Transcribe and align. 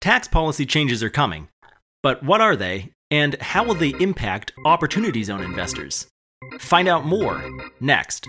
Tax 0.00 0.28
policy 0.28 0.64
changes 0.64 1.02
are 1.02 1.10
coming, 1.10 1.48
but 2.04 2.22
what 2.22 2.40
are 2.40 2.54
they, 2.54 2.92
and 3.10 3.34
how 3.40 3.64
will 3.64 3.74
they 3.74 3.94
impact 3.98 4.52
Opportunity 4.64 5.24
Zone 5.24 5.42
investors? 5.42 6.06
Find 6.60 6.86
out 6.86 7.04
more 7.04 7.42
next. 7.80 8.28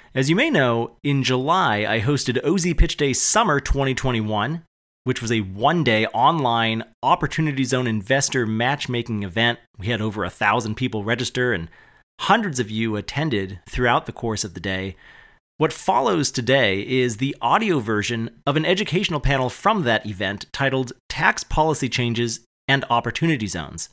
As 0.13 0.29
you 0.29 0.35
may 0.35 0.49
know, 0.49 0.97
in 1.03 1.23
July, 1.23 1.85
I 1.87 2.01
hosted 2.01 2.43
OZ 2.43 2.73
Pitch 2.73 2.97
Day 2.97 3.13
Summer 3.13 3.61
2021, 3.61 4.65
which 5.05 5.21
was 5.21 5.31
a 5.31 5.39
one 5.39 5.85
day 5.85 6.05
online 6.07 6.83
Opportunity 7.01 7.63
Zone 7.63 7.87
investor 7.87 8.45
matchmaking 8.45 9.23
event. 9.23 9.59
We 9.77 9.87
had 9.87 10.01
over 10.01 10.25
a 10.25 10.29
thousand 10.29 10.75
people 10.75 11.05
register, 11.05 11.53
and 11.53 11.69
hundreds 12.19 12.59
of 12.59 12.69
you 12.69 12.97
attended 12.97 13.61
throughout 13.69 14.05
the 14.05 14.11
course 14.11 14.43
of 14.43 14.53
the 14.53 14.59
day. 14.59 14.97
What 15.55 15.71
follows 15.71 16.29
today 16.29 16.81
is 16.85 17.17
the 17.17 17.37
audio 17.41 17.79
version 17.79 18.41
of 18.45 18.57
an 18.57 18.65
educational 18.65 19.21
panel 19.21 19.49
from 19.49 19.83
that 19.83 20.05
event 20.05 20.45
titled 20.51 20.91
Tax 21.07 21.45
Policy 21.45 21.87
Changes 21.87 22.41
and 22.67 22.83
Opportunity 22.89 23.47
Zones. 23.47 23.87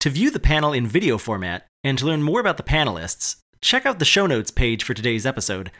To 0.00 0.10
view 0.10 0.30
the 0.30 0.38
panel 0.38 0.74
in 0.74 0.86
video 0.86 1.16
format 1.16 1.66
and 1.82 1.96
to 1.96 2.04
learn 2.04 2.22
more 2.22 2.40
about 2.40 2.58
the 2.58 2.62
panelists, 2.62 3.36
check 3.66 3.84
out 3.84 3.98
the 3.98 4.04
show 4.04 4.26
notes 4.26 4.52
page 4.52 4.84
for 4.84 4.94
today's 4.94 5.26
episode. 5.26 5.72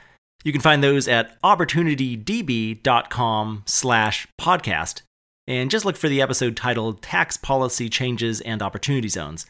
You 0.43 0.51
can 0.53 0.61
find 0.61 0.83
those 0.83 1.07
at 1.09 1.41
opportunitydb.com 1.43 3.63
slash 3.65 4.27
podcast, 4.39 5.03
and 5.47 5.71
just 5.71 5.85
look 5.85 5.97
for 5.97 6.09
the 6.09 6.21
episode 6.21 6.57
titled 6.57 7.01
Tax 7.01 7.37
Policy 7.37 7.89
Changes 7.89 8.41
and 8.41 8.61
Opportunity 8.61 9.07
Zones. 9.09 9.47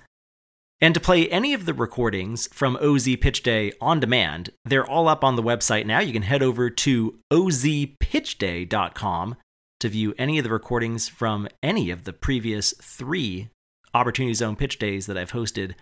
And 0.82 0.92
to 0.92 1.00
play 1.00 1.26
any 1.30 1.54
of 1.54 1.64
the 1.64 1.72
recordings 1.72 2.46
from 2.52 2.76
OZ 2.76 3.08
Pitch 3.22 3.42
Day 3.42 3.72
on 3.80 3.98
demand, 3.98 4.50
they're 4.66 4.86
all 4.86 5.08
up 5.08 5.24
on 5.24 5.36
the 5.36 5.42
website 5.42 5.86
now. 5.86 6.00
You 6.00 6.12
can 6.12 6.20
head 6.20 6.42
over 6.42 6.68
to 6.68 7.18
ozpitchday.com 7.32 9.36
to 9.80 9.88
view 9.88 10.14
any 10.18 10.38
of 10.38 10.44
the 10.44 10.50
recordings 10.50 11.08
from 11.08 11.48
any 11.62 11.90
of 11.90 12.04
the 12.04 12.12
previous 12.12 12.74
three 12.82 13.48
Opportunity 13.94 14.34
Zone 14.34 14.56
pitch 14.56 14.78
days 14.78 15.06
that 15.06 15.16
I've 15.16 15.32
hosted 15.32 15.72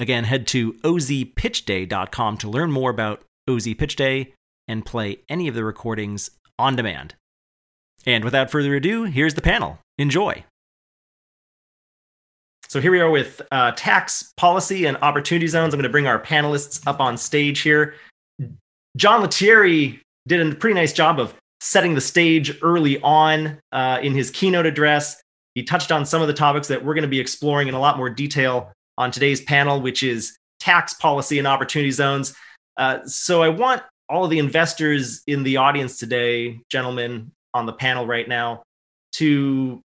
Again, 0.00 0.24
head 0.24 0.46
to 0.48 0.72
ozpitchday.com 0.72 2.38
to 2.38 2.48
learn 2.48 2.72
more 2.72 2.90
about 2.90 3.22
OZ 3.46 3.74
Pitch 3.74 3.96
Day 3.96 4.32
and 4.66 4.86
play 4.86 5.18
any 5.28 5.46
of 5.46 5.54
the 5.54 5.62
recordings 5.62 6.30
on 6.58 6.74
demand. 6.74 7.14
And 8.06 8.24
without 8.24 8.50
further 8.50 8.74
ado, 8.74 9.04
here's 9.04 9.34
the 9.34 9.42
panel. 9.42 9.78
Enjoy. 9.98 10.44
So 12.68 12.80
here 12.80 12.92
we 12.92 13.00
are 13.00 13.10
with 13.10 13.42
uh, 13.50 13.72
tax 13.72 14.32
policy 14.36 14.86
and 14.86 14.96
opportunity 15.02 15.48
zones. 15.48 15.74
I'm 15.74 15.78
going 15.78 15.82
to 15.82 15.90
bring 15.90 16.06
our 16.06 16.20
panelists 16.20 16.86
up 16.86 17.00
on 17.00 17.18
stage 17.18 17.60
here. 17.60 17.94
John 18.96 19.20
Lettieri 19.20 20.00
did 20.26 20.40
a 20.40 20.54
pretty 20.54 20.74
nice 20.74 20.92
job 20.92 21.20
of 21.20 21.34
setting 21.60 21.94
the 21.94 22.00
stage 22.00 22.56
early 22.62 23.00
on 23.02 23.58
uh, 23.72 23.98
in 24.02 24.14
his 24.14 24.30
keynote 24.30 24.66
address. 24.66 25.20
He 25.54 25.62
touched 25.62 25.92
on 25.92 26.06
some 26.06 26.22
of 26.22 26.28
the 26.28 26.34
topics 26.34 26.68
that 26.68 26.84
we're 26.84 26.94
going 26.94 27.02
to 27.02 27.08
be 27.08 27.20
exploring 27.20 27.68
in 27.68 27.74
a 27.74 27.80
lot 27.80 27.98
more 27.98 28.08
detail 28.08 28.72
on 29.00 29.10
today's 29.10 29.40
panel, 29.40 29.80
which 29.80 30.02
is 30.02 30.36
tax 30.60 30.92
policy 30.92 31.38
and 31.38 31.48
opportunity 31.48 31.90
zones. 31.90 32.34
Uh, 32.76 32.98
so 33.06 33.42
I 33.42 33.48
want 33.48 33.82
all 34.10 34.24
of 34.24 34.30
the 34.30 34.38
investors 34.38 35.22
in 35.26 35.42
the 35.42 35.56
audience 35.56 35.96
today, 35.96 36.60
gentlemen 36.70 37.32
on 37.54 37.64
the 37.64 37.72
panel 37.72 38.06
right 38.06 38.28
now, 38.28 38.62
to 39.12 39.80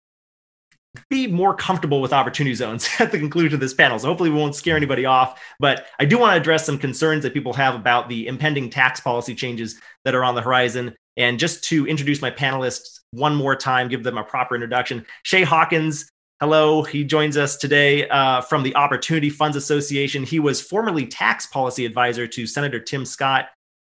be 1.11 1.27
more 1.27 1.55
comfortable 1.55 2.01
with 2.01 2.13
opportunity 2.13 2.55
zones 2.55 2.89
at 2.99 3.13
the 3.13 3.19
conclusion 3.19 3.53
of 3.53 3.61
this 3.61 3.75
panel. 3.75 3.99
So 3.99 4.09
hopefully 4.09 4.31
we 4.31 4.39
won't 4.39 4.55
scare 4.55 4.77
anybody 4.77 5.05
off. 5.05 5.41
But 5.61 5.87
I 6.01 6.07
do 6.07 6.19
want 6.19 6.33
to 6.33 6.41
address 6.41 6.65
some 6.65 6.79
concerns 6.79 7.23
that 7.23 7.35
people 7.35 7.53
have 7.53 7.75
about 7.75 8.09
the 8.09 8.27
impending 8.27 8.71
tax 8.71 8.99
policy 8.99 9.35
changes 9.35 9.79
that 10.07 10.15
are 10.15 10.25
on 10.25 10.35
the 10.35 10.43
horizon. 10.43 10.95
And 11.19 11.39
just 11.39 11.65
to 11.65 11.87
introduce 11.87 12.23
my 12.23 12.31
panelists 12.31 13.01
one 13.11 13.35
more 13.35 13.55
time, 13.57 13.89
give 13.89 14.05
them 14.05 14.17
a 14.17 14.25
proper 14.25 14.55
introduction. 14.55 15.05
Shay 15.23 15.43
Hawkins 15.43 16.11
Hello, 16.43 16.83
he 16.83 17.05
joins 17.05 17.37
us 17.37 17.57
today 17.57 18.09
uh, 18.09 18.41
from 18.41 18.65
the 18.65 18.75
Opportunity 18.75 19.31
Funds 19.31 19.57
Association. 19.57 20.25
He 20.25 20.41
was 20.41 20.61
formerly 20.61 21.07
tax 21.07 21.47
policy 21.47 21.87
advisor 21.87 22.27
to 22.27 22.49
Senator 22.49 22.81
Tim 22.81 23.05
Scott, 23.05 23.51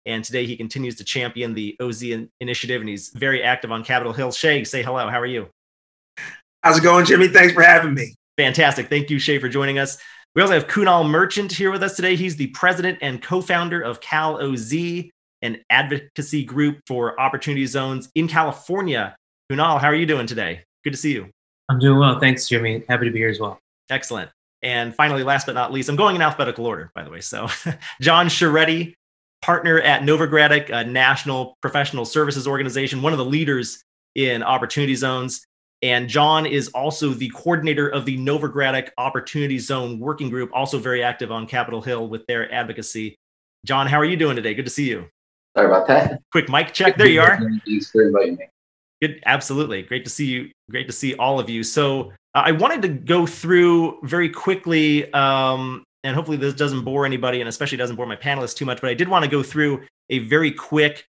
and 0.05 0.23
today 0.23 0.45
he 0.45 0.55
continues 0.55 0.95
to 0.97 1.05
champion 1.05 1.55
the 1.55 1.75
OZ 1.81 2.05
initiative, 2.41 2.83
and 2.83 2.89
he's 2.91 3.09
very 3.15 3.43
active 3.43 3.73
on 3.73 3.83
Capitol 3.83 4.13
Hill. 4.13 4.31
Shay, 4.31 4.63
say 4.63 4.83
hello. 4.83 5.09
How 5.09 5.19
are 5.19 5.25
you? 5.25 5.49
How's 6.63 6.77
it 6.77 6.83
going, 6.83 7.07
Jimmy? 7.07 7.29
Thanks 7.29 7.55
for 7.55 7.63
having 7.63 7.95
me. 7.95 8.15
Fantastic. 8.37 8.91
Thank 8.91 9.09
you, 9.09 9.19
Shay, 9.19 9.39
for 9.39 9.49
joining 9.49 9.79
us. 9.79 9.97
We 10.35 10.43
also 10.43 10.53
have 10.53 10.67
Kunal 10.67 11.09
Merchant 11.09 11.51
here 11.51 11.71
with 11.71 11.83
us 11.83 11.97
today. 11.97 12.15
He's 12.15 12.37
the 12.37 12.49
president 12.49 12.99
and 13.01 13.23
co-founder 13.23 13.81
of 13.81 14.03
Cal 14.03 14.37
OZ, 14.37 14.75
an 15.41 15.65
advocacy 15.71 16.45
group 16.45 16.81
for 16.87 17.19
opportunity 17.19 17.65
zones 17.65 18.11
in 18.15 18.29
California. 18.29 19.17
Kunal, 19.51 19.81
how 19.81 19.89
are 19.89 19.95
you 19.95 20.05
doing 20.05 20.27
today? 20.27 20.61
Good 20.85 20.93
to 20.93 20.99
see 20.99 21.13
you. 21.15 21.31
I'm 21.69 21.79
doing 21.79 21.99
well. 21.99 22.19
Thanks, 22.19 22.49
Jimmy. 22.49 22.85
Happy 22.89 23.07
to 23.07 23.11
be 23.11 23.19
here 23.19 23.31
as 23.31 23.41
well. 23.41 23.59
Excellent. 23.91 24.31
And 24.63 24.95
finally, 24.95 25.23
last 25.23 25.47
but 25.47 25.55
not 25.55 25.73
least, 25.73 25.89
I'm 25.89 25.97
going 25.97 26.17
in 26.17 26.23
alphabetical 26.23 26.67
order, 26.67 26.91
by 26.95 27.05
the 27.05 27.11
way. 27.11 27.21
So, 27.21 27.49
John 28.01 28.29
Sciarretti, 28.29 28.95
partner 29.43 29.79
at 29.81 30.03
Novogradac, 30.03 30.71
a 30.71 30.85
national 30.85 31.57
professional 31.61 32.05
services 32.07 32.47
organization, 32.47 33.03
one 33.03 33.13
of 33.13 33.19
the 33.19 33.25
leaders 33.25 33.83
in 34.15 34.43
opportunity 34.43 34.95
zones. 34.95 35.45
And 35.83 36.09
John 36.09 36.47
is 36.47 36.69
also 36.69 37.11
the 37.11 37.29
coordinator 37.29 37.89
of 37.89 38.07
the 38.07 38.17
Novogradac 38.17 38.91
Opportunity 38.97 39.59
Zone 39.59 39.99
Working 39.99 40.31
Group, 40.31 40.51
also 40.55 40.79
very 40.79 41.03
active 41.03 41.31
on 41.31 41.47
Capitol 41.47 41.83
Hill 41.83 42.09
with 42.09 42.25
their 42.27 42.51
advocacy. 42.51 43.17
John, 43.67 43.87
how 43.87 43.99
are 43.99 44.05
you 44.07 44.17
doing 44.17 44.37
today? 44.37 44.55
Good 44.55 44.65
to 44.65 44.71
see 44.71 44.89
you. 44.89 45.07
Sorry 45.55 45.69
about 45.69 45.87
that. 45.89 46.23
Quick 46.33 46.49
mic 46.49 46.73
check. 46.73 46.97
There 46.97 47.07
you 47.07 47.21
are. 47.21 47.39
Thanks 47.67 47.91
for 47.91 48.07
inviting 48.07 48.37
me. 48.37 48.47
Good, 49.03 49.21
absolutely. 49.27 49.83
Great 49.83 50.05
to 50.05 50.11
see 50.11 50.27
you. 50.27 50.51
Great 50.71 50.87
to 50.87 50.93
see 50.93 51.15
all 51.15 51.39
of 51.39 51.51
you. 51.51 51.63
So 51.63 52.13
uh, 52.35 52.43
I 52.47 52.53
wanted 52.53 52.83
to 52.83 52.89
go 52.89 53.27
through 53.27 53.99
very 54.03 54.29
quickly, 54.29 55.13
um, 55.13 55.85
and 56.05 56.15
hopefully 56.15 56.37
this 56.37 56.55
doesn't 56.55 56.85
bore 56.85 57.05
anybody, 57.05 57.41
and 57.41 57.49
especially 57.49 57.79
doesn't 57.79 57.97
bore 57.97 58.07
my 58.07 58.17
panelists 58.17 58.57
too 58.57 58.65
much. 58.65 58.81
But 58.81 58.91
I 58.91 58.95
did 58.95 59.09
want 59.09 59.25
to 59.25 59.31
go 59.31 59.43
through 59.43 59.83
a 60.11 60.21
very 60.21 60.51
quick 60.51 61.05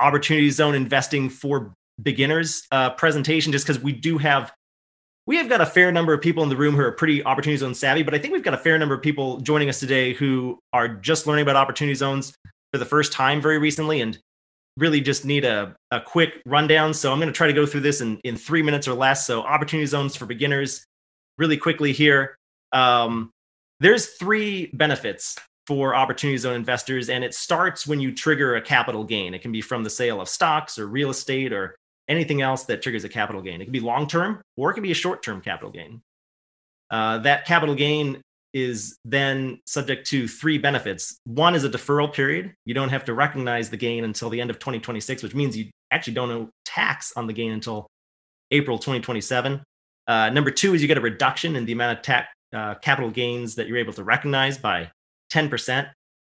opportunity 0.00 0.50
zone 0.50 0.74
investing 0.74 1.28
for 1.28 1.72
beginners 2.02 2.66
uh, 2.72 2.90
presentation, 2.90 3.52
just 3.52 3.66
because 3.66 3.82
we 3.82 3.92
do 3.92 4.18
have 4.18 4.52
we 5.26 5.36
have 5.36 5.48
got 5.48 5.60
a 5.60 5.66
fair 5.66 5.92
number 5.92 6.12
of 6.12 6.20
people 6.20 6.42
in 6.42 6.48
the 6.48 6.56
room 6.56 6.74
who 6.74 6.82
are 6.82 6.92
pretty 6.92 7.22
opportunity 7.24 7.58
zone 7.58 7.74
savvy, 7.74 8.02
but 8.02 8.14
I 8.14 8.18
think 8.18 8.32
we've 8.32 8.42
got 8.42 8.54
a 8.54 8.58
fair 8.58 8.78
number 8.78 8.94
of 8.94 9.02
people 9.02 9.38
joining 9.40 9.68
us 9.68 9.78
today 9.78 10.12
who 10.12 10.58
are 10.72 10.88
just 10.88 11.26
learning 11.26 11.42
about 11.42 11.56
opportunity 11.56 11.94
zones 11.94 12.34
for 12.72 12.78
the 12.78 12.84
first 12.84 13.12
time 13.12 13.40
very 13.40 13.58
recently 13.58 14.00
and 14.00 14.18
really 14.76 15.00
just 15.00 15.24
need 15.24 15.44
a, 15.44 15.74
a 15.90 16.00
quick 16.00 16.42
rundown. 16.46 16.94
So 16.94 17.12
I'm 17.12 17.18
going 17.18 17.28
to 17.28 17.36
try 17.36 17.46
to 17.46 17.52
go 17.52 17.66
through 17.66 17.80
this 17.80 18.00
in, 18.00 18.18
in 18.24 18.36
three 18.36 18.62
minutes 18.62 18.88
or 18.88 18.94
less. 18.94 19.26
So 19.26 19.42
opportunity 19.42 19.86
zones 19.86 20.16
for 20.16 20.26
beginners, 20.26 20.84
really 21.38 21.56
quickly 21.56 21.92
here. 21.92 22.36
Um, 22.72 23.30
there's 23.80 24.06
three 24.06 24.70
benefits 24.74 25.36
for 25.66 25.94
opportunity 25.94 26.36
zone 26.36 26.56
investors, 26.56 27.08
and 27.08 27.22
it 27.22 27.34
starts 27.34 27.86
when 27.86 28.00
you 28.00 28.12
trigger 28.12 28.56
a 28.56 28.60
capital 28.60 29.04
gain. 29.04 29.34
It 29.34 29.42
can 29.42 29.52
be 29.52 29.60
from 29.60 29.84
the 29.84 29.90
sale 29.90 30.20
of 30.20 30.28
stocks 30.28 30.78
or 30.78 30.86
real 30.86 31.10
estate 31.10 31.52
or 31.52 31.76
anything 32.08 32.42
else 32.42 32.64
that 32.64 32.82
triggers 32.82 33.04
a 33.04 33.08
capital 33.08 33.40
gain. 33.40 33.60
It 33.60 33.64
can 33.64 33.72
be 33.72 33.80
long 33.80 34.06
term 34.06 34.42
or 34.56 34.70
it 34.70 34.74
can 34.74 34.82
be 34.82 34.90
a 34.90 34.94
short 34.94 35.22
term 35.22 35.40
capital 35.40 35.70
gain. 35.70 36.02
Uh, 36.90 37.18
that 37.18 37.46
capital 37.46 37.74
gain 37.74 38.20
is 38.52 38.98
then 39.04 39.60
subject 39.66 40.06
to 40.08 40.26
three 40.26 40.58
benefits. 40.58 41.18
One 41.24 41.54
is 41.54 41.64
a 41.64 41.70
deferral 41.70 42.12
period. 42.12 42.54
You 42.64 42.74
don't 42.74 42.88
have 42.88 43.04
to 43.06 43.14
recognize 43.14 43.70
the 43.70 43.76
gain 43.76 44.04
until 44.04 44.30
the 44.30 44.40
end 44.40 44.50
of 44.50 44.58
2026, 44.58 45.22
which 45.22 45.34
means 45.34 45.56
you 45.56 45.70
actually 45.90 46.14
don't 46.14 46.30
owe 46.30 46.48
tax 46.64 47.12
on 47.16 47.26
the 47.26 47.32
gain 47.32 47.52
until 47.52 47.86
April 48.50 48.78
2027. 48.78 49.62
Uh, 50.06 50.30
number 50.30 50.50
two 50.50 50.74
is 50.74 50.82
you 50.82 50.88
get 50.88 50.98
a 50.98 51.00
reduction 51.00 51.56
in 51.56 51.64
the 51.64 51.72
amount 51.72 51.98
of 51.98 52.02
tax, 52.02 52.28
uh, 52.52 52.74
capital 52.76 53.10
gains 53.10 53.54
that 53.54 53.68
you're 53.68 53.78
able 53.78 53.92
to 53.92 54.02
recognize 54.02 54.58
by 54.58 54.90
10%. 55.32 55.88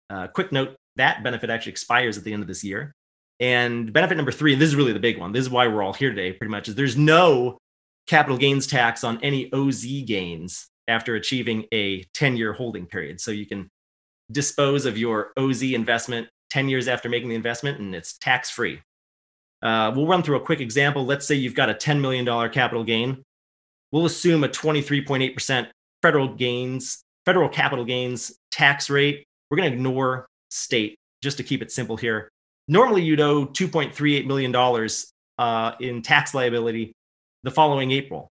Uh, 0.08 0.26
quick 0.28 0.52
note 0.52 0.74
that 0.96 1.22
benefit 1.22 1.50
actually 1.50 1.72
expires 1.72 2.16
at 2.18 2.24
the 2.24 2.32
end 2.32 2.42
of 2.42 2.48
this 2.48 2.64
year. 2.64 2.94
And 3.38 3.92
benefit 3.92 4.16
number 4.16 4.32
three, 4.32 4.54
and 4.54 4.62
this 4.62 4.70
is 4.70 4.76
really 4.76 4.94
the 4.94 4.98
big 4.98 5.18
one, 5.18 5.32
this 5.32 5.42
is 5.42 5.50
why 5.50 5.68
we're 5.68 5.82
all 5.82 5.92
here 5.92 6.08
today 6.10 6.32
pretty 6.32 6.50
much, 6.50 6.68
is 6.68 6.74
there's 6.74 6.96
no 6.96 7.58
capital 8.06 8.38
gains 8.38 8.66
tax 8.66 9.04
on 9.04 9.22
any 9.22 9.52
OZ 9.52 9.84
gains 10.06 10.68
after 10.88 11.14
achieving 11.14 11.64
a 11.72 12.04
10 12.14 12.36
year 12.36 12.52
holding 12.52 12.86
period. 12.86 13.20
So 13.20 13.30
you 13.30 13.46
can 13.46 13.68
dispose 14.30 14.86
of 14.86 14.98
your 14.98 15.32
OZ 15.36 15.62
investment 15.62 16.28
10 16.50 16.68
years 16.68 16.88
after 16.88 17.08
making 17.08 17.28
the 17.28 17.34
investment 17.34 17.78
and 17.78 17.94
it's 17.94 18.16
tax 18.18 18.50
free. 18.50 18.80
Uh, 19.62 19.92
we'll 19.94 20.06
run 20.06 20.22
through 20.22 20.36
a 20.36 20.40
quick 20.40 20.60
example. 20.60 21.04
Let's 21.04 21.26
say 21.26 21.34
you've 21.34 21.54
got 21.54 21.70
a 21.70 21.74
$10 21.74 22.00
million 22.00 22.24
capital 22.50 22.84
gain. 22.84 23.22
We'll 23.92 24.06
assume 24.06 24.44
a 24.44 24.48
23.8% 24.48 25.68
federal 26.02 26.34
gains, 26.34 27.02
federal 27.24 27.48
capital 27.48 27.84
gains 27.84 28.36
tax 28.50 28.90
rate. 28.90 29.24
We're 29.50 29.56
going 29.56 29.70
to 29.70 29.76
ignore 29.76 30.26
state 30.50 30.96
just 31.22 31.36
to 31.38 31.42
keep 31.42 31.62
it 31.62 31.70
simple 31.70 31.96
here. 31.96 32.28
Normally, 32.68 33.02
you'd 33.02 33.20
owe 33.20 33.46
$2.38 33.46 34.26
million 34.26 34.54
uh, 35.38 35.72
in 35.80 36.02
tax 36.02 36.34
liability 36.34 36.92
the 37.44 37.50
following 37.50 37.92
April, 37.92 38.28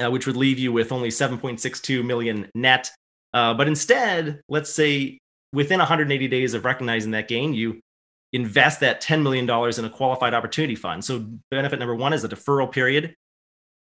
uh, 0.00 0.10
which 0.10 0.26
would 0.26 0.36
leave 0.36 0.58
you 0.58 0.72
with 0.72 0.92
only 0.92 1.08
7.62 1.08 2.04
million 2.04 2.48
net. 2.54 2.90
Uh, 3.32 3.54
but 3.54 3.68
instead, 3.68 4.40
let's 4.48 4.72
say 4.72 5.18
within 5.52 5.78
180 5.78 6.28
days 6.28 6.54
of 6.54 6.64
recognizing 6.64 7.12
that 7.12 7.28
gain, 7.28 7.54
you 7.54 7.80
invest 8.32 8.80
that 8.80 9.02
$10 9.02 9.22
million 9.22 9.44
in 9.44 9.84
a 9.84 9.90
qualified 9.90 10.34
opportunity 10.34 10.74
fund. 10.74 11.04
So, 11.04 11.26
benefit 11.50 11.78
number 11.78 11.94
one 11.94 12.12
is 12.12 12.24
a 12.24 12.28
deferral 12.28 12.70
period. 12.70 13.14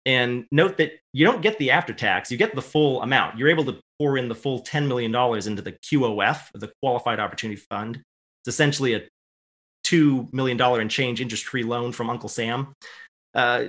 And 0.05 0.45
note 0.53 0.77
that 0.77 0.93
you 1.11 1.25
don't 1.25 1.41
get 1.41 1.59
the 1.59 1.71
after 1.71 1.93
tax, 1.93 2.31
you 2.31 2.37
get 2.37 2.55
the 2.55 2.61
full 2.61 3.01
amount. 3.01 3.37
You're 3.37 3.49
able 3.49 3.65
to 3.65 3.77
pour 3.99 4.17
in 4.17 4.29
the 4.29 4.35
full 4.35 4.63
$10 4.63 4.87
million 4.87 5.13
into 5.13 5.61
the 5.61 5.73
QOF, 5.73 6.49
the 6.53 6.71
Qualified 6.81 7.19
Opportunity 7.19 7.59
Fund. 7.69 7.97
It's 7.97 8.55
essentially 8.55 8.93
a 8.93 9.01
$2 9.85 10.31
million 10.31 10.61
and 10.61 10.89
change 10.89 11.19
interest 11.19 11.45
free 11.45 11.63
loan 11.63 11.91
from 11.91 12.09
Uncle 12.09 12.29
Sam. 12.29 12.73
Uh, 13.33 13.65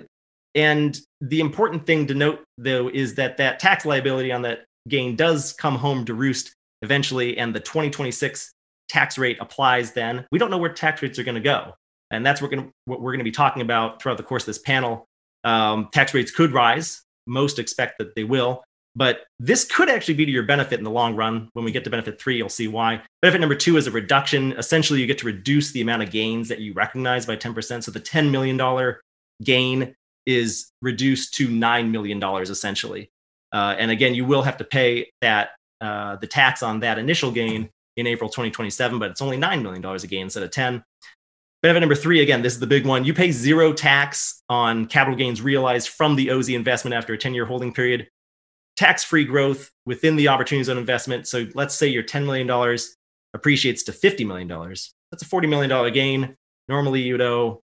and 0.55 0.99
the 1.21 1.41
important 1.41 1.87
thing 1.87 2.07
to 2.07 2.15
note, 2.15 2.45
though, 2.57 2.89
is 2.89 3.15
that 3.17 3.37
that 3.37 3.59
tax 3.59 3.85
liability 3.85 4.33
on 4.33 4.43
that 4.43 4.65
gain 4.89 5.17
does 5.17 5.53
come 5.53 5.77
home 5.77 6.05
to 6.07 6.15
roost 6.15 6.55
eventually, 6.83 7.39
and 7.39 7.55
the 7.55 7.61
2026 7.61 8.53
tax 8.89 9.19
rate 9.19 9.39
applies 9.41 9.93
then. 9.93 10.27
We 10.33 10.39
don't 10.39 10.51
know 10.51 10.59
where 10.59 10.73
tax 10.73 11.03
rates 11.03 11.19
are 11.19 11.25
going 11.25 11.35
to 11.35 11.41
go. 11.41 11.75
And 12.11 12.25
that's 12.25 12.41
what 12.41 12.51
we're 12.51 13.13
going 13.13 13.19
to 13.19 13.25
be 13.25 13.31
talking 13.31 13.63
about 13.63 14.01
throughout 14.01 14.17
the 14.17 14.23
course 14.23 14.45
of 14.45 14.47
this 14.47 14.59
panel. 14.59 15.07
Um, 15.45 15.89
tax 15.93 16.15
rates 16.15 16.31
could 16.31 16.53
rise. 16.53 17.03
Most 17.27 17.59
expect 17.59 17.99
that 17.99 18.15
they 18.15 18.25
will. 18.25 18.65
But 18.97 19.27
this 19.39 19.65
could 19.65 19.91
actually 19.91 20.15
be 20.15 20.25
to 20.25 20.33
your 20.33 20.43
benefit 20.43 20.79
in 20.79 20.85
the 20.85 20.91
long 20.91 21.15
run. 21.15 21.51
When 21.53 21.65
we 21.65 21.71
get 21.71 21.85
to 21.85 21.91
benefit 21.91 22.21
three, 22.21 22.37
you'll 22.37 22.49
see 22.49 22.67
why. 22.67 23.03
Benefit 23.21 23.41
number 23.41 23.55
two 23.55 23.77
is 23.77 23.87
a 23.87 23.91
reduction. 23.91 24.53
Essentially, 24.53 25.01
you 25.01 25.07
get 25.07 25.19
to 25.19 25.27
reduce 25.27 25.71
the 25.71 25.83
amount 25.83 26.03
of 26.03 26.11
gains 26.11 26.49
that 26.49 26.61
you 26.61 26.73
recognize 26.73 27.27
by 27.27 27.37
10%. 27.37 27.85
So 27.85 27.91
the 27.91 28.01
$10 28.01 28.31
million 28.31 28.97
gain 29.45 29.95
is 30.29 30.71
reduced 30.83 31.33
to 31.33 31.49
$9 31.49 31.91
million 31.91 32.23
essentially. 32.23 33.11
Uh, 33.51 33.75
and 33.79 33.91
again, 33.91 34.15
you 34.15 34.27
will 34.27 34.43
have 34.43 34.59
to 34.59 34.65
pay 34.65 35.11
that 35.23 35.53
uh, 35.81 36.17
the 36.17 36.27
tax 36.27 36.63
on 36.63 36.81
that 36.81 36.99
initial 36.99 37.31
gain 37.31 37.71
in 37.97 38.07
April 38.07 38.29
2027, 38.29 38.99
but 38.99 39.11
it's 39.11 39.23
only 39.23 39.39
$9 39.39 39.63
million 39.63 39.85
a 39.85 39.99
gain 40.07 40.23
instead 40.25 40.43
of 40.43 40.51
10. 40.51 40.85
Benefit 41.63 41.81
number 41.81 41.95
three, 41.95 42.21
again, 42.21 42.43
this 42.43 42.53
is 42.53 42.61
the 42.61 42.67
big 42.67 42.87
one. 42.87 43.07
You 43.07 43.15
pay 43.15 43.33
zero 43.33 43.73
tax 43.73 44.43
on 44.51 44.87
capital 44.87 45.17
gains 45.17 45.41
realized 45.41 45.89
from 45.89 46.15
the 46.15 46.31
OZ 46.31 46.51
investment 46.51 46.95
after 46.95 47.15
a 47.15 47.19
10 47.19 47.33
year 47.33 47.47
holding 47.47 47.73
period. 47.73 48.07
Tax 48.77 49.03
free 49.03 49.25
growth 49.25 49.71
within 49.87 50.15
the 50.15 50.29
opportunity 50.29 50.63
zone 50.63 50.79
investment. 50.79 51.27
So 51.27 51.47
let's 51.55 51.75
say 51.75 51.89
your 51.89 52.05
$10 52.05 52.27
million 52.27 52.79
appreciates 53.35 53.83
to 53.85 53.93
$50 53.93 54.27
million. 54.27 54.47
That's 55.11 55.23
a 55.23 55.27
$40 55.27 55.49
million 55.49 55.93
gain. 55.93 56.37
Normally, 56.69 57.01
you'd 57.01 57.23
owe 57.23 57.63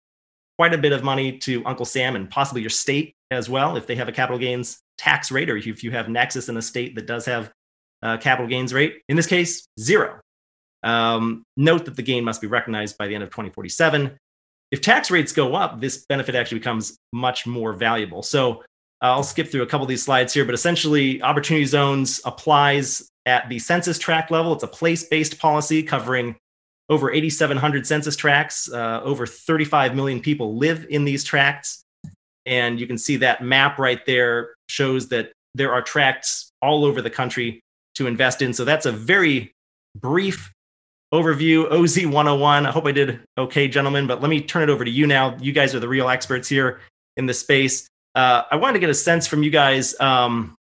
quite 0.61 0.75
a 0.75 0.79
bit 0.79 0.93
of 0.93 1.03
money 1.03 1.39
to 1.39 1.65
Uncle 1.65 1.87
Sam 1.87 2.17
and 2.17 2.29
possibly 2.29 2.61
your 2.61 2.69
state 2.69 3.15
as 3.31 3.49
well 3.49 3.79
if 3.79 3.87
they 3.87 3.95
have 3.95 4.09
a 4.09 4.13
capital 4.13 4.39
gains 4.39 4.79
tax 4.99 5.33
rate 5.33 5.49
or 5.49 5.57
if 5.57 5.83
you 5.83 5.91
have 5.91 6.11
nexus 6.11 6.51
in 6.51 6.57
a 6.59 6.61
state 6.61 6.95
that 6.95 7.07
does 7.07 7.25
have 7.25 7.51
capital 8.03 8.47
gains 8.47 8.75
rate. 8.75 9.01
In 9.09 9.17
this 9.17 9.27
case, 9.27 9.67
zero. 9.81 10.21
Um, 10.83 11.45
note 11.57 11.87
that 11.87 11.97
the 11.97 12.03
gain 12.03 12.25
must 12.25 12.43
be 12.43 12.47
recognized 12.47 12.99
by 12.99 13.07
the 13.07 13.15
end 13.15 13.25
of 13.25 13.31
2047. 13.31 14.19
If 14.71 14.83
tax 14.83 15.11
rates 15.11 15.33
go 15.33 15.55
up, 15.55 15.81
this 15.81 16.05
benefit 16.05 16.35
actually 16.35 16.59
becomes 16.59 16.99
much 17.11 17.47
more 17.47 17.73
valuable. 17.73 18.23
So 18.23 18.57
uh, 19.03 19.15
I'll 19.15 19.23
skip 19.23 19.49
through 19.49 19.63
a 19.63 19.67
couple 19.67 19.85
of 19.85 19.89
these 19.89 20.03
slides 20.03 20.35
here, 20.35 20.45
but 20.45 20.53
essentially, 20.53 21.23
Opportunity 21.23 21.65
Zones 21.65 22.21
applies 22.27 23.09
at 23.25 23.49
the 23.49 23.59
census 23.59 23.99
tract 23.99 24.31
level. 24.31 24.53
It's 24.53 24.63
a 24.63 24.69
place 24.69 25.05
based 25.05 25.39
policy 25.39 25.83
covering 25.83 26.37
over 26.91 27.11
8,700 27.11 27.87
census 27.87 28.17
tracts. 28.17 28.71
Uh, 28.71 29.01
over 29.03 29.27
35 29.27 29.95
million 29.95 30.21
people 30.21 30.57
live 30.57 30.87
in 30.91 31.05
these 31.05 31.25
tracts. 31.25 31.83
And 32.45 32.81
you 32.81 32.87
can 32.87 32.99
see 32.99 33.17
that 33.17 33.43
map 33.43 33.79
right 33.79 34.05
there 34.05 34.55
shows 34.69 35.09
that 35.09 35.33
there 35.55 35.73
are 35.73 35.81
tracts 35.81 36.51
all 36.61 36.85
over 36.85 37.01
the 37.01 37.11
country 37.11 37.61
to 37.95 38.07
invest 38.07 38.43
in. 38.43 38.53
So 38.53 38.65
that's 38.65 38.87
a 38.87 38.93
very 38.93 39.53
brief 39.99 40.53
overview. 41.15 41.71
OZ 41.71 42.05
101. 42.05 42.67
I 42.67 42.71
hope 42.71 42.87
I 42.87 42.93
did 42.93 43.21
okay, 43.39 43.69
gentlemen, 43.69 44.07
but 44.07 44.21
let 44.21 44.29
me 44.29 44.41
turn 44.41 44.63
it 44.63 44.71
over 44.71 44.85
to 44.85 44.91
you 44.91 45.07
now. 45.07 45.37
You 45.41 45.53
guys 45.53 45.75
are 45.75 45.81
the 45.81 45.89
real 45.89 46.09
experts 46.09 46.49
here 46.49 46.81
in 47.17 47.27
the 47.27 47.35
space. 47.35 47.87
Uh, 48.15 48.43
I 48.51 48.57
wanted 48.57 48.75
to 48.75 48.79
get 48.81 48.91
a 48.91 48.95
sense 48.95 49.27
from 49.27 49.43
you 49.43 49.51
guys. 49.51 49.99
Um, 50.01 50.55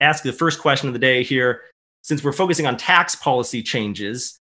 ask 0.00 0.22
the 0.22 0.32
first 0.32 0.60
question 0.60 0.88
of 0.88 0.94
the 0.94 0.98
day 0.98 1.22
here. 1.22 1.62
Since 2.02 2.24
we're 2.24 2.32
focusing 2.32 2.66
on 2.66 2.78
tax 2.78 3.14
policy 3.14 3.62
changes, 3.62 4.39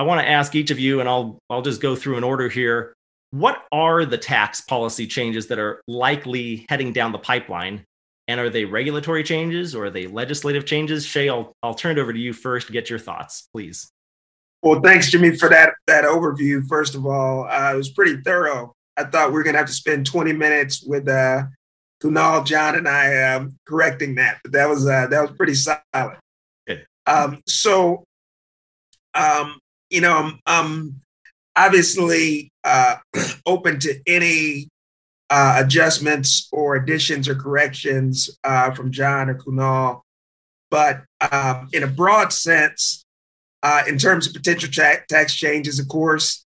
I 0.00 0.02
want 0.02 0.22
to 0.22 0.26
ask 0.26 0.54
each 0.54 0.70
of 0.70 0.78
you, 0.78 1.00
and 1.00 1.08
I'll 1.10 1.38
I'll 1.50 1.60
just 1.60 1.82
go 1.82 1.94
through 1.94 2.16
an 2.16 2.24
order 2.24 2.48
here. 2.48 2.94
What 3.32 3.64
are 3.70 4.06
the 4.06 4.16
tax 4.16 4.62
policy 4.62 5.06
changes 5.06 5.48
that 5.48 5.58
are 5.58 5.82
likely 5.86 6.64
heading 6.70 6.94
down 6.94 7.12
the 7.12 7.18
pipeline 7.18 7.84
and 8.26 8.40
are 8.40 8.48
they 8.48 8.64
regulatory 8.64 9.22
changes 9.22 9.74
or 9.74 9.84
are 9.84 9.90
they 9.90 10.06
legislative 10.06 10.64
changes? 10.64 11.04
Shay, 11.04 11.28
I'll, 11.28 11.52
I'll 11.62 11.74
turn 11.74 11.98
it 11.98 12.00
over 12.00 12.14
to 12.14 12.18
you 12.18 12.32
first 12.32 12.68
to 12.68 12.72
get 12.72 12.88
your 12.88 12.98
thoughts, 12.98 13.46
please. 13.52 13.92
Well, 14.62 14.80
thanks, 14.80 15.10
Jimmy, 15.10 15.36
for 15.36 15.50
that 15.50 15.74
that 15.86 16.04
overview. 16.04 16.66
First 16.66 16.94
of 16.94 17.04
all, 17.04 17.44
uh, 17.44 17.74
it 17.74 17.76
was 17.76 17.90
pretty 17.90 18.22
thorough. 18.22 18.72
I 18.96 19.04
thought 19.04 19.28
we 19.28 19.34
were 19.34 19.42
going 19.42 19.52
to 19.52 19.58
have 19.58 19.68
to 19.68 19.74
spend 19.74 20.06
20 20.06 20.32
minutes 20.32 20.82
with 20.82 21.06
uh, 21.08 21.42
Kunal, 22.02 22.46
John, 22.46 22.74
and 22.74 22.88
I 22.88 23.34
um, 23.34 23.54
correcting 23.66 24.14
that, 24.14 24.38
but 24.42 24.52
that 24.52 24.66
was 24.66 24.88
uh, 24.88 25.08
that 25.08 25.20
was 25.20 25.36
pretty 25.36 25.54
solid. 25.54 26.16
Good. 26.66 26.86
Um, 27.06 27.42
so, 27.46 28.02
um, 29.14 29.59
you 29.90 30.00
know, 30.00 30.16
I'm, 30.16 30.38
I'm 30.46 31.00
obviously 31.56 32.52
uh, 32.64 32.96
open 33.46 33.78
to 33.80 34.00
any 34.06 34.68
uh, 35.28 35.62
adjustments 35.64 36.48
or 36.52 36.76
additions 36.76 37.28
or 37.28 37.34
corrections 37.34 38.38
uh, 38.44 38.70
from 38.72 38.90
John 38.90 39.28
or 39.28 39.34
Kunal. 39.34 40.02
But 40.70 41.02
um, 41.32 41.68
in 41.72 41.82
a 41.82 41.88
broad 41.88 42.32
sense, 42.32 43.04
uh, 43.62 43.82
in 43.88 43.98
terms 43.98 44.26
of 44.26 44.32
potential 44.32 44.70
ta- 44.70 45.02
tax 45.08 45.34
changes, 45.34 45.78
of 45.78 45.88
course, 45.88 46.44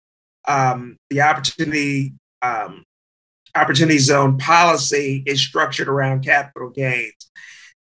um, 0.47 0.97
the 1.11 1.21
opportunity 1.21 2.15
um, 2.43 2.85
opportunity 3.55 3.99
zone 3.99 4.39
policy 4.39 5.23
is 5.27 5.41
structured 5.41 5.89
around 5.89 6.25
capital 6.25 6.71
gains. 6.71 7.31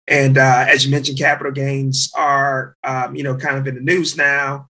And 0.07 0.37
uh, 0.37 0.67
as 0.69 0.85
you 0.85 0.91
mentioned, 0.91 1.19
capital 1.19 1.53
gains 1.53 2.13
are, 2.17 2.77
um, 2.85 3.17
you 3.17 3.23
know, 3.23 3.37
kind 3.37 3.57
of 3.57 3.67
in 3.67 3.75
the 3.75 3.81
news 3.81 4.17
now. 4.17 4.69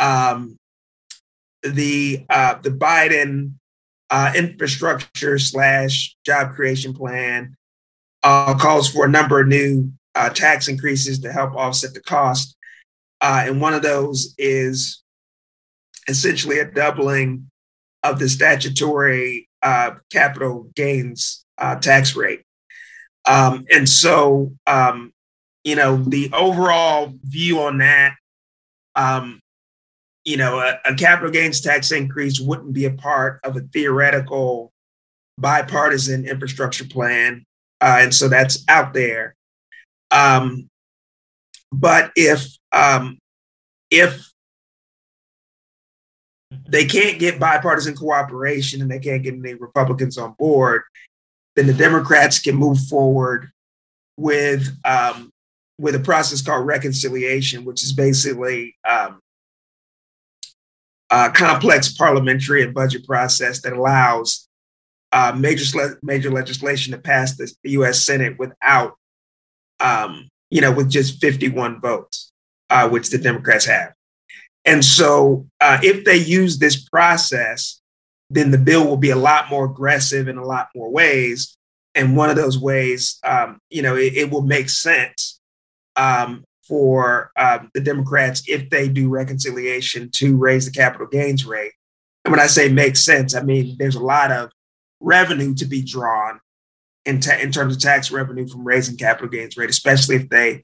Um, 0.00 0.56
the 1.62 2.24
uh, 2.28 2.54
the 2.62 2.70
Biden 2.70 3.52
uh, 4.08 4.32
infrastructure 4.34 5.38
slash 5.38 6.16
job 6.26 6.54
creation 6.54 6.94
plan 6.94 7.56
uh, 8.22 8.54
calls 8.54 8.88
for 8.88 9.04
a 9.04 9.10
number 9.10 9.40
of 9.40 9.48
new 9.48 9.92
uh, 10.14 10.30
tax 10.30 10.68
increases 10.68 11.20
to 11.20 11.32
help 11.32 11.54
offset 11.54 11.94
the 11.94 12.00
cost. 12.00 12.56
Uh, 13.20 13.44
and 13.46 13.60
one 13.60 13.74
of 13.74 13.82
those 13.82 14.34
is 14.38 15.02
essentially 16.08 16.58
a 16.58 16.70
doubling 16.70 17.50
of 18.02 18.18
the 18.18 18.28
statutory 18.28 19.48
uh, 19.62 19.90
capital 20.10 20.70
gains 20.74 21.44
tax 21.82 22.16
rate. 22.16 22.42
Um, 23.26 23.66
and 23.70 23.86
so, 23.86 24.52
um, 24.66 25.12
you 25.62 25.76
know, 25.76 25.98
the 25.98 26.30
overall 26.32 27.12
view 27.22 27.60
on 27.60 27.78
that 27.78 28.14
um, 28.96 29.40
you 30.24 30.36
know, 30.36 30.60
a, 30.60 30.78
a, 30.84 30.94
capital 30.94 31.30
gains 31.30 31.60
tax 31.60 31.92
increase 31.92 32.40
wouldn't 32.40 32.72
be 32.72 32.84
a 32.84 32.90
part 32.90 33.40
of 33.42 33.56
a 33.56 33.60
theoretical 33.60 34.72
bipartisan 35.38 36.26
infrastructure 36.26 36.84
plan. 36.84 37.44
Uh, 37.80 37.98
and 38.00 38.14
so 38.14 38.28
that's 38.28 38.64
out 38.68 38.92
there. 38.92 39.34
Um, 40.10 40.68
but 41.72 42.10
if 42.16 42.46
um, 42.72 43.18
if 43.90 44.30
they 46.68 46.84
can't 46.84 47.18
get 47.18 47.40
bipartisan 47.40 47.96
cooperation 47.96 48.82
and 48.82 48.90
they 48.90 48.98
can't 48.98 49.22
get 49.22 49.34
any 49.34 49.54
Republicans 49.54 50.18
on 50.18 50.34
board, 50.38 50.82
then 51.56 51.66
the 51.66 51.72
Democrats 51.72 52.38
can 52.38 52.56
move 52.56 52.78
forward 52.88 53.50
with 54.16 54.68
um, 54.84 55.30
with 55.78 55.94
a 55.94 56.00
process 56.00 56.42
called 56.42 56.66
reconciliation, 56.66 57.64
which 57.64 57.82
is 57.82 57.92
basically 57.92 58.76
um, 58.88 59.20
uh, 61.10 61.30
complex 61.30 61.92
parliamentary 61.92 62.62
and 62.62 62.72
budget 62.72 63.06
process 63.06 63.60
that 63.62 63.72
allows 63.72 64.48
uh, 65.12 65.34
major 65.36 65.98
major 66.02 66.30
legislation 66.30 66.92
to 66.92 66.98
pass 66.98 67.36
the, 67.36 67.52
U.S. 67.64 68.04
Senate 68.04 68.38
without, 68.38 68.96
um, 69.80 70.28
you 70.50 70.60
know, 70.60 70.72
with 70.72 70.88
just 70.88 71.20
51 71.20 71.80
votes, 71.80 72.30
uh, 72.70 72.88
which 72.88 73.10
the 73.10 73.18
Democrats 73.18 73.66
have. 73.66 73.92
And 74.64 74.84
so, 74.84 75.46
uh, 75.60 75.78
if 75.82 76.04
they 76.04 76.16
use 76.16 76.58
this 76.58 76.88
process, 76.88 77.80
then 78.28 78.52
the 78.52 78.58
bill 78.58 78.86
will 78.86 78.96
be 78.96 79.10
a 79.10 79.16
lot 79.16 79.50
more 79.50 79.64
aggressive 79.64 80.28
in 80.28 80.38
a 80.38 80.44
lot 80.44 80.68
more 80.74 80.90
ways. 80.90 81.56
And 81.96 82.16
one 82.16 82.30
of 82.30 82.36
those 82.36 82.56
ways, 82.56 83.18
um, 83.24 83.58
you 83.68 83.82
know, 83.82 83.96
it, 83.96 84.14
it, 84.14 84.30
will 84.30 84.42
make 84.42 84.68
sense 84.68 85.40
um, 85.96 86.44
for 86.70 87.32
uh, 87.36 87.58
the 87.74 87.80
Democrats 87.80 88.44
if 88.46 88.70
they 88.70 88.88
do 88.88 89.08
reconciliation 89.08 90.08
to 90.12 90.36
raise 90.36 90.66
the 90.66 90.70
capital 90.70 91.08
gains 91.08 91.44
rate. 91.44 91.72
And 92.24 92.30
when 92.30 92.40
I 92.40 92.46
say 92.46 92.68
makes 92.68 93.04
sense, 93.04 93.34
I 93.34 93.42
mean 93.42 93.76
there's 93.76 93.96
a 93.96 94.04
lot 94.04 94.30
of 94.30 94.52
revenue 95.00 95.52
to 95.56 95.64
be 95.64 95.82
drawn 95.82 96.38
in, 97.04 97.18
ta- 97.18 97.38
in 97.40 97.50
terms 97.50 97.74
of 97.74 97.82
tax 97.82 98.12
revenue 98.12 98.46
from 98.46 98.64
raising 98.64 98.96
capital 98.96 99.28
gains 99.28 99.56
rate, 99.56 99.68
especially 99.68 100.14
if 100.14 100.28
they 100.28 100.62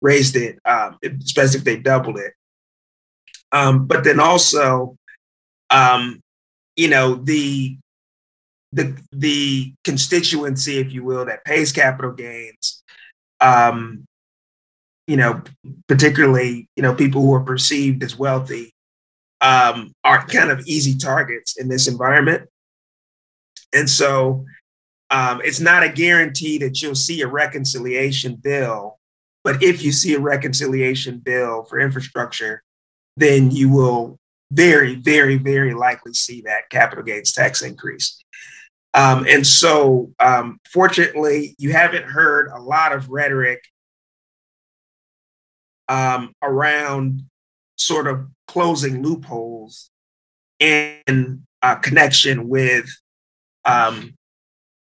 raised 0.00 0.34
it, 0.34 0.58
um, 0.64 0.96
especially 1.02 1.58
if 1.58 1.64
they 1.64 1.76
doubled 1.76 2.18
it. 2.18 2.32
Um, 3.52 3.86
but 3.86 4.02
then 4.02 4.20
also, 4.20 4.96
um, 5.68 6.22
you 6.74 6.88
know, 6.88 7.16
the 7.16 7.76
the 8.72 8.96
the 9.12 9.74
constituency, 9.84 10.78
if 10.78 10.92
you 10.92 11.04
will, 11.04 11.26
that 11.26 11.44
pays 11.44 11.70
capital 11.70 12.12
gains, 12.12 12.82
um, 13.40 14.06
you 15.06 15.16
know, 15.16 15.42
particularly 15.88 16.68
you 16.76 16.82
know 16.82 16.94
people 16.94 17.22
who 17.22 17.34
are 17.34 17.44
perceived 17.44 18.02
as 18.02 18.18
wealthy, 18.18 18.74
um, 19.40 19.92
are 20.04 20.26
kind 20.26 20.50
of 20.50 20.60
easy 20.66 20.96
targets 20.96 21.56
in 21.58 21.68
this 21.68 21.88
environment, 21.88 22.48
and 23.72 23.88
so 23.88 24.44
um, 25.10 25.40
it's 25.44 25.60
not 25.60 25.82
a 25.82 25.88
guarantee 25.88 26.58
that 26.58 26.80
you'll 26.80 26.94
see 26.94 27.20
a 27.22 27.28
reconciliation 27.28 28.36
bill, 28.36 28.98
but 29.44 29.62
if 29.62 29.82
you 29.82 29.92
see 29.92 30.14
a 30.14 30.20
reconciliation 30.20 31.18
bill 31.18 31.64
for 31.64 31.78
infrastructure, 31.78 32.62
then 33.16 33.50
you 33.50 33.68
will 33.68 34.18
very, 34.50 34.96
very, 34.96 35.36
very 35.36 35.74
likely 35.74 36.14
see 36.14 36.42
that 36.42 36.68
capital 36.70 37.04
gains 37.04 37.32
tax 37.32 37.62
increase. 37.62 38.22
Um, 38.94 39.26
and 39.28 39.46
so, 39.46 40.12
um, 40.20 40.58
fortunately, 40.70 41.56
you 41.58 41.72
haven't 41.72 42.04
heard 42.04 42.48
a 42.48 42.60
lot 42.60 42.92
of 42.92 43.08
rhetoric 43.08 43.60
um, 45.88 46.32
around 46.42 47.22
sort 47.76 48.06
of 48.06 48.26
closing 48.46 49.02
loopholes 49.02 49.90
in 50.58 51.44
uh, 51.62 51.74
connection 51.76 52.48
with, 52.48 52.86
um, 53.64 54.14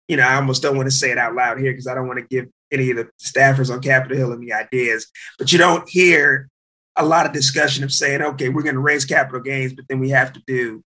you 0.08 0.18
know, 0.18 0.24
I 0.24 0.36
almost 0.36 0.62
don't 0.62 0.78
want 0.78 0.88
to 0.88 0.96
say 0.96 1.12
it 1.12 1.18
out 1.18 1.36
loud 1.36 1.60
here 1.60 1.72
because 1.72 1.88
I 1.88 1.96
don't 1.96 2.08
want 2.08 2.20
to 2.20 2.28
give 2.28 2.50
any 2.72 2.92
of 2.92 2.98
the 2.98 3.10
staffers 3.22 3.74
on 3.74 3.82
Capitol 3.82 4.18
Hill 4.18 4.34
any 4.34 4.52
ideas, 4.52 5.08
but 5.38 5.52
you 5.52 5.58
don't 5.58 5.88
hear 5.88 6.50
a 6.96 7.06
lot 7.06 7.26
of 7.26 7.34
discussion 7.34 7.84
of 7.84 7.92
saying, 7.92 8.22
okay, 8.22 8.50
we're 8.50 8.64
going 8.64 8.76
to 8.76 8.82
raise 8.82 9.06
capital 9.06 9.42
gains, 9.42 9.74
but 9.74 9.86
then 9.88 10.00
we 10.00 10.10
have 10.10 10.34
to 10.34 10.42
do 10.46 10.84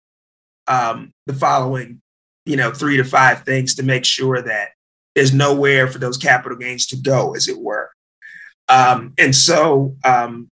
um, 0.66 1.12
the 1.26 1.34
following, 1.34 2.00
you 2.44 2.56
know, 2.56 2.72
three 2.72 2.96
to 2.96 3.04
five 3.04 3.44
things 3.44 3.74
to 3.76 3.82
make 3.82 4.04
sure 4.04 4.42
that 4.42 4.70
there's 5.14 5.32
nowhere 5.32 5.86
for 5.86 5.98
those 5.98 6.16
capital 6.16 6.56
gains 6.56 6.86
to 6.86 6.96
go, 6.96 7.34
as 7.34 7.48
it 7.48 7.58
were. 7.58 7.90
Um, 8.72 9.12
and 9.18 9.36
so, 9.36 9.96
um, 10.02 10.48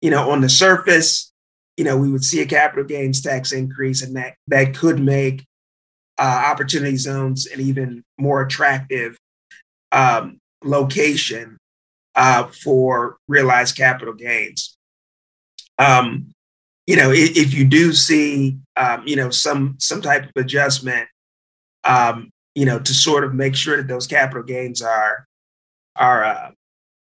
you 0.00 0.10
know, 0.10 0.30
on 0.30 0.40
the 0.40 0.48
surface, 0.48 1.32
you 1.76 1.84
know, 1.84 1.96
we 1.96 2.12
would 2.12 2.24
see 2.24 2.40
a 2.40 2.46
capital 2.46 2.84
gains 2.84 3.20
tax 3.20 3.50
increase, 3.50 4.02
and 4.02 4.14
that 4.14 4.36
that 4.46 4.76
could 4.76 5.00
make 5.00 5.44
uh, 6.18 6.42
opportunity 6.46 6.96
zones 6.96 7.46
an 7.46 7.60
even 7.60 8.04
more 8.18 8.42
attractive 8.42 9.18
um, 9.90 10.38
location 10.62 11.58
uh, 12.14 12.44
for 12.46 13.16
realized 13.26 13.76
capital 13.76 14.14
gains. 14.14 14.76
Um, 15.78 16.32
you 16.86 16.94
know, 16.94 17.10
if, 17.10 17.36
if, 17.36 17.52
you 17.52 17.64
do 17.64 17.92
see, 17.92 18.58
um, 18.76 19.02
you 19.06 19.16
know, 19.16 19.30
some 19.30 19.74
some 19.78 20.00
type 20.00 20.24
of 20.24 20.30
adjustment, 20.36 21.08
um, 21.82 22.30
you 22.54 22.64
know, 22.64 22.78
to 22.78 22.94
sort 22.94 23.24
of 23.24 23.34
make 23.34 23.56
sure 23.56 23.78
that 23.78 23.88
those 23.88 24.06
capital 24.06 24.44
gains 24.44 24.80
are 24.80 25.26
are 25.96 26.24
uh, 26.24 26.50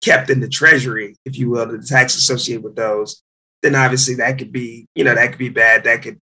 kept 0.01 0.29
in 0.29 0.39
the 0.39 0.49
treasury, 0.49 1.15
if 1.25 1.37
you 1.37 1.49
will, 1.49 1.65
the 1.65 1.79
tax 1.79 2.15
associated 2.15 2.63
with 2.63 2.75
those, 2.75 3.23
then 3.61 3.75
obviously 3.75 4.15
that 4.15 4.37
could 4.37 4.51
be, 4.51 4.87
you 4.95 5.03
know, 5.03 5.15
that 5.15 5.29
could 5.29 5.37
be 5.37 5.49
bad. 5.49 5.83
That 5.83 6.01
could 6.01 6.19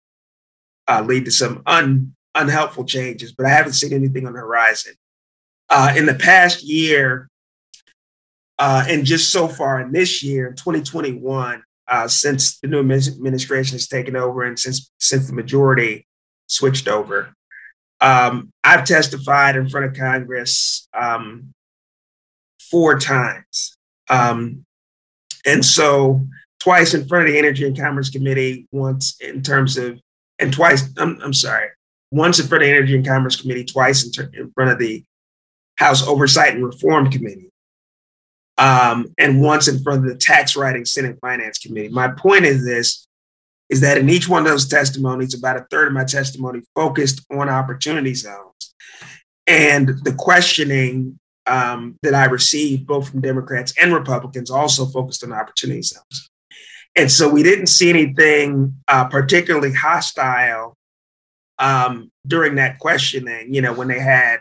uh, 0.88 1.04
lead 1.06 1.26
to 1.26 1.32
some 1.32 1.62
un, 1.66 2.16
unhelpful 2.36 2.86
changes. 2.86 3.32
But 3.32 3.46
I 3.46 3.50
haven't 3.50 3.74
seen 3.74 3.94
anything 3.94 4.28
on 4.28 4.34
the 4.34 4.40
horizon. 4.40 4.94
Uh, 5.70 5.94
in 5.96 6.06
the 6.06 6.16
past 6.16 6.64
year, 6.64 7.30
uh, 8.58 8.84
and 8.88 9.06
just 9.06 9.32
so 9.32 9.48
far 9.48 9.80
in 9.80 9.92
this 9.92 10.22
year, 10.22 10.48
in 10.48 10.56
2021, 10.56 11.64
uh, 11.88 12.08
since 12.08 12.60
the 12.60 12.68
new 12.68 12.80
administration 12.80 13.76
has 13.76 13.88
taken 13.88 14.16
over 14.16 14.44
and 14.44 14.60
since 14.60 14.92
since 15.00 15.28
the 15.28 15.34
majority 15.34 16.06
switched 16.48 16.88
over. 16.88 17.34
Um, 18.02 18.52
I've 18.64 18.86
testified 18.86 19.56
in 19.56 19.70
front 19.70 19.88
of 19.88 19.94
Congress 19.94 20.88
um, 20.94 21.54
four 22.70 23.00
times, 23.00 23.78
um, 24.10 24.66
and 25.46 25.64
so 25.64 26.22
twice 26.60 26.94
in 26.94 27.08
front 27.08 27.28
of 27.28 27.32
the 27.32 27.38
Energy 27.38 27.66
and 27.66 27.78
Commerce 27.78 28.10
Committee, 28.10 28.68
once 28.72 29.20
in 29.22 29.42
terms 29.42 29.78
of, 29.78 30.00
and 30.40 30.54
twice. 30.54 30.90
I'm, 30.98 31.20
I'm 31.22 31.34
sorry, 31.34 31.70
once 32.12 32.40
in 32.40 32.48
front 32.48 32.64
of 32.64 32.68
the 32.68 32.76
Energy 32.76 32.96
and 32.96 33.06
Commerce 33.06 33.40
Committee, 33.40 33.66
twice 33.66 34.06
in, 34.06 34.12
ter- 34.12 34.32
in 34.34 34.52
front 34.52 34.72
of 34.72 34.80
the 34.80 35.04
House 35.78 36.06
Oversight 36.06 36.56
and 36.56 36.66
Reform 36.66 37.10
Committee 37.10 37.50
um, 38.60 39.14
and 39.18 39.42
once 39.42 39.68
in 39.68 39.82
front 39.82 40.06
of 40.06 40.10
the 40.10 40.18
tax 40.18 40.56
writing 40.56 40.86
Senate 40.86 41.18
Finance 41.22 41.58
Committee. 41.60 41.88
My 41.88 42.10
point 42.10 42.46
is 42.46 42.66
this 42.66 43.08
is 43.70 43.82
that 43.82 43.98
in 43.98 44.10
each 44.10 44.28
one 44.28 44.42
of 44.42 44.48
those 44.48 44.68
testimonies, 44.68 45.36
about 45.36 45.56
a 45.56 45.66
third 45.70 45.88
of 45.88 45.94
my 45.94 46.04
testimony 46.04 46.62
focused 46.74 47.24
on 47.32 47.50
opportunity 47.50 48.16
zones. 48.16 48.74
And 49.46 49.90
the 50.04 50.14
questioning 50.18 51.20
um, 51.50 51.98
that 52.04 52.14
I 52.14 52.26
received, 52.26 52.86
both 52.86 53.10
from 53.10 53.22
Democrats 53.22 53.74
and 53.82 53.94
Republicans, 53.94 54.52
also 54.52 54.86
focused 54.86 55.24
on 55.24 55.34
opportunity 55.34 55.82
zones. 55.82 56.30
And 56.96 57.12
so 57.12 57.30
we 57.30 57.44
didn't 57.44 57.68
see 57.68 57.90
anything 57.90 58.76
uh, 58.88 59.06
particularly 59.06 59.74
hostile 59.74 60.76
um, 61.58 62.12
during 62.26 62.56
that 62.56 62.80
questioning, 62.80 63.54
you 63.54 63.62
know, 63.62 63.74
when 63.74 63.88
they 63.88 64.00
had 64.00 64.40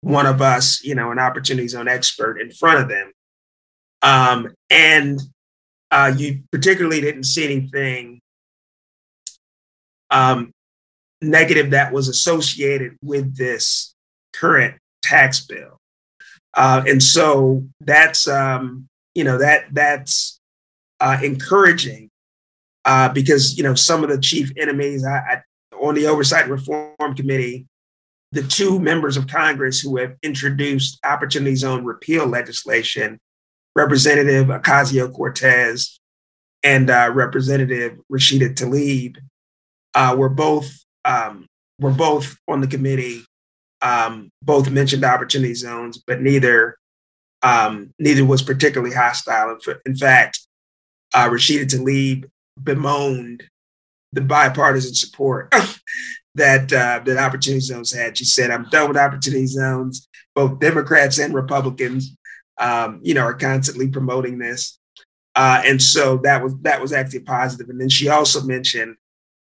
one 0.00 0.26
of 0.26 0.42
us, 0.42 0.82
you 0.82 0.94
know, 0.94 1.12
an 1.12 1.18
opportunity 1.18 1.68
zone 1.68 1.88
expert 1.88 2.40
in 2.40 2.50
front 2.50 2.80
of 2.80 2.88
them. 2.88 3.12
Um, 4.02 4.52
and 4.68 5.20
uh, 5.90 6.12
you 6.16 6.42
particularly 6.50 7.00
didn't 7.00 7.24
see 7.24 7.44
anything 7.44 8.20
um, 10.10 10.50
negative 11.20 11.70
that 11.70 11.92
was 11.92 12.08
associated 12.08 12.96
with 13.02 13.36
this 13.36 13.94
current 14.32 14.76
tax 15.02 15.40
bill. 15.40 15.78
Uh, 16.54 16.82
and 16.86 17.02
so 17.02 17.64
that's 17.80 18.28
um, 18.28 18.88
you 19.14 19.24
know 19.24 19.38
that 19.38 19.64
that's 19.72 20.40
uh, 21.00 21.18
encouraging 21.22 22.10
uh, 22.84 23.08
because 23.08 23.56
you 23.56 23.62
know 23.62 23.74
some 23.74 24.02
of 24.02 24.10
the 24.10 24.18
chief 24.18 24.52
enemies 24.56 25.04
I, 25.04 25.18
I, 25.18 25.42
on 25.80 25.94
the 25.94 26.06
Oversight 26.06 26.48
Reform 26.48 27.14
Committee, 27.16 27.66
the 28.32 28.42
two 28.42 28.78
members 28.78 29.16
of 29.16 29.26
Congress 29.26 29.80
who 29.80 29.96
have 29.96 30.14
introduced 30.22 30.98
Opportunity 31.04 31.56
Zone 31.56 31.84
repeal 31.84 32.26
legislation 32.26 33.18
Representative 33.74 34.48
Ocasio 34.48 35.12
Cortez 35.12 35.98
and 36.62 36.90
uh, 36.90 37.10
Representative 37.12 37.98
Rashida 38.10 38.54
Tlaib 38.54 39.16
uh, 39.94 40.14
were 40.16 40.28
both 40.28 40.84
um, 41.04 41.46
were 41.78 41.90
both 41.90 42.36
on 42.46 42.60
the 42.60 42.66
committee. 42.66 43.24
Um, 43.82 44.30
both 44.42 44.70
mentioned 44.70 45.04
opportunity 45.04 45.54
zones, 45.54 45.98
but 46.06 46.20
neither 46.20 46.76
um, 47.42 47.92
neither 47.98 48.24
was 48.24 48.42
particularly 48.42 48.94
hostile. 48.94 49.58
In 49.84 49.96
fact, 49.96 50.40
uh, 51.14 51.28
Rashida 51.28 51.64
Tlaib 51.64 52.30
bemoaned 52.62 53.42
the 54.12 54.20
bipartisan 54.20 54.94
support 54.94 55.52
that 56.36 56.72
uh, 56.72 57.00
that 57.04 57.18
opportunity 57.18 57.60
zones 57.60 57.92
had. 57.92 58.16
She 58.16 58.24
said, 58.24 58.50
"I'm 58.50 58.68
done 58.70 58.88
with 58.88 58.96
opportunity 58.96 59.46
zones. 59.46 60.08
Both 60.34 60.60
Democrats 60.60 61.18
and 61.18 61.34
Republicans 61.34 62.16
um, 62.58 63.00
you 63.02 63.14
know, 63.14 63.22
are 63.22 63.34
constantly 63.34 63.88
promoting 63.88 64.38
this. 64.38 64.78
Uh, 65.34 65.62
and 65.64 65.80
so 65.80 66.18
that 66.18 66.42
was 66.42 66.54
that 66.60 66.80
was 66.80 66.92
actually 66.92 67.20
positive. 67.20 67.68
And 67.68 67.80
then 67.80 67.88
she 67.88 68.08
also 68.08 68.42
mentioned 68.42 68.96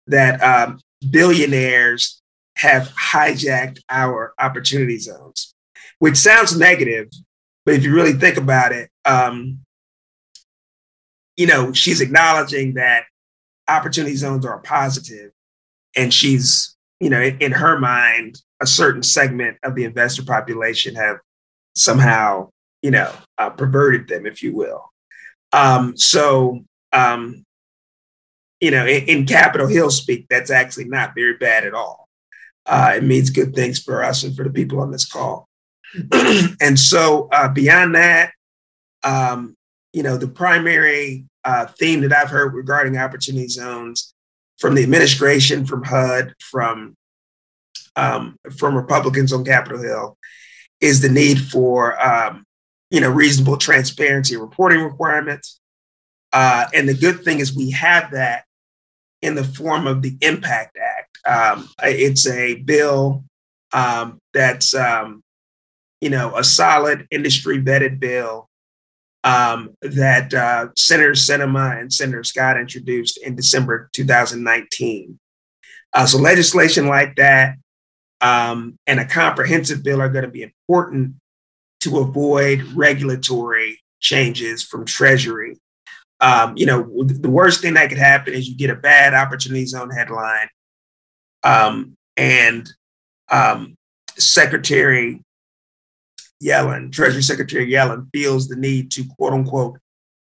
that 0.07 0.41
um, 0.43 0.81
billionaires 1.11 2.23
have 2.57 2.89
hijacked 2.91 3.81
our 3.89 4.35
opportunity 4.39 4.99
zones, 4.99 5.55
which 5.99 6.17
sounds 6.17 6.57
negative, 6.57 7.09
but 7.65 7.75
if 7.75 7.85
you 7.85 7.95
really 7.95 8.13
think 8.13 8.37
about 8.37 8.73
it, 8.73 8.91
um, 9.05 9.61
you 11.37 11.47
know, 11.47 11.73
she's 11.73 12.01
acknowledging 12.01 12.75
that 12.75 13.05
opportunity 13.69 14.15
zones 14.15 14.47
are 14.47 14.59
positive, 14.59 15.33
and 15.97 16.13
she's, 16.13 16.77
you 17.01 17.11
know, 17.11 17.21
in, 17.21 17.39
in 17.39 17.53
her 17.53 17.79
mind, 17.79 18.41
a 18.61 18.67
certain 18.67 19.03
segment 19.03 19.59
of 19.65 19.75
the 19.75 19.85
investor 19.85 20.25
population 20.25 20.95
have 20.95 21.19
somehow 21.75 22.49
you 22.85 22.91
know, 22.91 23.11
uh, 23.39 23.49
perverted 23.49 24.09
them, 24.09 24.27
if 24.27 24.43
you 24.43 24.55
will. 24.55 24.93
Um, 25.55 25.97
so, 25.97 26.61
um, 26.93 27.47
you 28.61 28.71
know, 28.71 28.85
in, 28.85 29.05
in 29.07 29.27
Capitol 29.27 29.67
Hill 29.67 29.89
speak, 29.89 30.27
that's 30.29 30.51
actually 30.51 30.85
not 30.85 31.15
very 31.15 31.39
bad 31.39 31.65
at 31.65 31.73
all. 31.73 32.04
Uh, 32.67 32.95
it 32.97 33.05
means 33.05 33.31
good 33.31 33.55
things 33.55 33.79
for 33.79 34.03
us 34.03 34.23
and 34.23 34.35
for 34.37 34.45
the 34.45 34.51
people 34.51 34.81
on 34.81 34.91
this 34.91 35.05
call. 35.05 35.49
and 36.61 36.79
so, 36.79 37.29
uh, 37.31 37.49
beyond 37.49 37.95
that, 37.95 38.33
um, 39.05 39.57
you 39.93 40.03
know, 40.03 40.17
the 40.17 40.29
primary 40.29 41.27
uh, 41.45 41.67
theme 41.67 42.01
that 42.01 42.13
I've 42.13 42.31
heard 42.31 42.55
regarding 42.55 42.97
opportunity 42.97 43.49
zones 43.49 44.15
from 44.59 44.75
the 44.75 44.83
administration, 44.83 45.67
from 45.67 45.85
HUD, 45.85 46.35
from 46.41 46.97
um, 47.97 48.37
from 48.57 48.75
Republicans 48.75 49.33
on 49.33 49.45
Capitol 49.45 49.81
Hill, 49.81 50.19
is 50.81 51.01
the 51.01 51.09
need 51.09 51.41
for 51.41 52.01
um, 52.05 52.45
you 52.91 53.01
know 53.01 53.11
reasonable 53.11 53.57
transparency 53.57 54.37
reporting 54.37 54.81
requirements. 54.81 55.61
Uh, 56.33 56.67
and 56.75 56.89
the 56.89 56.95
good 56.95 57.23
thing 57.23 57.39
is 57.39 57.55
we 57.55 57.71
have 57.71 58.11
that 58.11 58.45
in 59.23 59.35
the 59.35 59.45
form 59.45 59.87
of 59.87 60.03
the 60.03 60.17
Impact 60.21 60.77
Act. 60.77 61.04
Um, 61.27 61.69
it's 61.83 62.27
a 62.27 62.57
bill 62.57 63.25
um, 63.73 64.19
that's 64.33 64.75
um, 64.75 65.23
you 66.01 66.11
know 66.11 66.37
a 66.37 66.45
solid 66.45 67.07
industry 67.11 67.63
vetted 67.63 67.99
bill 67.99 68.49
um, 69.25 69.75
that 69.81 70.35
uh, 70.35 70.69
Senator 70.77 71.13
Sinema 71.13 71.81
and 71.81 71.93
Senator 71.93 72.25
Scott 72.25 72.59
introduced 72.59 73.19
in 73.19 73.35
December 73.35 73.89
2019. 73.93 75.19
Uh, 75.95 76.07
so 76.07 76.19
legislation 76.19 76.87
like 76.87 77.17
that 77.17 77.55
um, 78.21 78.79
and 78.87 79.01
a 79.01 79.07
comprehensive 79.07 79.83
bill 79.83 80.01
are 80.01 80.09
going 80.09 80.25
to 80.25 80.31
be 80.31 80.43
important 80.43 81.15
to 81.81 81.99
avoid 81.99 82.63
regulatory 82.75 83.81
changes 84.01 84.63
from 84.63 84.85
Treasury. 84.85 85.59
Um, 86.21 86.57
you 86.57 86.65
know, 86.65 87.05
the 87.05 87.29
worst 87.29 87.61
thing 87.61 87.75
that 87.75 87.91
could 87.91 87.99
happen 87.99 88.33
is 88.33 88.49
you 88.49 88.57
get 88.57 88.71
a 88.71 88.77
bad 88.77 89.13
opportunity 89.13 89.67
zone 89.67 89.91
headline, 89.91 90.49
um, 91.45 91.97
and 92.17 92.69
um, 93.31 93.77
Secretary 94.17 95.23
Yellen, 96.43 96.91
Treasury 96.91 97.23
Secretary 97.23 97.71
Yellen, 97.71 98.09
feels 98.13 98.49
the 98.49 98.57
need 98.57 98.91
to 98.93 99.05
quote 99.17 99.33
unquote 99.33 99.79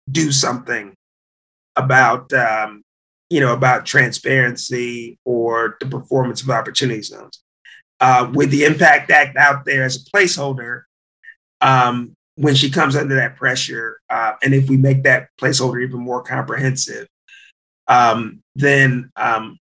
do 0.09 0.31
something 0.31 0.95
about 1.75 2.31
um, 2.33 2.83
you 3.29 3.39
know 3.39 3.53
about 3.53 3.85
transparency 3.85 5.19
or 5.25 5.77
the 5.79 5.85
performance 5.85 6.41
of 6.41 6.49
opportunity 6.49 7.01
zones. 7.01 7.41
Uh, 7.99 8.29
with 8.33 8.51
the 8.51 8.63
Impact 8.63 9.09
Act 9.09 9.35
out 9.37 9.65
there 9.65 9.83
as 9.83 9.95
a 9.95 9.99
placeholder, 10.11 10.83
um, 11.61 12.15
when 12.35 12.53
she 12.53 12.69
comes 12.69 12.95
under 12.95 13.15
that 13.15 13.35
pressure, 13.35 13.99
uh, 14.09 14.33
and 14.43 14.53
if 14.53 14.69
we 14.69 14.77
make 14.77 15.03
that 15.03 15.29
placeholder 15.41 15.83
even 15.83 15.99
more 15.99 16.21
comprehensive, 16.21 17.07
um, 17.87 18.43
then 18.55 19.09
um, 19.15 19.57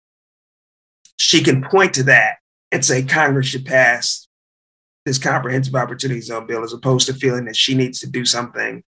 she 1.22 1.44
can 1.44 1.62
point 1.62 1.94
to 1.94 2.04
that 2.04 2.38
and 2.72 2.84
say 2.84 3.04
Congress 3.04 3.46
should 3.46 3.64
pass 3.64 4.28
this 5.06 5.20
comprehensive 5.20 5.76
opportunity 5.76 6.20
zone 6.20 6.48
bill, 6.48 6.64
as 6.64 6.74
opposed 6.74 7.06
to 7.08 7.14
feeling 7.14 7.46
that 7.46 7.56
she 7.56 7.76
needs 7.76 8.00
to 8.00 8.08
do 8.08 8.26
something 8.26 8.84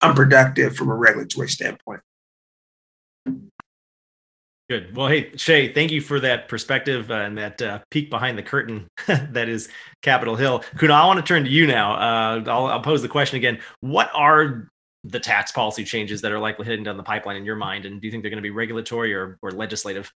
unproductive 0.00 0.74
from 0.76 0.88
a 0.88 0.94
regulatory 0.94 1.48
standpoint. 1.48 2.00
Good. 4.70 4.96
Well, 4.96 5.08
hey, 5.08 5.30
Shay, 5.36 5.74
thank 5.74 5.90
you 5.90 6.00
for 6.00 6.20
that 6.20 6.48
perspective 6.48 7.10
uh, 7.10 7.16
and 7.16 7.36
that 7.36 7.60
uh, 7.60 7.80
peek 7.90 8.08
behind 8.08 8.38
the 8.38 8.42
curtain 8.42 8.88
that 9.06 9.50
is 9.50 9.68
Capitol 10.00 10.36
Hill. 10.36 10.60
Kunal, 10.76 10.92
I 10.92 11.06
want 11.06 11.18
to 11.18 11.22
turn 11.24 11.44
to 11.44 11.50
you 11.50 11.66
now. 11.66 11.92
Uh, 11.92 12.44
I'll, 12.46 12.66
I'll, 12.66 12.80
pose 12.80 13.02
the 13.02 13.08
question 13.08 13.36
again. 13.36 13.58
What 13.80 14.10
are 14.14 14.70
the 15.04 15.20
tax 15.20 15.52
policy 15.52 15.84
changes 15.84 16.22
that 16.22 16.32
are 16.32 16.38
likely 16.38 16.64
heading 16.64 16.84
down 16.84 16.96
the 16.96 17.02
pipeline 17.02 17.36
in 17.36 17.44
your 17.44 17.56
mind? 17.56 17.84
And 17.84 18.00
do 18.00 18.06
you 18.06 18.10
think 18.10 18.22
they're 18.22 18.30
going 18.30 18.42
to 18.42 18.42
be 18.42 18.50
regulatory 18.50 19.12
or, 19.12 19.38
or 19.42 19.50
legislative? 19.50 20.10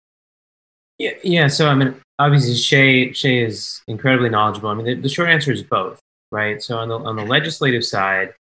Yeah, 0.98 1.12
yeah. 1.22 1.48
So, 1.48 1.68
I 1.68 1.74
mean, 1.74 2.00
obviously, 2.18 2.54
Shay, 2.54 3.12
Shay 3.12 3.42
is 3.42 3.82
incredibly 3.88 4.30
knowledgeable. 4.30 4.70
I 4.70 4.74
mean, 4.74 4.86
the, 4.86 4.94
the 4.94 5.08
short 5.08 5.28
answer 5.28 5.52
is 5.52 5.62
both, 5.62 5.98
right? 6.30 6.62
So, 6.62 6.78
on 6.78 6.88
the, 6.88 6.98
on 6.98 7.16
the 7.16 7.24
legislative 7.24 7.84
side, 7.84 8.34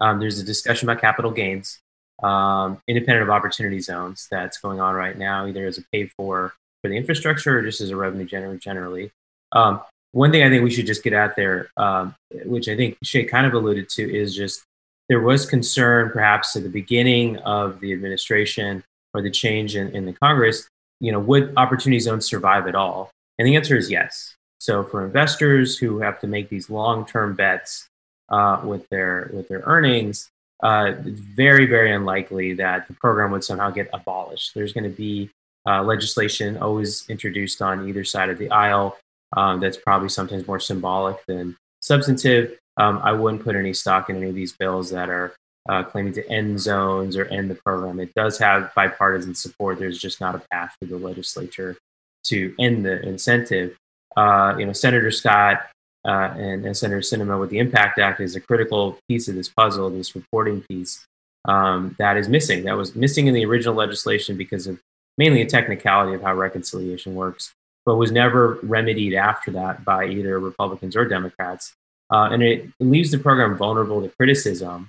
um, 0.00 0.18
there's 0.18 0.38
a 0.38 0.44
discussion 0.44 0.88
about 0.88 1.00
capital 1.00 1.30
gains 1.30 1.80
um, 2.22 2.80
independent 2.86 3.22
of 3.22 3.30
opportunity 3.30 3.80
zones 3.80 4.28
that's 4.30 4.58
going 4.58 4.80
on 4.80 4.94
right 4.94 5.16
now, 5.16 5.46
either 5.46 5.66
as 5.66 5.78
a 5.78 5.82
pay 5.92 6.06
for 6.06 6.52
for 6.82 6.88
the 6.88 6.96
infrastructure 6.96 7.58
or 7.58 7.62
just 7.62 7.80
as 7.80 7.90
a 7.90 7.96
revenue 7.96 8.24
generator 8.24 8.58
generally. 8.58 9.10
Um, 9.52 9.82
one 10.12 10.32
thing 10.32 10.42
I 10.42 10.48
think 10.48 10.64
we 10.64 10.70
should 10.70 10.86
just 10.86 11.04
get 11.04 11.12
out 11.12 11.36
there, 11.36 11.70
um, 11.76 12.14
which 12.44 12.68
I 12.68 12.76
think 12.76 12.96
Shay 13.02 13.24
kind 13.24 13.46
of 13.46 13.54
alluded 13.54 13.88
to, 13.90 14.16
is 14.16 14.34
just 14.34 14.62
there 15.08 15.20
was 15.20 15.44
concern 15.44 16.10
perhaps 16.10 16.56
at 16.56 16.62
the 16.62 16.68
beginning 16.68 17.36
of 17.38 17.80
the 17.80 17.92
administration 17.92 18.82
or 19.12 19.22
the 19.22 19.30
change 19.30 19.76
in, 19.76 19.94
in 19.94 20.06
the 20.06 20.12
Congress, 20.14 20.68
you 21.00 21.12
know, 21.12 21.18
would 21.20 21.52
opportunity 21.56 21.98
zones 22.00 22.26
survive 22.26 22.66
at 22.66 22.74
all? 22.74 23.10
And 23.38 23.48
the 23.48 23.56
answer 23.56 23.76
is 23.76 23.90
yes. 23.90 24.34
So 24.58 24.84
for 24.84 25.04
investors 25.04 25.78
who 25.78 26.00
have 26.00 26.20
to 26.20 26.26
make 26.26 26.48
these 26.48 26.68
long-term 26.68 27.34
bets 27.34 27.88
uh, 28.28 28.60
with 28.62 28.88
their 28.90 29.30
with 29.32 29.48
their 29.48 29.62
earnings, 29.64 30.28
uh, 30.62 30.92
very, 31.00 31.66
very 31.66 31.92
unlikely 31.92 32.54
that 32.54 32.86
the 32.86 32.94
program 32.94 33.30
would 33.30 33.44
somehow 33.44 33.70
get 33.70 33.88
abolished. 33.92 34.54
There's 34.54 34.72
going 34.72 34.84
to 34.84 34.90
be 34.90 35.30
uh, 35.66 35.82
legislation 35.82 36.58
always 36.58 37.08
introduced 37.08 37.62
on 37.62 37.88
either 37.88 38.04
side 38.04 38.28
of 38.28 38.38
the 38.38 38.50
aisle 38.50 38.98
um, 39.36 39.60
that's 39.60 39.76
probably 39.76 40.08
sometimes 40.08 40.46
more 40.46 40.60
symbolic 40.60 41.24
than 41.26 41.56
substantive. 41.80 42.58
Um, 42.76 43.00
I 43.02 43.12
wouldn't 43.12 43.42
put 43.42 43.56
any 43.56 43.72
stock 43.72 44.10
in 44.10 44.16
any 44.16 44.28
of 44.28 44.34
these 44.34 44.52
bills 44.52 44.90
that 44.90 45.08
are 45.08 45.34
uh, 45.70 45.84
claiming 45.84 46.12
to 46.12 46.28
end 46.28 46.58
zones 46.58 47.16
or 47.16 47.26
end 47.26 47.48
the 47.48 47.54
program. 47.54 48.00
It 48.00 48.12
does 48.14 48.36
have 48.38 48.74
bipartisan 48.74 49.36
support. 49.36 49.78
There's 49.78 49.98
just 49.98 50.20
not 50.20 50.34
a 50.34 50.42
path 50.50 50.74
for 50.80 50.86
the 50.86 50.98
legislature 50.98 51.76
to 52.24 52.54
end 52.58 52.84
the 52.84 53.00
incentive. 53.06 53.76
Uh, 54.16 54.56
you 54.58 54.66
know, 54.66 54.72
Senator 54.72 55.12
Scott 55.12 55.68
uh, 56.04 56.34
and, 56.36 56.66
and, 56.66 56.76
Senator 56.76 57.00
Sinema 57.00 57.38
with 57.38 57.50
the 57.50 57.58
Impact 57.58 58.00
Act 58.00 58.20
is 58.20 58.34
a 58.34 58.40
critical 58.40 58.98
piece 59.06 59.28
of 59.28 59.36
this 59.36 59.48
puzzle, 59.48 59.90
this 59.90 60.16
reporting 60.16 60.62
piece 60.62 61.06
um, 61.44 61.94
that 61.98 62.16
is 62.16 62.28
missing. 62.28 62.64
That 62.64 62.76
was 62.76 62.96
missing 62.96 63.28
in 63.28 63.34
the 63.34 63.44
original 63.44 63.74
legislation 63.74 64.36
because 64.36 64.66
of 64.66 64.80
mainly 65.18 65.42
a 65.42 65.46
technicality 65.46 66.14
of 66.14 66.22
how 66.22 66.34
reconciliation 66.34 67.14
works, 67.14 67.52
but 67.86 67.94
was 67.94 68.10
never 68.10 68.58
remedied 68.64 69.14
after 69.14 69.52
that 69.52 69.84
by 69.84 70.06
either 70.06 70.40
Republicans 70.40 70.96
or 70.96 71.04
Democrats. 71.04 71.74
Uh, 72.12 72.30
and 72.32 72.42
it, 72.42 72.68
leaves 72.80 73.12
the 73.12 73.18
program 73.18 73.56
vulnerable 73.56 74.02
to 74.02 74.08
criticism 74.16 74.88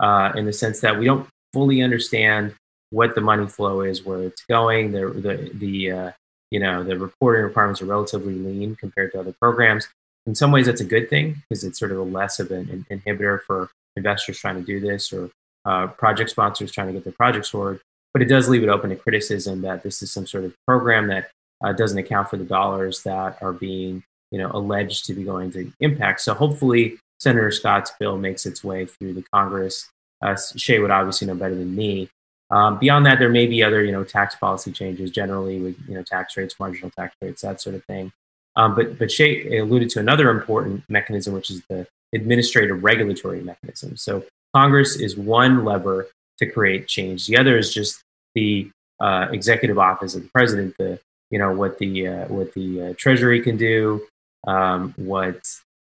uh, 0.00 0.32
in 0.36 0.44
the 0.44 0.52
sense 0.52 0.80
that 0.80 0.98
we 0.98 1.04
don't 1.04 1.28
fully 1.52 1.82
understand 1.82 2.54
what 2.90 3.14
the 3.14 3.20
money 3.20 3.46
flow 3.46 3.80
is, 3.80 4.04
where 4.04 4.22
it's 4.22 4.44
going. 4.46 4.92
The 4.92 5.08
the 5.08 5.50
the 5.54 5.90
uh, 5.90 6.10
you 6.50 6.60
know 6.60 6.84
the 6.84 6.98
reporting 6.98 7.44
requirements 7.44 7.82
are 7.82 7.86
relatively 7.86 8.34
lean 8.34 8.76
compared 8.76 9.12
to 9.12 9.20
other 9.20 9.34
programs 9.40 9.88
in 10.26 10.34
some 10.34 10.50
ways 10.50 10.66
that's 10.66 10.80
a 10.80 10.84
good 10.84 11.10
thing 11.10 11.42
because 11.48 11.64
it's 11.64 11.78
sort 11.78 11.92
of 11.92 11.98
a 11.98 12.02
less 12.02 12.40
of 12.40 12.50
an, 12.50 12.86
an 12.90 13.00
inhibitor 13.00 13.42
for 13.42 13.70
investors 13.96 14.38
trying 14.38 14.56
to 14.56 14.62
do 14.62 14.80
this 14.80 15.12
or 15.12 15.30
uh, 15.64 15.86
project 15.86 16.30
sponsors 16.30 16.72
trying 16.72 16.88
to 16.88 16.92
get 16.92 17.04
their 17.04 17.12
projects 17.12 17.50
forward. 17.50 17.80
But 18.12 18.22
it 18.22 18.26
does 18.26 18.48
leave 18.48 18.62
it 18.62 18.68
open 18.68 18.90
to 18.90 18.96
criticism 18.96 19.62
that 19.62 19.82
this 19.82 20.02
is 20.02 20.12
some 20.12 20.26
sort 20.26 20.44
of 20.44 20.54
program 20.66 21.08
that 21.08 21.30
uh, 21.64 21.72
doesn't 21.72 21.98
account 21.98 22.28
for 22.28 22.36
the 22.36 22.44
dollars 22.44 23.02
that 23.02 23.38
are 23.42 23.52
being, 23.52 24.02
you 24.30 24.38
know, 24.38 24.50
alleged 24.52 25.04
to 25.06 25.14
be 25.14 25.24
going 25.24 25.50
to 25.52 25.72
impact. 25.80 26.20
So 26.20 26.34
hopefully, 26.34 26.98
Senator 27.20 27.50
Scott's 27.50 27.92
bill 27.98 28.18
makes 28.18 28.46
its 28.46 28.62
way 28.62 28.86
through 28.86 29.14
the 29.14 29.24
Congress. 29.32 29.90
Uh, 30.22 30.36
Shay 30.56 30.78
would 30.78 30.90
obviously 30.90 31.26
know 31.26 31.34
better 31.34 31.54
than 31.54 31.74
me. 31.74 32.08
Um, 32.50 32.78
beyond 32.78 33.06
that, 33.06 33.18
there 33.18 33.30
may 33.30 33.46
be 33.46 33.62
other, 33.62 33.84
you 33.84 33.92
know, 33.92 34.04
tax 34.04 34.34
policy 34.36 34.70
changes 34.72 35.10
generally 35.10 35.60
with, 35.60 35.76
you 35.88 35.94
know, 35.94 36.02
tax 36.02 36.36
rates, 36.36 36.58
marginal 36.60 36.90
tax 36.90 37.14
rates, 37.20 37.42
that 37.42 37.60
sort 37.60 37.74
of 37.74 37.84
thing. 37.84 38.12
Um, 38.56 38.74
but 38.74 38.98
but 38.98 39.10
Shay 39.10 39.58
alluded 39.58 39.90
to 39.90 40.00
another 40.00 40.30
important 40.30 40.84
mechanism, 40.88 41.34
which 41.34 41.50
is 41.50 41.62
the 41.68 41.86
administrative 42.14 42.84
regulatory 42.84 43.40
mechanism. 43.40 43.96
So 43.96 44.24
Congress 44.54 44.96
is 44.96 45.16
one 45.16 45.64
lever 45.64 46.08
to 46.38 46.46
create 46.46 46.86
change. 46.86 47.26
The 47.26 47.36
other 47.36 47.58
is 47.58 47.72
just 47.72 48.02
the 48.34 48.70
uh, 49.00 49.28
executive 49.32 49.78
office 49.78 50.14
of 50.14 50.22
the 50.22 50.28
president. 50.28 50.76
The 50.78 51.00
you 51.30 51.38
know 51.38 51.52
what 51.52 51.78
the 51.78 52.06
uh, 52.06 52.26
what 52.28 52.54
the 52.54 52.82
uh, 52.82 52.94
Treasury 52.96 53.40
can 53.40 53.56
do, 53.56 54.06
um, 54.46 54.94
what 54.96 55.42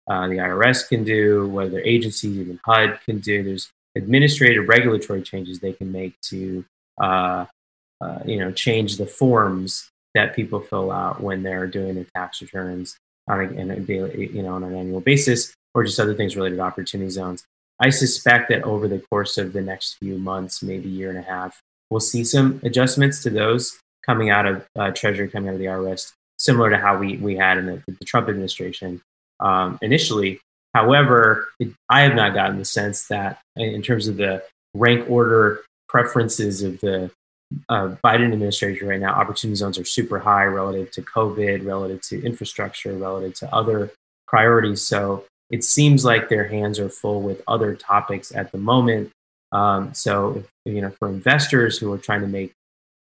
uh, 0.07 0.27
the 0.27 0.35
IRS 0.35 0.87
can 0.87 1.03
do, 1.03 1.47
what 1.47 1.67
other 1.67 1.79
agencies, 1.81 2.37
even 2.37 2.59
HUD, 2.65 2.99
can 3.05 3.19
do. 3.19 3.43
There's 3.43 3.71
administrative 3.95 4.67
regulatory 4.67 5.21
changes 5.21 5.59
they 5.59 5.73
can 5.73 5.91
make 5.91 6.19
to 6.21 6.65
uh, 7.01 7.45
uh, 8.01 8.19
you 8.25 8.37
know 8.37 8.51
change 8.51 8.97
the 8.97 9.05
forms 9.05 9.89
that 10.13 10.35
people 10.35 10.59
fill 10.59 10.91
out 10.91 11.21
when 11.21 11.43
they're 11.43 11.67
doing 11.67 11.95
their 11.95 12.05
tax 12.15 12.41
returns 12.41 12.97
on 13.27 13.39
a, 13.39 13.73
a 13.73 13.79
daily, 13.79 14.29
you 14.31 14.43
know, 14.43 14.53
on 14.53 14.63
an 14.63 14.75
annual 14.75 14.99
basis, 14.99 15.53
or 15.73 15.83
just 15.83 15.99
other 15.99 16.13
things 16.13 16.35
related 16.35 16.57
to 16.57 16.61
opportunity 16.61 17.09
zones. 17.09 17.43
I 17.79 17.89
suspect 17.89 18.49
that 18.49 18.63
over 18.63 18.87
the 18.87 18.99
course 18.99 19.37
of 19.37 19.53
the 19.53 19.61
next 19.61 19.95
few 19.95 20.17
months, 20.17 20.61
maybe 20.61 20.89
year 20.89 21.09
and 21.09 21.17
a 21.17 21.23
half, 21.23 21.59
we'll 21.89 21.99
see 21.99 22.23
some 22.23 22.59
adjustments 22.63 23.23
to 23.23 23.29
those 23.29 23.79
coming 24.05 24.29
out 24.29 24.45
of 24.45 24.67
uh, 24.75 24.91
Treasury, 24.91 25.27
coming 25.29 25.49
out 25.49 25.55
of 25.55 25.59
the 25.59 25.65
IRS, 25.65 26.11
similar 26.37 26.69
to 26.69 26.77
how 26.77 26.97
we, 26.97 27.17
we 27.17 27.35
had 27.35 27.57
in 27.57 27.65
the, 27.65 27.81
the 27.87 28.05
Trump 28.05 28.29
administration 28.29 29.01
um, 29.43 29.77
initially. 29.81 30.39
However, 30.73 31.49
it, 31.59 31.69
I 31.89 32.01
have 32.01 32.15
not 32.15 32.33
gotten 32.33 32.57
the 32.57 32.65
sense 32.65 33.07
that, 33.09 33.39
in 33.55 33.81
terms 33.83 34.07
of 34.07 34.17
the 34.17 34.43
rank 34.73 35.07
order 35.07 35.61
preferences 35.87 36.63
of 36.63 36.79
the 36.79 37.11
uh, 37.69 37.95
Biden 38.03 38.33
administration 38.33 38.87
right 38.87 38.99
now, 38.99 39.13
opportunity 39.13 39.55
zones 39.55 39.77
are 39.77 39.85
super 39.85 40.17
high 40.17 40.45
relative 40.45 40.89
to 40.91 41.01
COVID, 41.03 41.63
relative 41.63 42.01
to 42.09 42.23
infrastructure, 42.23 42.97
relative 42.97 43.35
to 43.35 43.53
other 43.53 43.91
priorities. 44.25 44.81
So 44.81 45.25
it 45.51 45.63
seems 45.63 46.03
like 46.03 46.29
their 46.29 46.47
hands 46.47 46.79
are 46.79 46.89
full 46.89 47.21
with 47.21 47.43
other 47.47 47.75
topics 47.75 48.33
at 48.33 48.51
the 48.51 48.57
moment. 48.57 49.11
Um, 49.51 49.93
so, 49.93 50.43
if, 50.65 50.73
you 50.73 50.81
know, 50.81 50.89
for 50.97 51.09
investors 51.09 51.77
who 51.77 51.93
are 51.93 51.99
trying 51.99 52.21
to 52.21 52.27
make 52.27 52.53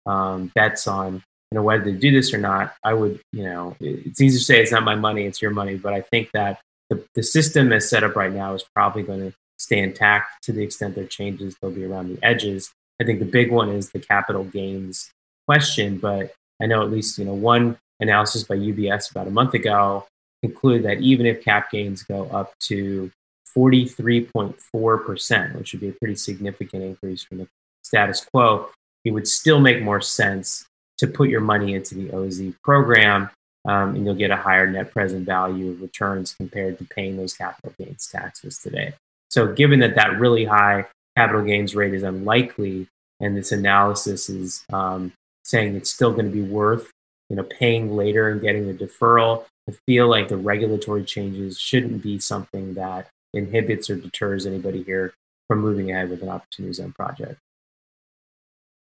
um, 0.07 0.51
bets 0.55 0.87
on, 0.87 1.21
you 1.51 1.55
know, 1.55 1.63
whether 1.63 1.85
to 1.85 1.91
do 1.91 2.11
this 2.11 2.33
or 2.33 2.37
not, 2.37 2.75
I 2.83 2.93
would, 2.93 3.19
you 3.31 3.43
know, 3.43 3.75
it's 3.79 4.21
easy 4.21 4.37
to 4.37 4.43
say 4.43 4.61
it's 4.61 4.71
not 4.71 4.83
my 4.83 4.95
money, 4.95 5.25
it's 5.25 5.41
your 5.41 5.51
money, 5.51 5.75
but 5.75 5.93
I 5.93 6.01
think 6.01 6.29
that 6.33 6.61
the, 6.89 7.03
the 7.15 7.23
system 7.23 7.71
as 7.73 7.89
set 7.89 8.03
up 8.03 8.15
right 8.15 8.31
now 8.31 8.53
is 8.53 8.63
probably 8.75 9.01
going 9.03 9.19
to 9.19 9.33
stay 9.57 9.79
intact 9.79 10.43
to 10.43 10.53
the 10.53 10.63
extent 10.63 10.95
there 10.95 11.05
changes, 11.05 11.55
they'll 11.61 11.71
be 11.71 11.85
around 11.85 12.09
the 12.09 12.23
edges. 12.23 12.71
I 13.01 13.03
think 13.03 13.19
the 13.19 13.25
big 13.25 13.51
one 13.51 13.69
is 13.69 13.89
the 13.89 13.99
capital 13.99 14.43
gains 14.43 15.11
question, 15.47 15.97
but 15.97 16.33
I 16.61 16.67
know 16.67 16.83
at 16.83 16.91
least, 16.91 17.17
you 17.17 17.25
know, 17.25 17.33
one 17.33 17.77
analysis 17.99 18.43
by 18.43 18.55
UBS 18.55 19.09
about 19.11 19.27
a 19.27 19.31
month 19.31 19.53
ago 19.53 20.05
concluded 20.43 20.83
that 20.83 21.01
even 21.01 21.25
if 21.25 21.43
cap 21.43 21.71
gains 21.71 22.03
go 22.03 22.25
up 22.25 22.53
to 22.59 23.11
43.4%, 23.57 25.55
which 25.55 25.73
would 25.73 25.81
be 25.81 25.89
a 25.89 25.93
pretty 25.93 26.15
significant 26.15 26.83
increase 26.83 27.23
from 27.23 27.39
the 27.39 27.47
status 27.83 28.23
quo, 28.25 28.69
it 29.03 29.11
would 29.11 29.27
still 29.27 29.59
make 29.59 29.81
more 29.81 30.01
sense 30.01 30.68
to 30.99 31.07
put 31.07 31.29
your 31.29 31.41
money 31.41 31.73
into 31.73 31.95
the 31.95 32.11
OZ 32.15 32.53
program 32.63 33.29
um, 33.67 33.95
and 33.95 34.05
you'll 34.05 34.15
get 34.15 34.31
a 34.31 34.37
higher 34.37 34.69
net 34.69 34.91
present 34.91 35.25
value 35.25 35.71
of 35.71 35.81
returns 35.81 36.33
compared 36.33 36.77
to 36.77 36.85
paying 36.85 37.17
those 37.17 37.33
capital 37.33 37.73
gains 37.77 38.07
taxes 38.07 38.57
today. 38.57 38.93
So, 39.29 39.53
given 39.53 39.79
that 39.79 39.95
that 39.95 40.19
really 40.19 40.45
high 40.45 40.85
capital 41.17 41.43
gains 41.43 41.75
rate 41.75 41.93
is 41.93 42.03
unlikely, 42.03 42.87
and 43.19 43.35
this 43.35 43.51
analysis 43.51 44.29
is 44.29 44.63
um, 44.71 45.11
saying 45.43 45.75
it's 45.75 45.91
still 45.91 46.11
going 46.11 46.25
to 46.25 46.31
be 46.31 46.41
worth 46.41 46.89
you 47.29 47.35
know 47.35 47.43
paying 47.43 47.95
later 47.95 48.29
and 48.29 48.41
getting 48.41 48.67
the 48.67 48.73
deferral, 48.73 49.45
I 49.67 49.73
feel 49.85 50.07
like 50.07 50.29
the 50.29 50.37
regulatory 50.37 51.03
changes 51.03 51.59
shouldn't 51.59 52.01
be 52.01 52.19
something 52.19 52.75
that 52.75 53.07
inhibits 53.33 53.89
or 53.89 53.95
deters 53.95 54.45
anybody 54.45 54.83
here 54.83 55.13
from 55.47 55.59
moving 55.59 55.91
ahead 55.91 56.09
with 56.09 56.23
an 56.23 56.29
opportunity 56.29 56.73
zone 56.73 56.93
project. 56.93 57.39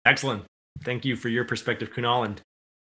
Excellent. 0.05 0.45
Thank 0.83 1.05
you 1.05 1.16
for 1.16 1.29
your 1.29 1.45
perspective, 1.45 1.93
Kunal. 1.93 2.25
And 2.25 2.40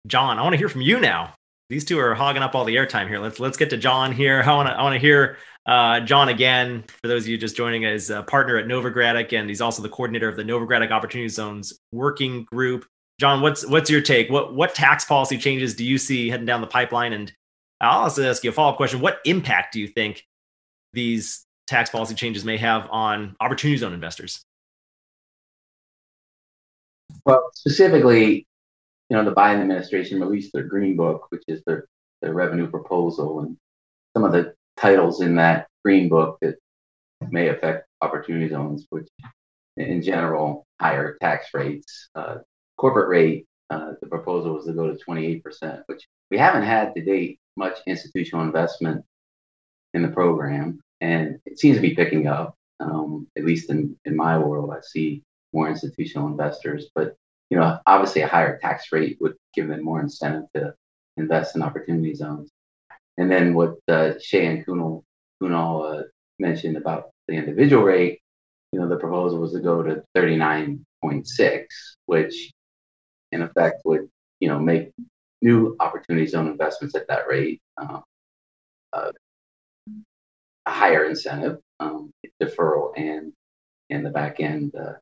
John, 0.06 0.38
I 0.38 0.42
want 0.42 0.54
to 0.54 0.58
hear 0.58 0.68
from 0.68 0.80
you 0.80 0.98
now. 0.98 1.34
These 1.68 1.84
two 1.84 1.98
are 1.98 2.14
hogging 2.14 2.42
up 2.42 2.54
all 2.54 2.64
the 2.64 2.76
airtime 2.76 3.08
here. 3.08 3.18
Let's 3.18 3.40
let's 3.40 3.56
get 3.56 3.70
to 3.70 3.76
John 3.76 4.12
here. 4.12 4.42
I 4.44 4.54
want 4.54 4.68
to 4.68 4.74
I 4.74 4.82
want 4.82 4.94
to 4.94 4.98
hear 4.98 5.38
uh, 5.64 6.00
John 6.00 6.28
again. 6.28 6.84
For 7.00 7.08
those 7.08 7.22
of 7.22 7.28
you 7.28 7.38
just 7.38 7.56
joining, 7.56 7.84
as 7.84 8.10
a 8.10 8.22
partner 8.22 8.58
at 8.58 8.66
Novogradac, 8.66 9.32
and 9.32 9.48
he's 9.48 9.60
also 9.60 9.82
the 9.82 9.88
coordinator 9.88 10.28
of 10.28 10.36
the 10.36 10.42
Novogradac 10.42 10.90
Opportunity 10.90 11.28
Zones 11.28 11.78
Working 11.92 12.44
Group. 12.44 12.86
John, 13.20 13.40
what's 13.40 13.66
what's 13.66 13.88
your 13.88 14.00
take? 14.00 14.28
What 14.28 14.54
what 14.54 14.74
tax 14.74 15.04
policy 15.04 15.38
changes 15.38 15.74
do 15.74 15.84
you 15.84 15.96
see 15.96 16.28
heading 16.28 16.46
down 16.46 16.60
the 16.60 16.66
pipeline? 16.66 17.12
And 17.12 17.32
I'll 17.80 18.02
also 18.02 18.28
ask 18.28 18.44
you 18.44 18.50
a 18.50 18.52
follow 18.52 18.72
up 18.72 18.76
question: 18.76 19.00
What 19.00 19.20
impact 19.24 19.72
do 19.72 19.80
you 19.80 19.88
think 19.88 20.26
these 20.92 21.46
tax 21.66 21.88
policy 21.88 22.14
changes 22.14 22.44
may 22.44 22.56
have 22.58 22.88
on 22.90 23.36
opportunity 23.40 23.78
zone 23.78 23.94
investors? 23.94 24.42
Well, 27.24 27.50
specifically, 27.54 28.46
you 29.08 29.16
know, 29.16 29.24
the 29.24 29.34
Biden 29.34 29.60
administration 29.60 30.20
released 30.20 30.52
their 30.52 30.64
Green 30.64 30.96
Book, 30.96 31.26
which 31.30 31.42
is 31.48 31.62
their, 31.66 31.86
their 32.20 32.32
revenue 32.32 32.68
proposal, 32.68 33.40
and 33.40 33.56
some 34.14 34.24
of 34.24 34.32
the 34.32 34.54
titles 34.76 35.20
in 35.20 35.36
that 35.36 35.68
Green 35.84 36.08
Book 36.08 36.38
that 36.40 36.56
may 37.30 37.48
affect 37.48 37.86
opportunity 38.00 38.48
zones, 38.48 38.86
which 38.90 39.08
in 39.76 40.02
general, 40.02 40.66
higher 40.80 41.16
tax 41.20 41.48
rates. 41.54 42.08
Uh, 42.14 42.38
corporate 42.76 43.08
rate, 43.08 43.46
uh, 43.70 43.92
the 44.00 44.08
proposal 44.08 44.54
was 44.54 44.66
to 44.66 44.72
go 44.72 44.92
to 44.92 45.04
28%, 45.04 45.82
which 45.86 46.06
we 46.30 46.38
haven't 46.38 46.64
had 46.64 46.94
to 46.94 47.02
date 47.02 47.38
much 47.56 47.78
institutional 47.86 48.44
investment 48.44 49.04
in 49.94 50.02
the 50.02 50.08
program. 50.08 50.80
And 51.00 51.38
it 51.46 51.58
seems 51.58 51.76
to 51.76 51.82
be 51.82 51.94
picking 51.94 52.26
up, 52.26 52.56
um, 52.80 53.26
at 53.36 53.44
least 53.44 53.70
in, 53.70 53.96
in 54.04 54.16
my 54.16 54.38
world. 54.38 54.72
I 54.72 54.80
see 54.82 55.22
more 55.52 55.68
institutional 55.68 56.28
investors, 56.28 56.90
but 56.94 57.14
you 57.50 57.58
know, 57.58 57.78
obviously 57.86 58.22
a 58.22 58.28
higher 58.28 58.58
tax 58.58 58.86
rate 58.92 59.18
would 59.20 59.34
give 59.54 59.68
them 59.68 59.84
more 59.84 60.00
incentive 60.00 60.44
to 60.56 60.74
invest 61.18 61.54
in 61.54 61.62
opportunity 61.62 62.14
zones. 62.14 62.50
And 63.18 63.30
then 63.30 63.52
what 63.52 63.74
uh, 63.88 64.12
Shay 64.20 64.46
and 64.46 64.64
Kunal, 64.64 65.02
Kunal 65.42 66.00
uh, 66.00 66.02
mentioned 66.38 66.78
about 66.78 67.10
the 67.28 67.34
individual 67.34 67.82
rate, 67.82 68.20
you 68.72 68.80
know, 68.80 68.88
the 68.88 68.96
proposal 68.96 69.38
was 69.38 69.52
to 69.52 69.60
go 69.60 69.82
to 69.82 70.02
39.6, 70.16 71.64
which 72.06 72.50
in 73.32 73.42
effect 73.42 73.82
would, 73.84 74.08
you 74.40 74.48
know, 74.48 74.58
make 74.58 74.92
new 75.42 75.76
opportunity 75.78 76.26
zone 76.26 76.48
investments 76.48 76.94
at 76.94 77.06
that 77.08 77.28
rate 77.28 77.60
um, 77.76 78.02
uh, 78.92 79.12
a 80.66 80.70
higher 80.70 81.04
incentive, 81.04 81.58
um, 81.80 82.10
deferral 82.40 82.92
and 82.96 83.32
and 83.90 84.06
the 84.06 84.10
back 84.10 84.40
end 84.40 84.74
uh, 84.74 84.94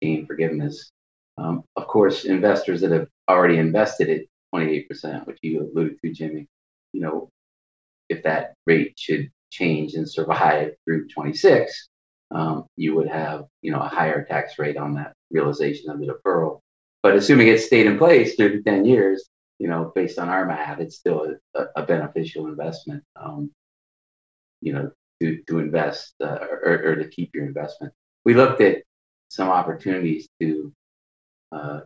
gain 0.00 0.26
forgiveness. 0.26 0.90
Um, 1.36 1.62
of 1.76 1.86
course, 1.86 2.24
investors 2.24 2.80
that 2.80 2.90
have 2.90 3.06
already 3.28 3.58
invested 3.58 4.10
at 4.10 4.26
28%, 4.54 5.26
which 5.26 5.38
you 5.42 5.62
alluded 5.62 5.98
to, 6.02 6.12
Jimmy, 6.12 6.46
you 6.92 7.00
know, 7.00 7.28
if 8.08 8.22
that 8.24 8.54
rate 8.66 8.94
should 8.96 9.30
change 9.50 9.94
and 9.94 10.08
survive 10.08 10.74
through 10.84 11.08
26, 11.08 11.88
um, 12.30 12.66
you 12.76 12.94
would 12.94 13.08
have, 13.08 13.44
you 13.62 13.72
know, 13.72 13.80
a 13.80 13.88
higher 13.88 14.24
tax 14.24 14.58
rate 14.58 14.76
on 14.76 14.94
that 14.94 15.12
realization 15.30 15.90
of 15.90 16.00
the 16.00 16.06
deferral. 16.06 16.60
But 17.02 17.16
assuming 17.16 17.48
it 17.48 17.60
stayed 17.60 17.86
in 17.86 17.98
place 17.98 18.34
through 18.34 18.56
the 18.56 18.62
10 18.62 18.84
years, 18.84 19.28
you 19.58 19.68
know, 19.68 19.92
based 19.94 20.18
on 20.18 20.28
our 20.28 20.44
math, 20.44 20.80
it's 20.80 20.96
still 20.96 21.34
a, 21.54 21.64
a 21.76 21.82
beneficial 21.84 22.46
investment, 22.46 23.02
um, 23.16 23.50
you 24.60 24.72
know, 24.72 24.90
to, 25.20 25.42
to 25.48 25.58
invest 25.58 26.14
uh, 26.22 26.38
or, 26.64 26.82
or 26.84 26.96
to 26.96 27.08
keep 27.08 27.30
your 27.34 27.46
investment. 27.46 27.92
We 28.24 28.34
looked 28.34 28.60
at 28.60 28.82
some 29.28 29.48
opportunities 29.48 30.28
to 30.40 30.72
uh, 31.52 31.80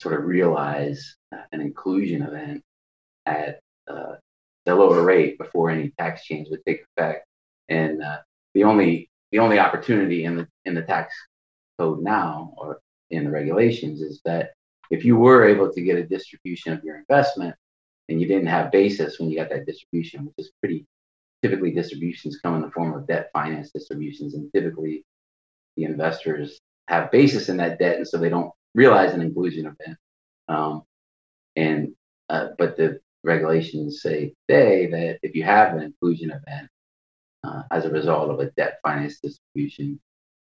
sort 0.00 0.18
of 0.18 0.24
realize 0.24 1.16
an 1.52 1.60
inclusion 1.60 2.22
event 2.22 2.62
at 3.26 3.60
uh, 3.88 4.14
the 4.66 4.74
lower 4.74 5.02
rate 5.02 5.38
before 5.38 5.70
any 5.70 5.92
tax 5.98 6.24
change 6.24 6.48
would 6.50 6.64
take 6.66 6.84
effect. 6.96 7.26
And 7.68 8.02
uh, 8.02 8.18
the 8.54 8.64
only 8.64 9.08
the 9.32 9.38
only 9.38 9.58
opportunity 9.58 10.24
in 10.24 10.36
the 10.36 10.48
in 10.64 10.74
the 10.74 10.82
tax 10.82 11.14
code 11.78 12.02
now 12.02 12.52
or 12.56 12.80
in 13.10 13.24
the 13.24 13.30
regulations 13.30 14.00
is 14.00 14.20
that 14.24 14.52
if 14.90 15.04
you 15.04 15.16
were 15.16 15.44
able 15.44 15.72
to 15.72 15.80
get 15.80 15.98
a 15.98 16.06
distribution 16.06 16.72
of 16.72 16.82
your 16.82 16.96
investment 16.96 17.54
and 18.08 18.20
you 18.20 18.26
didn't 18.26 18.48
have 18.48 18.72
basis 18.72 19.18
when 19.18 19.30
you 19.30 19.36
got 19.36 19.50
that 19.50 19.66
distribution, 19.66 20.24
which 20.24 20.34
is 20.38 20.52
pretty 20.60 20.84
typically 21.42 21.70
distributions 21.70 22.38
come 22.42 22.56
in 22.56 22.62
the 22.62 22.70
form 22.70 22.92
of 22.92 23.06
debt 23.06 23.30
finance 23.32 23.70
distributions, 23.70 24.34
and 24.34 24.52
typically 24.52 25.04
the 25.80 25.90
investors 25.90 26.60
have 26.88 27.10
basis 27.10 27.48
in 27.48 27.56
that 27.58 27.78
debt, 27.78 27.96
and 27.96 28.06
so 28.06 28.18
they 28.18 28.28
don't 28.28 28.52
realize 28.74 29.14
an 29.14 29.22
inclusion 29.22 29.66
event. 29.66 29.98
Um, 30.48 30.82
and 31.56 31.92
uh, 32.28 32.48
but 32.58 32.76
the 32.76 33.00
regulations 33.24 34.02
say 34.02 34.34
today 34.48 34.86
that 34.90 35.18
if 35.22 35.34
you 35.34 35.42
have 35.44 35.74
an 35.74 35.82
inclusion 35.82 36.30
event 36.30 36.68
uh, 37.44 37.62
as 37.70 37.84
a 37.84 37.90
result 37.90 38.30
of 38.30 38.40
a 38.40 38.50
debt 38.52 38.78
finance 38.82 39.18
distribution, 39.20 40.00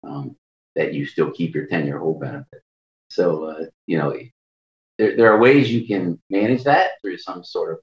um, 0.04 0.36
that 0.76 0.92
you 0.92 1.06
still 1.06 1.30
keep 1.30 1.54
your 1.54 1.66
10 1.66 1.86
year 1.86 1.98
hold 1.98 2.20
benefit. 2.20 2.62
So, 3.08 3.44
uh, 3.44 3.64
you 3.86 3.98
know, 3.98 4.16
there, 4.98 5.16
there 5.16 5.32
are 5.32 5.38
ways 5.38 5.72
you 5.72 5.86
can 5.86 6.20
manage 6.30 6.64
that 6.64 6.92
through 7.00 7.18
some 7.18 7.44
sort 7.44 7.72
of 7.72 7.78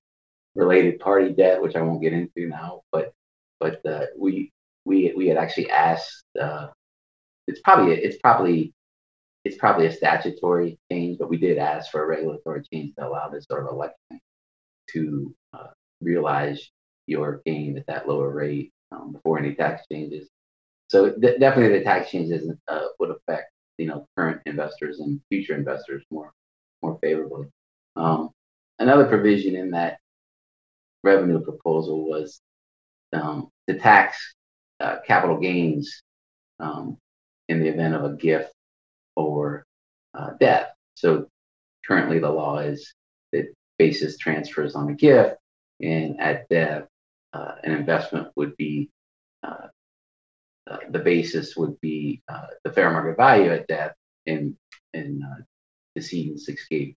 related 0.56 1.00
party 1.00 1.34
debt, 1.34 1.62
which 1.62 1.76
I 1.76 1.82
won't 1.82 2.02
get 2.02 2.14
into 2.14 2.48
now. 2.48 2.82
But 2.92 3.14
but 3.60 3.86
uh, 3.86 4.08
we 4.18 4.52
we 4.86 5.14
we 5.16 5.28
had 5.28 5.38
actually 5.38 5.70
asked. 5.70 6.24
Uh, 6.40 6.68
it's 7.52 7.62
probably 7.62 7.94
it's 7.94 8.18
probably 8.18 8.74
it's 9.44 9.58
probably 9.58 9.88
a 9.88 9.92
statutory 9.92 10.78
change, 10.92 11.18
but 11.20 11.30
we 11.30 11.38
did 11.38 11.58
ask 11.58 11.92
for 11.92 12.04
a 12.04 12.08
regulatory 12.08 12.64
change 12.72 12.94
to 12.96 13.08
allow 13.08 13.28
this 13.30 13.46
sort 13.50 13.66
of 13.66 13.72
election 13.72 14.22
to 14.92 15.36
uh, 15.54 15.68
realize 16.02 16.70
your 17.08 17.42
gain 17.46 17.78
at 17.78 17.86
that 17.88 18.08
lower 18.08 18.30
rate 18.30 18.72
um, 18.92 19.14
before 19.14 19.40
any 19.40 19.56
tax 19.56 19.84
changes. 19.92 20.30
So 20.90 21.12
th- 21.12 21.40
definitely 21.40 21.78
the 21.80 21.84
tax 21.84 22.12
changes 22.12 22.50
uh, 22.68 22.86
would 23.00 23.12
affect 23.12 23.52
you 23.78 23.88
know 23.88 24.06
current 24.16 24.42
investors 24.46 25.00
and 25.00 25.20
future 25.30 25.56
investors 25.56 26.04
more 26.12 26.32
more 26.82 26.98
favorably. 27.02 27.48
Um, 27.96 28.30
another 28.80 29.06
provision 29.06 29.56
in 29.56 29.72
that 29.72 29.98
revenue 31.04 31.42
proposal 31.44 32.08
was 32.08 32.42
um, 33.14 33.50
to 33.68 33.78
tax 33.78 34.36
uh, 34.80 34.98
capital 35.06 35.40
gains 35.40 36.02
um, 36.60 36.98
in 37.52 37.60
the 37.60 37.68
event 37.68 37.94
of 37.94 38.06
a 38.06 38.16
gift 38.16 38.54
or 39.18 39.66
uh, 40.14 40.32
death. 40.40 40.70
So 40.96 41.28
currently 41.86 42.20
the 42.20 42.32
law 42.32 42.60
is 42.60 42.94
that 43.34 43.54
basis 43.78 44.18
transfers 44.18 44.74
on 44.74 44.90
a 44.90 44.94
gift, 44.94 45.36
and 45.82 46.20
at 46.22 46.48
death, 46.48 46.86
uh, 47.34 47.56
an 47.64 47.74
investment 47.74 48.30
would 48.38 48.56
be 48.56 48.90
uh, 49.44 49.68
uh 50.70 50.78
the 50.92 51.00
basis 51.00 51.58
would 51.58 51.80
be 51.82 52.22
uh, 52.30 52.48
the 52.64 52.72
fair 52.72 52.90
market 52.92 53.18
value 53.18 53.52
at 53.52 53.68
death, 53.68 53.94
and 54.26 54.56
and 54.94 55.24
decedents 55.96 56.48
escape 56.48 56.96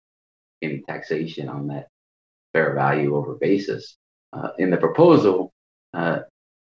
any 0.62 0.82
taxation 0.88 1.48
on 1.48 1.66
that 1.68 1.88
fair 2.52 2.74
value 2.74 3.16
over 3.16 3.34
basis. 3.34 3.96
Uh, 4.32 4.50
in 4.58 4.70
the 4.70 4.76
proposal, 4.76 5.52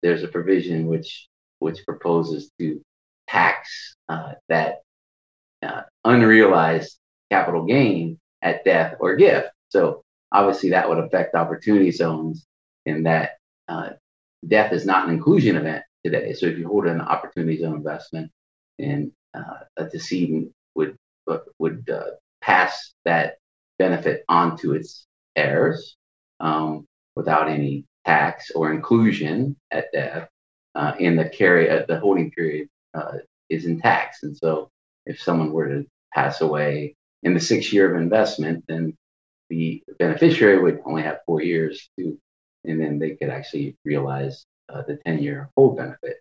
there's 0.02 0.22
a 0.22 0.28
provision 0.28 0.86
which 0.86 1.28
which 1.58 1.84
proposes 1.86 2.50
to 2.58 2.80
tax 3.32 3.96
uh, 4.08 4.32
that 4.48 4.82
uh, 5.62 5.82
unrealized 6.04 6.98
capital 7.30 7.64
gain 7.64 8.18
at 8.42 8.64
death 8.64 8.96
or 9.00 9.16
gift. 9.16 9.48
So 9.70 10.02
obviously 10.30 10.70
that 10.70 10.88
would 10.88 10.98
affect 10.98 11.34
opportunity 11.34 11.90
zones 11.90 12.44
in 12.84 13.04
that 13.04 13.32
uh, 13.68 13.90
death 14.46 14.72
is 14.72 14.84
not 14.84 15.08
an 15.08 15.14
inclusion 15.14 15.56
event 15.56 15.84
today. 16.04 16.34
So 16.34 16.46
if 16.46 16.58
you 16.58 16.66
hold 16.66 16.86
an 16.86 17.00
opportunity 17.00 17.58
zone 17.58 17.76
investment 17.76 18.30
and 18.78 19.12
uh, 19.34 19.64
a 19.76 19.84
decedent 19.86 20.52
would 20.74 20.96
would 21.58 21.88
pass 22.42 22.92
that 23.04 23.36
benefit 23.78 24.24
onto 24.28 24.72
its 24.74 25.06
heirs 25.36 25.96
um, 26.40 26.84
without 27.16 27.48
any 27.48 27.84
tax 28.04 28.50
or 28.50 28.72
inclusion 28.72 29.56
at 29.70 29.86
death 29.92 30.28
uh, 30.74 30.92
in 30.98 31.16
the 31.16 31.28
carry 31.28 31.70
uh, 31.70 31.84
the 31.86 31.98
holding 31.98 32.30
period 32.32 32.68
uh, 32.94 33.18
is 33.48 33.66
in 33.66 33.80
tax. 33.80 34.22
And 34.22 34.36
so 34.36 34.70
if 35.06 35.20
someone 35.20 35.52
were 35.52 35.68
to 35.68 35.86
pass 36.14 36.40
away 36.40 36.94
in 37.22 37.34
the 37.34 37.40
sixth 37.40 37.72
year 37.72 37.94
of 37.94 38.00
investment, 38.00 38.64
then 38.68 38.96
the 39.50 39.82
beneficiary 39.98 40.60
would 40.60 40.80
only 40.84 41.02
have 41.02 41.20
four 41.26 41.42
years 41.42 41.88
to, 41.98 42.18
and 42.64 42.80
then 42.80 42.98
they 42.98 43.16
could 43.16 43.28
actually 43.28 43.76
realize 43.84 44.46
uh, 44.72 44.82
the 44.86 44.98
10 45.04 45.22
year 45.22 45.50
hold 45.56 45.76
benefit. 45.76 46.16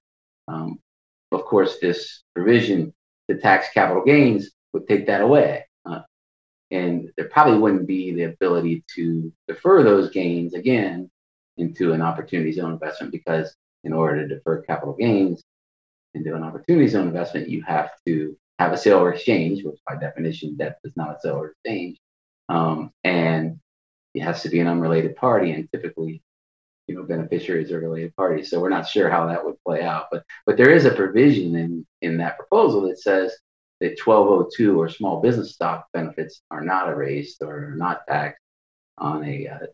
Um, 0.48 0.80
of 1.32 1.46
course, 1.46 1.78
this 1.80 2.24
provision 2.36 2.94
to 3.30 3.38
tax 3.38 3.68
capital 3.74 4.04
gains 4.04 4.52
would 4.74 4.88
take 4.88 5.08
that 5.08 5.22
away. 5.22 5.66
Uh, 5.86 6.02
and 6.72 7.10
there 7.18 7.30
probably 7.30 7.58
wouldn't 7.58 7.88
be 7.88 8.14
the 8.14 8.24
ability 8.24 8.84
to 8.96 9.32
defer 9.48 9.84
those 9.84 10.10
gains 10.12 10.54
again 10.54 11.10
into 11.58 11.94
an 11.94 12.02
opportunity 12.02 12.52
zone 12.52 12.74
investment 12.74 13.12
because 13.12 13.56
in 13.84 13.94
order 13.94 14.28
to 14.28 14.36
defer 14.36 14.62
capital 14.62 14.94
gains 14.94 15.42
into 16.13 16.36
an 16.36 16.43
opportunity 16.43 16.88
zone 16.88 17.08
investment, 17.08 17.50
you 17.50 17.63
have 17.63 17.91
to 18.06 18.36
have 18.60 18.74
a 18.74 18.78
sale 18.78 19.00
or 19.00 19.13
exchange, 19.13 19.63
which 19.63 19.80
by 19.88 19.95
definition, 19.95 20.56
debt 20.58 20.80
is 20.84 20.95
not 20.95 21.15
a 21.15 21.19
sale 21.19 21.36
or 21.36 21.52
exchange. 21.52 22.00
Um, 22.50 22.91
and 23.04 23.60
it 24.13 24.21
has 24.21 24.43
to 24.43 24.50
be 24.50 24.60
an 24.60 24.67
unrelated 24.67 25.15
party, 25.15 25.52
and 25.52 25.69
typically, 25.71 26.21
you 26.88 26.95
know, 26.95 27.04
beneficiaries 27.04 27.71
are 27.71 27.80
related 27.80 28.15
parties. 28.15 28.50
So 28.50 28.60
we're 28.60 28.69
not 28.69 28.88
sure 28.88 29.10
how 29.10 29.28
that 29.28 29.43
would 29.45 29.56
play 29.65 29.84
out, 29.84 30.08
but 30.12 30.24
but 30.45 30.58
there 30.58 30.71
is 30.71 30.86
a 30.86 30.91
provision 30.91 31.56
in 31.56 31.86
in 32.02 32.17
that 32.17 32.38
proposal 32.38 32.82
that 32.88 33.00
says 33.00 33.34
that 33.80 33.97
1202 34.04 34.80
or 34.80 34.89
small 34.89 35.21
business 35.21 35.54
stock 35.54 35.88
benefits 35.93 36.41
are 36.52 36.63
not 36.63 36.89
erased 36.89 37.41
or 37.41 37.74
not 37.78 38.06
taxed 38.08 38.41
on 38.97 39.24
a 39.24 39.47
uh, 39.47 39.65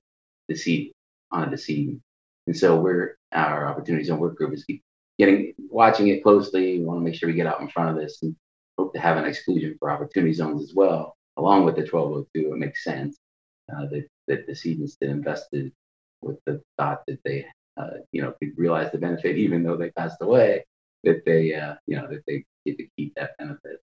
deceit 0.47 0.93
on 1.31 1.47
a 1.47 1.51
deceit. 1.51 1.99
And 2.45 2.55
so 2.55 2.79
we're 2.79 3.17
our 3.33 3.67
opportunities 3.67 4.07
zone 4.07 4.19
work 4.19 4.37
group 4.37 4.53
is 4.53 4.63
keep 4.63 4.83
getting 5.17 5.53
watching 5.69 6.07
it 6.09 6.23
closely. 6.23 6.79
We 6.79 6.85
want 6.85 6.99
to 6.99 7.03
make 7.03 7.15
sure 7.15 7.27
we 7.27 7.35
get 7.35 7.47
out 7.47 7.61
in 7.61 7.69
front 7.69 7.89
of 7.89 7.95
this 7.95 8.21
and 8.21 8.35
hope 8.77 8.93
to 8.93 8.99
have 8.99 9.17
an 9.17 9.25
exclusion 9.25 9.75
for 9.79 9.91
opportunity 9.91 10.33
zones 10.33 10.63
as 10.63 10.75
well, 10.75 11.15
along 11.37 11.65
with 11.65 11.75
the 11.75 11.81
1202. 11.81 12.53
It 12.53 12.57
makes 12.57 12.83
sense 12.83 13.17
uh, 13.73 13.87
that 13.87 14.07
that 14.27 14.47
decedents 14.47 14.97
that 15.01 15.09
invested 15.09 15.71
with 16.21 16.37
the 16.45 16.61
thought 16.77 17.01
that 17.07 17.19
they 17.23 17.45
uh, 17.77 17.97
you 18.11 18.21
know 18.21 18.33
could 18.39 18.51
realize 18.57 18.91
the 18.91 18.97
benefit 18.97 19.37
even 19.37 19.63
though 19.63 19.77
they 19.77 19.91
passed 19.91 20.17
away 20.21 20.63
that 21.03 21.23
they 21.25 21.53
uh, 21.53 21.75
you 21.85 21.95
know 21.95 22.07
that 22.07 22.23
they 22.27 22.43
get 22.65 22.77
to 22.77 22.87
keep 22.97 23.13
that 23.15 23.37
benefit. 23.37 23.79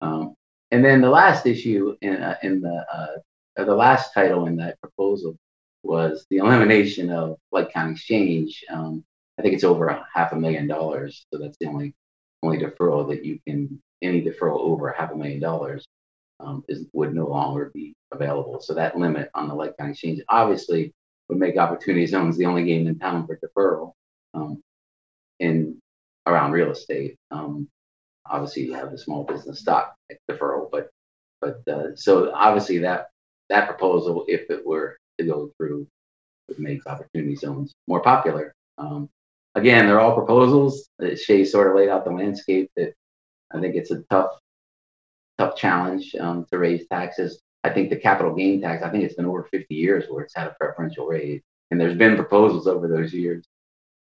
Um, 0.00 0.34
and 0.70 0.84
then 0.84 1.00
the 1.00 1.10
last 1.10 1.46
issue 1.46 1.96
in 2.00 2.16
uh, 2.16 2.36
in 2.42 2.60
the 2.60 2.84
uh, 2.92 3.64
the 3.64 3.74
last 3.74 4.14
title 4.14 4.46
in 4.46 4.56
that 4.56 4.80
proposal 4.80 5.36
was 5.82 6.26
the 6.30 6.38
elimination 6.38 7.10
of 7.10 7.36
like 7.50 7.72
kind 7.72 7.92
exchange. 7.92 8.64
Um, 8.70 9.04
I 9.42 9.44
think 9.44 9.54
it's 9.56 9.64
over 9.64 9.88
a 9.88 10.06
half 10.14 10.30
a 10.30 10.36
million 10.36 10.68
dollars, 10.68 11.26
so 11.32 11.40
that's 11.40 11.58
the 11.58 11.66
only 11.66 11.94
only 12.44 12.58
deferral 12.58 13.08
that 13.08 13.24
you 13.24 13.40
can 13.44 13.82
any 14.00 14.22
deferral 14.22 14.60
over 14.60 14.92
half 14.92 15.10
a 15.10 15.16
million 15.16 15.40
dollars 15.40 15.84
um, 16.38 16.62
is 16.68 16.86
would 16.92 17.12
no 17.12 17.26
longer 17.26 17.72
be 17.74 17.92
available. 18.12 18.60
So 18.60 18.74
that 18.74 18.96
limit 18.96 19.30
on 19.34 19.48
the 19.48 19.54
like 19.54 19.76
kind 19.76 19.90
exchange 19.90 20.20
obviously 20.28 20.92
would 21.28 21.38
make 21.38 21.56
opportunity 21.56 22.06
zones 22.06 22.38
the 22.38 22.46
only 22.46 22.64
game 22.64 22.86
in 22.86 23.00
town 23.00 23.26
for 23.26 23.36
deferral 23.36 23.94
um, 24.32 24.62
in 25.40 25.80
around 26.28 26.52
real 26.52 26.70
estate. 26.70 27.16
Um, 27.32 27.66
obviously, 28.24 28.66
you 28.66 28.74
have 28.74 28.92
the 28.92 28.98
small 28.98 29.24
business 29.24 29.58
stock 29.58 29.96
deferral, 30.30 30.68
but 30.70 30.88
but 31.40 31.66
uh, 31.68 31.96
so 31.96 32.30
obviously 32.32 32.78
that 32.78 33.08
that 33.48 33.66
proposal, 33.66 34.24
if 34.28 34.48
it 34.50 34.64
were 34.64 34.98
to 35.18 35.26
go 35.26 35.50
through 35.56 35.88
would 36.46 36.60
make 36.60 36.86
opportunity 36.86 37.34
zones 37.34 37.72
more 37.88 38.02
popular. 38.02 38.54
Um, 38.78 39.08
again, 39.54 39.86
they're 39.86 40.00
all 40.00 40.14
proposals. 40.14 40.88
Shay 41.16 41.44
sort 41.44 41.68
of 41.68 41.76
laid 41.76 41.88
out 41.88 42.04
the 42.04 42.10
landscape 42.10 42.70
that 42.76 42.94
I 43.52 43.60
think 43.60 43.74
it's 43.74 43.90
a 43.90 44.02
tough, 44.10 44.32
tough 45.38 45.56
challenge 45.56 46.14
um, 46.18 46.46
to 46.50 46.58
raise 46.58 46.86
taxes. 46.88 47.40
I 47.64 47.70
think 47.70 47.90
the 47.90 47.96
capital 47.96 48.34
gain 48.34 48.60
tax, 48.60 48.82
I 48.82 48.90
think 48.90 49.04
it's 49.04 49.14
been 49.14 49.26
over 49.26 49.44
50 49.44 49.74
years 49.74 50.04
where 50.08 50.24
it's 50.24 50.34
had 50.34 50.48
a 50.48 50.56
preferential 50.58 51.06
rate. 51.06 51.42
And 51.70 51.80
there's 51.80 51.96
been 51.96 52.16
proposals 52.16 52.66
over 52.66 52.88
those 52.88 53.14
years 53.14 53.44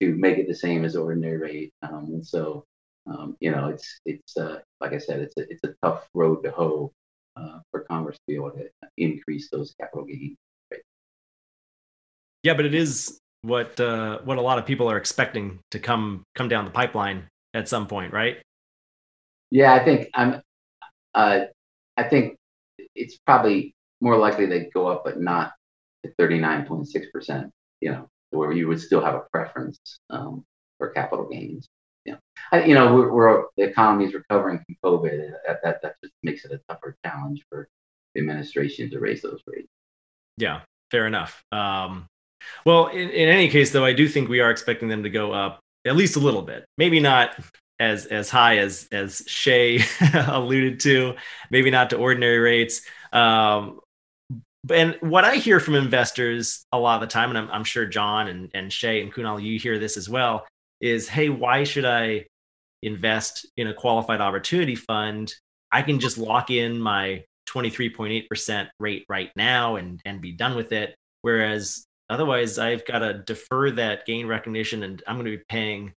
to 0.01 0.15
make 0.15 0.37
it 0.37 0.47
the 0.47 0.55
same 0.55 0.85
as 0.85 0.95
ordinary 0.95 1.37
rate. 1.37 1.73
Um, 1.83 2.05
and 2.13 2.25
so, 2.25 2.63
um, 3.05 3.35
you 3.39 3.51
know, 3.51 3.67
it's, 3.67 3.99
it's 4.05 4.37
uh, 4.37 4.59
like 4.79 4.93
I 4.93 4.97
said, 4.97 5.19
it's 5.19 5.35
a, 5.37 5.41
it's 5.51 5.63
a 5.63 5.75
tough 5.83 6.07
road 6.13 6.43
to 6.43 6.51
hoe 6.51 6.91
uh, 7.35 7.59
for 7.69 7.81
Congress 7.81 8.17
to 8.17 8.23
be 8.27 8.35
able 8.35 8.51
to 8.51 8.69
increase 8.97 9.49
those 9.49 9.75
capital 9.79 10.05
gains. 10.05 10.37
Yeah, 12.43 12.53
but 12.53 12.65
it 12.65 12.73
is 12.73 13.19
what 13.41 13.79
uh, 13.79 14.19
what 14.23 14.37
a 14.37 14.41
lot 14.41 14.59
of 14.59 14.65
people 14.65 14.89
are 14.89 14.97
expecting 14.97 15.59
to 15.71 15.79
come 15.79 16.23
come 16.35 16.49
down 16.49 16.65
the 16.65 16.71
pipeline 16.71 17.27
at 17.53 17.67
some 17.67 17.87
point, 17.87 18.13
right? 18.13 18.37
Yeah, 19.51 19.73
I 19.73 19.83
think 19.83 20.09
I'm. 20.13 20.41
Uh, 21.15 21.41
I 21.97 22.03
think 22.03 22.35
it's 22.95 23.17
probably 23.25 23.73
more 24.01 24.17
likely 24.17 24.45
they 24.45 24.69
go 24.73 24.87
up, 24.87 25.03
but 25.03 25.19
not 25.19 25.53
to 26.03 26.11
thirty 26.17 26.39
nine 26.39 26.65
point 26.65 26.87
six 26.87 27.07
percent. 27.11 27.51
You 27.81 27.91
know, 27.91 28.07
where 28.31 28.51
you 28.51 28.67
would 28.67 28.81
still 28.81 29.03
have 29.03 29.15
a 29.15 29.23
preference 29.31 29.79
um, 30.09 30.43
for 30.77 30.89
capital 30.89 31.27
gains. 31.29 31.67
You 32.05 32.13
know, 32.13 32.19
I, 32.51 32.63
you 32.63 32.73
know, 32.73 32.93
we're, 32.95 33.11
we're, 33.11 33.43
the 33.57 33.63
economy 33.63 34.05
is 34.05 34.13
recovering 34.13 34.59
from 34.59 34.75
COVID. 34.83 35.31
That, 35.47 35.59
that 35.63 35.81
that 35.81 35.95
just 36.03 36.13
makes 36.23 36.45
it 36.45 36.51
a 36.51 36.61
tougher 36.69 36.95
challenge 37.05 37.43
for 37.49 37.67
the 38.13 38.21
administration 38.21 38.89
to 38.91 38.99
raise 38.99 39.21
those 39.21 39.41
rates. 39.47 39.69
Yeah, 40.37 40.61
fair 40.91 41.07
enough. 41.07 41.43
Um, 41.51 42.07
well, 42.65 42.87
in, 42.87 43.09
in 43.09 43.29
any 43.29 43.49
case, 43.49 43.71
though, 43.71 43.85
I 43.85 43.93
do 43.93 44.07
think 44.07 44.29
we 44.29 44.39
are 44.39 44.51
expecting 44.51 44.89
them 44.89 45.03
to 45.03 45.09
go 45.09 45.31
up 45.31 45.59
at 45.85 45.95
least 45.95 46.15
a 46.15 46.19
little 46.19 46.41
bit. 46.41 46.65
Maybe 46.77 46.99
not 46.99 47.35
as 47.79 48.05
as 48.07 48.29
high 48.29 48.57
as 48.57 48.87
as 48.91 49.23
Shay 49.27 49.81
alluded 50.13 50.79
to. 50.81 51.15
Maybe 51.49 51.71
not 51.71 51.89
to 51.91 51.97
ordinary 51.97 52.39
rates. 52.39 52.81
Um, 53.13 53.79
and 54.71 54.97
what 54.99 55.23
I 55.23 55.35
hear 55.35 55.59
from 55.59 55.75
investors 55.75 56.65
a 56.71 56.77
lot 56.77 56.95
of 56.95 57.01
the 57.01 57.11
time, 57.11 57.29
and 57.29 57.37
I'm, 57.37 57.49
I'm 57.49 57.63
sure 57.63 57.85
John 57.85 58.27
and, 58.27 58.51
and 58.53 58.71
Shay 58.71 59.01
and 59.01 59.11
Kunal, 59.11 59.41
you 59.41 59.57
hear 59.57 59.79
this 59.79 59.95
as 59.95 60.09
well, 60.09 60.45
is 60.81 61.07
hey, 61.07 61.29
why 61.29 61.63
should 61.63 61.85
I 61.85 62.25
invest 62.83 63.47
in 63.57 63.67
a 63.67 63.73
qualified 63.73 64.21
opportunity 64.21 64.75
fund? 64.75 65.33
I 65.71 65.81
can 65.81 65.99
just 65.99 66.17
lock 66.17 66.49
in 66.49 66.79
my 66.79 67.23
23.8% 67.49 68.69
rate 68.79 69.05
right 69.09 69.31
now 69.35 69.77
and, 69.77 70.01
and 70.05 70.21
be 70.21 70.33
done 70.33 70.55
with 70.55 70.71
it. 70.71 70.95
Whereas 71.21 71.85
Otherwise, 72.09 72.57
I've 72.57 72.85
got 72.85 72.99
to 72.99 73.13
defer 73.13 73.71
that 73.71 74.05
gain 74.05 74.27
recognition, 74.27 74.83
and 74.83 75.01
I'm 75.07 75.15
going 75.15 75.25
to 75.31 75.37
be 75.37 75.43
paying 75.49 75.93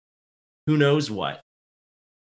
who 0.67 0.77
knows 0.77 1.11
what 1.11 1.41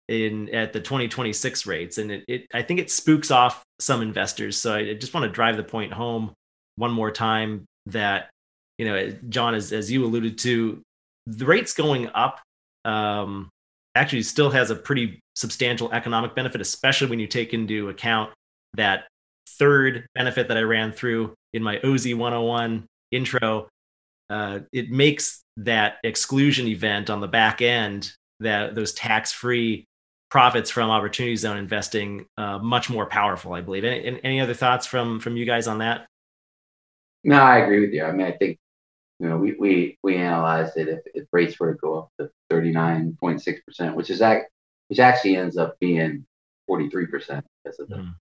in 0.07 0.49
at 0.49 0.73
the 0.73 0.79
2026 0.79 1.65
rates. 1.65 1.97
And 1.97 2.11
it, 2.11 2.25
it 2.27 2.47
I 2.53 2.61
think 2.61 2.79
it 2.79 2.91
spooks 2.91 3.31
off 3.31 3.63
some 3.79 4.01
investors. 4.01 4.57
So 4.57 4.75
I 4.75 4.93
just 4.93 5.13
want 5.13 5.25
to 5.25 5.31
drive 5.31 5.57
the 5.57 5.63
point 5.63 5.93
home 5.93 6.33
one 6.75 6.91
more 6.91 7.11
time 7.11 7.65
that 7.87 8.29
you 8.77 8.85
know, 8.85 9.11
John, 9.29 9.53
as 9.53 9.71
as 9.73 9.91
you 9.91 10.03
alluded 10.05 10.37
to, 10.39 10.81
the 11.27 11.45
rates 11.45 11.73
going 11.73 12.09
up 12.15 12.41
um, 12.83 13.49
actually 13.95 14.23
still 14.23 14.49
has 14.49 14.71
a 14.71 14.75
pretty 14.75 15.19
substantial 15.35 15.91
economic 15.91 16.35
benefit, 16.35 16.61
especially 16.61 17.07
when 17.07 17.19
you 17.19 17.27
take 17.27 17.53
into 17.53 17.89
account 17.89 18.31
that 18.73 19.07
third 19.47 20.07
benefit 20.15 20.47
that 20.47 20.57
I 20.57 20.61
ran 20.61 20.91
through 20.91 21.35
in 21.53 21.61
my 21.61 21.79
OZ 21.81 22.13
101 22.13 22.85
intro 23.11 23.67
uh, 24.31 24.59
it 24.71 24.89
makes 24.89 25.43
that 25.57 25.95
exclusion 26.03 26.67
event 26.67 27.09
on 27.09 27.19
the 27.19 27.27
back 27.27 27.61
end 27.61 28.13
that 28.39 28.73
those 28.73 28.93
tax-free 28.93 29.85
profits 30.29 30.69
from 30.69 30.89
opportunity 30.89 31.35
zone 31.35 31.57
investing 31.57 32.25
uh, 32.37 32.57
much 32.57 32.89
more 32.89 33.05
powerful 33.05 33.53
i 33.53 33.61
believe 33.61 33.83
any, 33.83 34.19
any 34.23 34.39
other 34.39 34.53
thoughts 34.53 34.85
from 34.85 35.19
from 35.19 35.35
you 35.35 35.45
guys 35.45 35.67
on 35.67 35.79
that 35.79 36.07
no 37.23 37.35
i 37.35 37.57
agree 37.57 37.81
with 37.81 37.93
you 37.93 38.03
i 38.03 38.11
mean 38.11 38.25
i 38.25 38.31
think 38.31 38.57
you 39.19 39.27
know 39.27 39.37
we 39.37 39.53
we, 39.59 39.97
we 40.01 40.15
analyzed 40.15 40.77
it 40.77 40.87
if, 40.87 40.99
if 41.13 41.27
rates 41.31 41.59
were 41.59 41.73
to 41.73 41.79
go 41.79 41.99
up 41.99 42.09
to 42.17 42.29
39.6% 42.51 43.93
which 43.93 44.09
is 44.09 44.19
that 44.19 44.43
which 44.91 44.99
actually 44.99 45.37
ends 45.37 45.55
up 45.57 45.79
being 45.79 46.25
43% 46.69 47.41
because 47.63 47.79
of 47.79 47.87
the, 47.87 47.95
mm. 47.95 48.13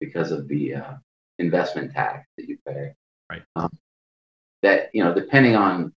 because 0.00 0.30
of 0.30 0.48
the 0.48 0.76
uh, 0.76 0.94
investment 1.38 1.92
tax 1.92 2.26
that 2.36 2.48
you 2.48 2.56
pay. 2.66 2.92
Right. 3.30 3.42
Um, 3.56 3.70
that 4.62 4.90
you 4.92 5.02
know, 5.02 5.14
depending 5.14 5.56
on 5.56 5.92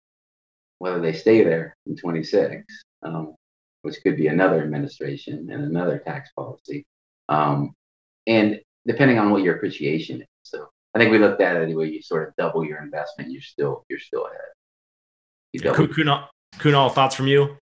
whether 0.78 1.00
they 1.00 1.12
stay 1.12 1.44
there 1.44 1.76
in 1.86 1.96
26, 1.96 2.64
um, 3.02 3.34
which 3.82 3.96
could 4.02 4.16
be 4.16 4.26
another 4.26 4.62
administration 4.62 5.48
and 5.50 5.64
another 5.64 5.98
tax 5.98 6.30
policy, 6.36 6.84
um, 7.28 7.72
and 8.26 8.60
depending 8.86 9.18
on 9.18 9.30
what 9.30 9.42
your 9.42 9.56
appreciation 9.56 10.22
is. 10.22 10.28
So 10.42 10.68
I 10.94 10.98
think 10.98 11.10
we 11.10 11.18
looked 11.18 11.40
at 11.40 11.56
it 11.56 11.74
where 11.74 11.86
you 11.86 12.02
sort 12.02 12.28
of 12.28 12.34
double 12.36 12.64
your 12.64 12.82
investment, 12.82 13.30
you're 13.30 13.42
still 13.42 13.84
you're 13.88 13.98
still 13.98 14.26
ahead. 14.26 14.40
You 15.52 15.60
Kunal, 15.60 16.28
Kunal, 16.56 16.92
thoughts 16.92 17.14
from 17.14 17.26
you? 17.26 17.56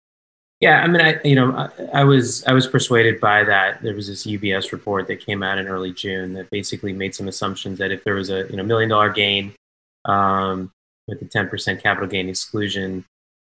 Yeah, 0.60 0.82
I 0.82 0.88
mean, 0.88 1.02
I 1.02 1.20
you 1.24 1.36
know, 1.36 1.52
I, 1.56 2.02
I, 2.02 2.04
was 2.04 2.44
I 2.46 2.54
was 2.54 2.68
persuaded 2.68 3.20
by 3.20 3.44
that. 3.44 3.82
There 3.84 3.94
was 3.94 4.08
this 4.08 4.26
UBS 4.26 4.72
report 4.72 5.08
that 5.08 5.24
came 5.24 5.44
out 5.44 5.60
in 5.60 5.68
early 5.68 5.94
June 5.94 6.34
that 6.34 6.50
basically 6.50 6.94
made 6.94 7.14
some 7.14 7.28
assumptions 7.28 7.78
that 7.78 7.92
if 7.92 8.04
there 8.04 8.16
was 8.16 8.30
a 8.30 8.48
you 8.50 8.58
know 8.58 8.64
million 8.64 8.90
dollar 8.90 9.12
gain 9.12 9.54
um, 10.06 10.72
with 11.08 11.20
the 11.20 11.26
ten 11.26 11.48
percent 11.50 11.82
capital 11.82 12.08
gain 12.08 12.30
exclusion, 12.30 13.06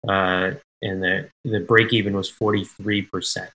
uh, 0.08 0.52
and 0.82 1.02
the 1.02 1.28
the 1.44 1.60
break 1.60 1.92
even 1.92 2.14
was 2.14 2.28
forty 2.28 2.64
three 2.64 3.02
percent 3.02 3.50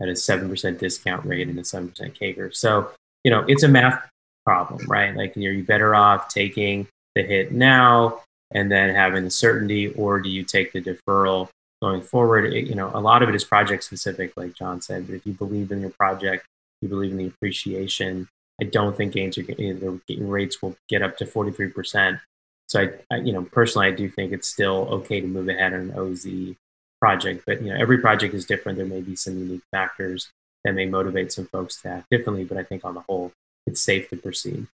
at 0.00 0.08
a 0.08 0.16
seven 0.16 0.48
percent 0.48 0.78
discount 0.78 1.24
rate 1.24 1.48
and 1.48 1.58
a 1.58 1.64
seven 1.64 1.88
percent 1.88 2.14
CAGR. 2.18 2.54
So 2.54 2.90
you 3.22 3.30
know, 3.30 3.44
it's 3.48 3.62
a 3.62 3.68
math 3.68 4.08
problem, 4.44 4.86
right? 4.86 5.16
Like, 5.16 5.36
are 5.36 5.40
you 5.40 5.64
better 5.64 5.94
off 5.94 6.28
taking 6.28 6.86
the 7.14 7.22
hit 7.22 7.52
now 7.52 8.20
and 8.52 8.70
then 8.70 8.94
having 8.94 9.24
the 9.24 9.30
certainty, 9.30 9.88
or 9.94 10.20
do 10.20 10.28
you 10.28 10.44
take 10.44 10.72
the 10.72 10.80
deferral? 10.80 11.48
going 11.84 12.00
forward. 12.00 12.52
It, 12.52 12.66
you 12.66 12.74
know, 12.74 12.90
a 12.94 13.00
lot 13.00 13.22
of 13.22 13.28
it 13.28 13.34
is 13.34 13.44
project 13.44 13.84
specific, 13.84 14.32
like 14.36 14.54
John 14.54 14.80
said. 14.80 15.06
But 15.06 15.16
if 15.16 15.26
you 15.26 15.34
believe 15.34 15.70
in 15.70 15.82
your 15.82 15.90
project, 15.90 16.46
you 16.80 16.88
believe 16.88 17.10
in 17.10 17.18
the 17.18 17.26
appreciation. 17.26 18.26
I 18.58 18.64
don't 18.64 18.96
think 18.96 19.12
gains 19.12 19.36
are 19.36 19.42
the 19.42 20.00
rates 20.20 20.62
will 20.62 20.76
get 20.88 21.02
up 21.02 21.18
to 21.18 21.26
43%. 21.26 22.20
So 22.68 22.82
I, 22.82 22.90
I, 23.10 23.18
you 23.18 23.32
know, 23.32 23.42
personally, 23.42 23.88
I 23.88 23.90
do 23.90 24.08
think 24.08 24.32
it's 24.32 24.48
still 24.48 24.88
okay 24.90 25.20
to 25.20 25.26
move 25.26 25.48
ahead 25.48 25.74
on 25.74 25.80
an 25.80 25.98
OZ 25.98 26.56
project. 27.00 27.44
But 27.46 27.62
you 27.62 27.72
know, 27.72 27.78
every 27.78 27.98
project 27.98 28.34
is 28.34 28.46
different. 28.46 28.78
There 28.78 28.86
may 28.86 29.00
be 29.00 29.16
some 29.16 29.38
unique 29.38 29.64
factors 29.70 30.30
that 30.64 30.74
may 30.74 30.86
motivate 30.86 31.32
some 31.32 31.46
folks 31.46 31.80
to 31.82 31.88
act 31.88 32.06
differently. 32.10 32.44
But 32.44 32.58
I 32.58 32.64
think 32.64 32.84
on 32.84 32.94
the 32.94 33.00
whole, 33.00 33.32
it's 33.66 33.82
safe 33.82 34.08
to 34.10 34.16
proceed. 34.16 34.66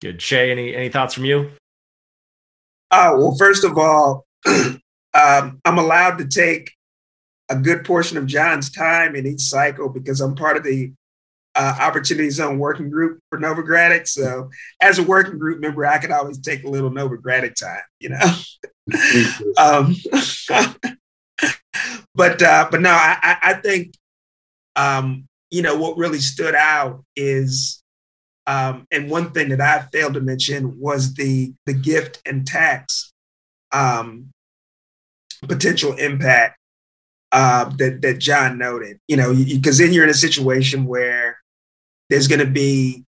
Good, 0.00 0.20
Shay. 0.20 0.50
Any 0.50 0.74
any 0.74 0.88
thoughts 0.88 1.14
from 1.14 1.24
you? 1.24 1.50
Uh, 2.90 3.14
well, 3.16 3.36
first 3.36 3.64
of 3.64 3.76
all, 3.76 4.24
Um, 5.18 5.60
I'm 5.64 5.78
allowed 5.78 6.18
to 6.18 6.26
take 6.26 6.72
a 7.48 7.56
good 7.56 7.84
portion 7.84 8.18
of 8.18 8.26
John's 8.26 8.70
time 8.70 9.16
in 9.16 9.26
each 9.26 9.40
cycle 9.40 9.88
because 9.88 10.20
I'm 10.20 10.34
part 10.34 10.56
of 10.56 10.64
the 10.64 10.92
uh, 11.58 11.74
Opportunity 11.80 12.30
Zone 12.30 12.58
working 12.58 12.88
group 12.88 13.20
for 13.28 13.38
Novogradac. 13.38 14.06
So, 14.06 14.48
as 14.80 14.98
a 14.98 15.02
working 15.02 15.38
group 15.38 15.60
member, 15.60 15.84
I 15.84 15.98
could 15.98 16.12
always 16.12 16.38
take 16.38 16.62
a 16.62 16.68
little 16.68 16.90
Novogradac 16.90 17.56
time, 17.56 17.82
you 17.98 18.10
know. 18.10 18.18
um, 19.58 19.96
but 22.14 22.40
uh, 22.40 22.68
but 22.70 22.80
no, 22.80 22.90
I, 22.90 23.36
I 23.42 23.54
think 23.54 23.94
um, 24.76 25.26
you 25.50 25.62
know 25.62 25.76
what 25.76 25.98
really 25.98 26.20
stood 26.20 26.54
out 26.54 27.04
is, 27.16 27.82
um, 28.46 28.86
and 28.92 29.10
one 29.10 29.32
thing 29.32 29.48
that 29.48 29.60
I 29.60 29.86
failed 29.92 30.14
to 30.14 30.20
mention 30.20 30.78
was 30.78 31.14
the 31.14 31.52
the 31.66 31.74
gift 31.74 32.22
and 32.24 32.46
tax 32.46 33.12
um, 33.72 34.30
potential 35.42 35.94
impact 35.94 36.56
uh, 37.32 37.64
that 37.78 38.00
that 38.02 38.18
John 38.20 38.58
noted. 38.58 39.00
You 39.08 39.16
know, 39.16 39.34
because 39.34 39.78
then 39.78 39.92
you're 39.92 40.04
in 40.04 40.10
a 40.10 40.14
situation 40.14 40.84
where 40.84 41.37
there's 42.10 42.28
going 42.28 42.40
to 42.40 42.46
be 42.46 43.04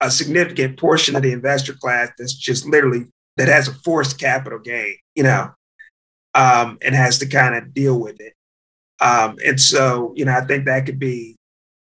a 0.00 0.10
significant 0.10 0.78
portion 0.78 1.16
of 1.16 1.22
the 1.22 1.32
investor 1.32 1.74
class 1.74 2.10
that's 2.18 2.34
just 2.34 2.66
literally 2.66 3.06
that 3.36 3.48
has 3.48 3.68
a 3.68 3.74
forced 3.74 4.18
capital 4.18 4.58
gain. 4.58 4.96
You 5.14 5.24
know, 5.24 5.50
um, 6.34 6.78
and 6.82 6.94
has 6.94 7.18
to 7.18 7.26
kind 7.26 7.54
of 7.54 7.74
deal 7.74 7.98
with 7.98 8.20
it. 8.20 8.34
Um, 9.00 9.36
and 9.44 9.60
so, 9.60 10.12
you 10.16 10.24
know, 10.24 10.32
I 10.32 10.42
think 10.42 10.66
that 10.66 10.86
could 10.86 10.98
be, 10.98 11.36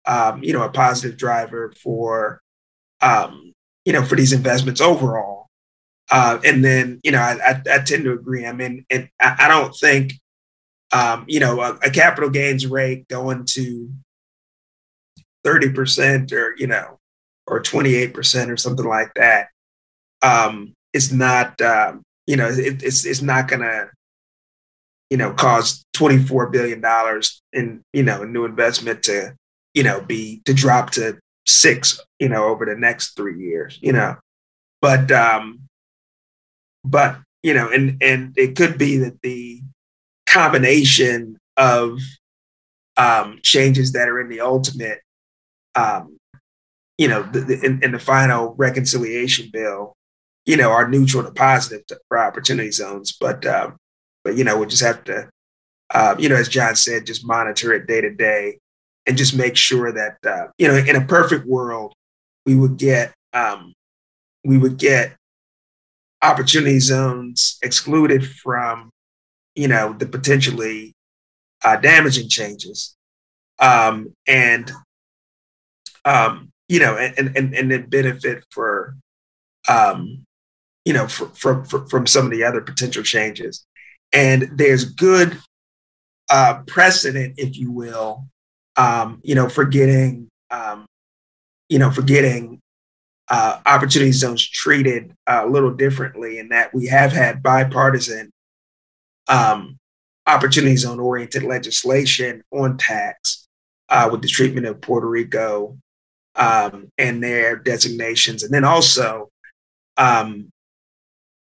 um, 0.07 0.43
you 0.43 0.53
know, 0.53 0.63
a 0.63 0.71
positive 0.71 1.17
driver 1.17 1.73
for, 1.83 2.43
um, 3.01 3.53
you 3.85 3.93
know, 3.93 4.05
for 4.05 4.17
these 4.17 4.33
investments 4.33 4.81
overall. 4.81 5.47
Uh, 6.11 6.39
and 6.45 6.65
then, 6.65 7.01
you 7.03 7.13
know, 7.13 7.21
I, 7.21 7.39
I, 7.45 7.63
I, 7.73 7.79
tend 7.79 8.05
to 8.05 8.13
agree. 8.13 8.47
I 8.47 8.53
mean, 8.53 8.85
and 8.91 9.09
I, 9.21 9.37
I, 9.41 9.49
don't 9.49 9.75
think, 9.75 10.13
um, 10.93 11.25
you 11.27 11.41
know, 11.41 11.61
a, 11.61 11.77
a, 11.77 11.91
capital 11.91 12.29
gains 12.29 12.67
rate 12.67 13.09
going 13.09 13.47
to 13.53 13.91
30% 15.45 16.33
or, 16.33 16.55
you 16.57 16.67
know, 16.67 16.99
or 17.47 17.63
28% 17.63 18.49
or 18.49 18.57
something 18.57 18.87
like 18.87 19.13
that 19.15 19.49
um, 20.23 20.73
is 20.93 21.13
not, 21.13 21.61
um, 21.61 22.03
you 22.27 22.37
know, 22.37 22.49
it, 22.49 22.83
it's, 22.83 23.05
it's 23.05 23.23
not 23.23 23.49
going 23.49 23.61
to, 23.61 23.91
you 25.11 25.17
know, 25.17 25.33
cause 25.33 25.85
$24 25.97 26.51
billion 26.51 26.83
in, 27.53 27.83
you 27.93 28.03
know, 28.03 28.25
new 28.25 28.45
investment 28.45 29.03
to, 29.05 29.35
you 29.75 29.83
know, 29.83 30.01
be, 30.01 30.41
to 30.45 30.55
drop 30.55 30.91
to 30.91 31.19
six, 31.47 32.01
you 32.19 32.29
know, 32.29 32.47
over 32.47 32.65
the 32.65 32.77
next 32.77 33.15
three 33.17 33.39
years, 33.39 33.79
you 33.83 33.93
know. 33.93 34.17
But, 34.81 35.11
um, 35.13 35.61
but 36.85 37.19
you 37.45 37.55
know, 37.55 37.69
and 37.69 38.03
and 38.03 38.33
it 38.37 38.57
could 38.57 38.79
be 38.79 38.97
that 38.99 39.21
the 39.23 39.61
combination 40.27 41.39
of 41.57 41.99
um, 42.97 43.39
changes 43.43 43.93
that 43.93 44.09
are 44.09 44.21
in 44.21 44.29
the 44.29 44.41
ultimate, 44.41 45.01
um, 45.75 46.19
you 46.99 47.09
know, 47.09 47.23
the, 47.23 47.41
the, 47.41 47.61
in, 47.65 47.83
in, 47.83 47.93
the 47.93 47.99
final 47.99 48.55
reconciliation 48.57 49.51
bill, 49.53 49.95
you 50.47 50.57
know, 50.57 50.71
are 50.71 50.89
neutral 50.89 51.25
to 51.25 51.33
positive 51.33 51.87
to, 51.87 51.99
for 52.09 52.19
opportunity 52.19 52.71
zones. 52.71 53.17
But 53.19 53.45
um, 53.47 53.77
but 54.23 54.37
you 54.37 54.45
know, 54.45 54.59
we'll 54.59 54.69
just 54.69 54.83
have 54.83 55.05
to, 55.05 55.29
uh, 55.93 56.15
you 56.19 56.29
know, 56.29 56.37
as 56.37 56.49
John 56.49 56.77
said, 56.77 57.07
just 57.07 57.27
monitor 57.27 57.73
it 57.73 57.87
day 57.87 58.01
to 58.01 58.15
day, 58.15 58.59
and 59.07 59.17
just 59.17 59.37
make 59.37 59.57
sure 59.57 59.93
that 59.93 60.19
uh, 60.25 60.49
you 60.59 60.69
know, 60.69 60.77
in 60.77 60.97
a 60.97 61.05
perfect 61.05 61.47
world, 61.47 61.95
we 62.47 62.55
would 62.55 62.77
get 62.77 63.13
um, 63.33 63.73
we 64.45 64.59
would 64.59 64.79
get 64.79 65.17
opportunity 66.25 66.81
zones 66.81 67.59
excluded 67.63 68.27
from, 68.27 68.91
you 69.55 69.69
know, 69.69 69.93
the 69.93 70.07
potentially 70.07 70.95
uh, 71.63 71.77
damaging 71.77 72.29
changes. 72.29 72.97
Um, 73.59 74.15
and, 74.27 74.71
um, 76.05 76.51
you 76.69 76.79
know, 76.79 76.97
and, 76.97 77.37
and, 77.37 77.55
and 77.55 77.71
then 77.71 77.89
benefit 77.89 78.45
for, 78.51 78.97
um, 79.69 80.25
you 80.85 80.93
know, 80.93 81.07
for, 81.07 81.65
for, 81.65 81.87
from 81.89 82.07
some 82.07 82.25
of 82.25 82.31
the 82.31 82.45
other 82.45 82.61
potential 82.61 83.03
changes. 83.03 83.67
And 84.13 84.51
there's 84.55 84.85
good 84.85 85.39
uh, 86.31 86.63
precedent, 86.67 87.35
if 87.37 87.57
you 87.57 87.71
will, 87.71 88.27
um, 88.77 89.21
you 89.23 89.35
know, 89.35 89.49
for 89.49 89.65
getting, 89.65 90.29
um, 90.51 90.87
you 91.69 91.79
know, 91.79 91.91
for 91.91 92.03
getting 92.03 92.61
uh, 93.29 93.61
opportunity 93.67 94.13
zones 94.13 94.47
treated 94.47 95.15
a 95.27 95.47
little 95.47 95.73
differently 95.73 96.39
in 96.39 96.51
that 96.51 96.75
we 96.75 96.87
have 96.87 97.13
had 97.13 97.43
bipartisan 97.43 98.31
um, 99.29 99.79
opportunity 100.27 100.77
zone 100.77 101.01
oriented 101.01 101.43
legislation 101.43 102.43
on 102.51 102.77
tax 102.77 103.49
uh, 103.89 104.09
with 104.11 104.23
the 104.23 104.29
treatment 104.29 104.67
of 104.67 104.81
Puerto 104.81 105.09
Rico 105.09 105.79
um, 106.37 106.89
and 106.99 107.23
their 107.23 107.57
designations. 107.57 108.43
And 108.43 108.53
then 108.53 108.65
also, 108.65 109.31
um, 109.97 110.51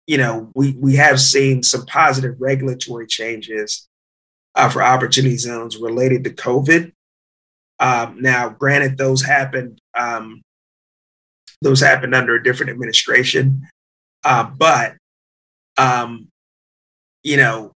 you 0.06 0.18
know, 0.18 0.50
we, 0.54 0.72
we 0.72 0.96
have 0.96 1.20
seen 1.20 1.62
some 1.62 1.86
positive 1.86 2.36
regulatory 2.38 3.06
changes 3.06 3.88
uh, 4.54 4.68
for 4.68 4.82
opportunity 4.82 5.36
zones 5.36 5.76
related 5.78 6.24
to 6.24 6.30
COVID. 6.30 6.92
Um, 7.80 8.20
now, 8.20 8.50
granted, 8.50 8.98
those 8.98 9.22
happened 9.22 9.78
um, 9.98 10.42
those 11.60 11.80
happened 11.80 12.14
under 12.14 12.34
a 12.34 12.42
different 12.42 12.70
administration. 12.70 13.62
Uh, 14.22 14.44
but, 14.44 14.94
um, 15.78 16.28
you 17.22 17.36
know, 17.36 17.72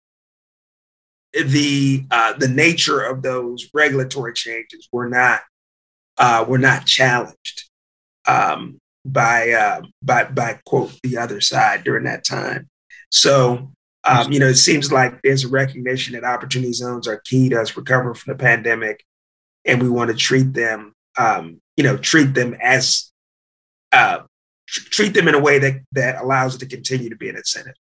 the 1.32 2.04
uh, 2.10 2.32
the 2.34 2.48
nature 2.48 3.00
of 3.00 3.22
those 3.22 3.68
regulatory 3.74 4.32
changes 4.32 4.88
were 4.90 5.08
not 5.08 5.42
uh, 6.18 6.44
were 6.46 6.58
not 6.58 6.86
challenged 6.86 7.68
um, 8.26 8.78
by 9.04 9.50
uh, 9.50 9.82
by 10.02 10.24
by 10.24 10.58
quote 10.64 10.92
the 11.02 11.18
other 11.18 11.40
side 11.40 11.84
during 11.84 12.04
that 12.04 12.24
time. 12.24 12.68
So 13.10 13.70
um, 14.04 14.30
you 14.30 14.38
know, 14.38 14.48
it 14.48 14.56
seems 14.56 14.92
like 14.92 15.22
there's 15.22 15.44
a 15.44 15.48
recognition 15.48 16.12
that 16.14 16.24
opportunity 16.24 16.72
zones 16.72 17.08
are 17.08 17.22
key 17.24 17.48
to 17.48 17.60
us 17.60 17.76
recovering 17.76 18.14
from 18.14 18.34
the 18.34 18.38
pandemic, 18.38 19.02
and 19.64 19.82
we 19.82 19.88
want 19.88 20.10
to 20.10 20.16
treat 20.16 20.52
them, 20.52 20.92
um, 21.18 21.60
you 21.76 21.84
know, 21.84 21.96
treat 21.96 22.34
them 22.34 22.54
as 22.62 23.10
uh, 23.92 24.20
treat 24.66 25.14
them 25.14 25.26
in 25.26 25.34
a 25.34 25.40
way 25.40 25.58
that 25.58 25.80
that 25.92 26.22
allows 26.22 26.54
it 26.54 26.58
to 26.58 26.66
continue 26.66 27.08
to 27.08 27.16
be 27.16 27.30
an 27.30 27.36
incentive. 27.36 27.74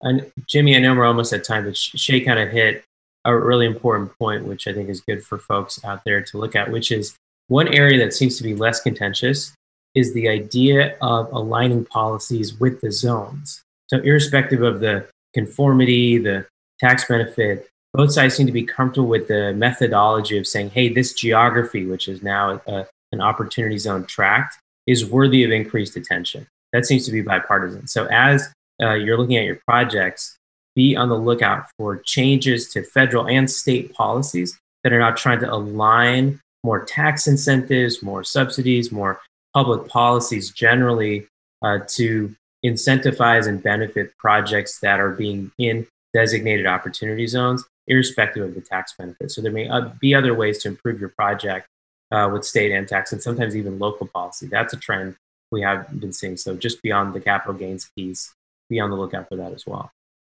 And 0.00 0.32
Jimmy, 0.48 0.76
I 0.76 0.80
know 0.80 0.94
we're 0.94 1.04
almost 1.04 1.32
at 1.32 1.44
time, 1.44 1.64
but 1.64 1.76
Shay 1.76 2.20
kind 2.20 2.40
of 2.40 2.50
hit 2.50 2.84
a 3.24 3.36
really 3.36 3.66
important 3.66 4.16
point, 4.18 4.44
which 4.44 4.66
I 4.66 4.72
think 4.72 4.88
is 4.88 5.00
good 5.00 5.24
for 5.24 5.38
folks 5.38 5.84
out 5.84 6.02
there 6.04 6.22
to 6.22 6.38
look 6.38 6.56
at, 6.56 6.70
which 6.70 6.90
is 6.90 7.16
One 7.48 7.68
area 7.68 7.98
that 8.04 8.12
seems 8.12 8.36
to 8.36 8.42
be 8.42 8.54
less 8.54 8.80
contentious 8.80 9.54
is 9.94 10.12
the 10.12 10.28
idea 10.28 10.96
of 11.00 11.32
aligning 11.32 11.84
policies 11.84 12.58
with 12.60 12.80
the 12.82 12.92
zones. 12.92 13.62
So, 13.88 13.98
irrespective 13.98 14.62
of 14.62 14.80
the 14.80 15.08
conformity, 15.34 16.18
the 16.18 16.46
tax 16.78 17.06
benefit, 17.06 17.68
both 17.94 18.12
sides 18.12 18.36
seem 18.36 18.46
to 18.46 18.52
be 18.52 18.64
comfortable 18.64 19.08
with 19.08 19.28
the 19.28 19.54
methodology 19.54 20.36
of 20.36 20.46
saying, 20.46 20.70
hey, 20.70 20.92
this 20.92 21.14
geography, 21.14 21.86
which 21.86 22.06
is 22.06 22.22
now 22.22 22.60
a, 22.66 22.86
an 23.12 23.22
opportunity 23.22 23.78
zone 23.78 24.04
tract, 24.04 24.58
is 24.86 25.06
worthy 25.06 25.42
of 25.42 25.50
increased 25.50 25.96
attention. 25.96 26.46
That 26.74 26.84
seems 26.84 27.06
to 27.06 27.12
be 27.12 27.22
bipartisan. 27.22 27.86
So, 27.86 28.06
as 28.10 28.52
uh, 28.82 28.92
you're 28.92 29.16
looking 29.16 29.38
at 29.38 29.44
your 29.44 29.60
projects, 29.66 30.36
be 30.76 30.96
on 30.96 31.08
the 31.08 31.16
lookout 31.16 31.66
for 31.78 31.96
changes 31.96 32.68
to 32.72 32.82
federal 32.82 33.26
and 33.26 33.50
state 33.50 33.94
policies 33.94 34.58
that 34.84 34.92
are 34.92 34.98
not 34.98 35.16
trying 35.16 35.40
to 35.40 35.52
align 35.52 36.40
more 36.64 36.84
tax 36.84 37.26
incentives, 37.26 38.02
more 38.02 38.24
subsidies, 38.24 38.90
more 38.90 39.20
public 39.54 39.88
policies 39.88 40.50
generally 40.50 41.26
uh, 41.62 41.78
to 41.88 42.34
incentivize 42.64 43.46
and 43.46 43.62
benefit 43.62 44.16
projects 44.18 44.80
that 44.80 45.00
are 45.00 45.10
being 45.10 45.50
in 45.58 45.86
designated 46.12 46.66
opportunity 46.66 47.26
zones, 47.26 47.64
irrespective 47.86 48.44
of 48.44 48.54
the 48.54 48.60
tax 48.60 48.94
benefit. 48.98 49.30
So 49.30 49.40
there 49.40 49.52
may 49.52 49.68
uh, 49.68 49.90
be 50.00 50.14
other 50.14 50.34
ways 50.34 50.58
to 50.58 50.68
improve 50.68 51.00
your 51.00 51.10
project 51.10 51.68
uh, 52.10 52.28
with 52.32 52.44
state 52.44 52.72
and 52.72 52.88
tax, 52.88 53.12
and 53.12 53.22
sometimes 53.22 53.56
even 53.56 53.78
local 53.78 54.06
policy. 54.06 54.46
That's 54.46 54.72
a 54.72 54.76
trend 54.76 55.16
we 55.50 55.62
have 55.62 56.00
been 56.00 56.12
seeing. 56.12 56.36
So 56.36 56.56
just 56.56 56.82
beyond 56.82 57.14
the 57.14 57.20
capital 57.20 57.54
gains 57.54 57.90
piece, 57.96 58.34
be 58.68 58.80
on 58.80 58.90
the 58.90 58.96
lookout 58.96 59.28
for 59.28 59.36
that 59.36 59.52
as 59.52 59.66
well. 59.66 59.90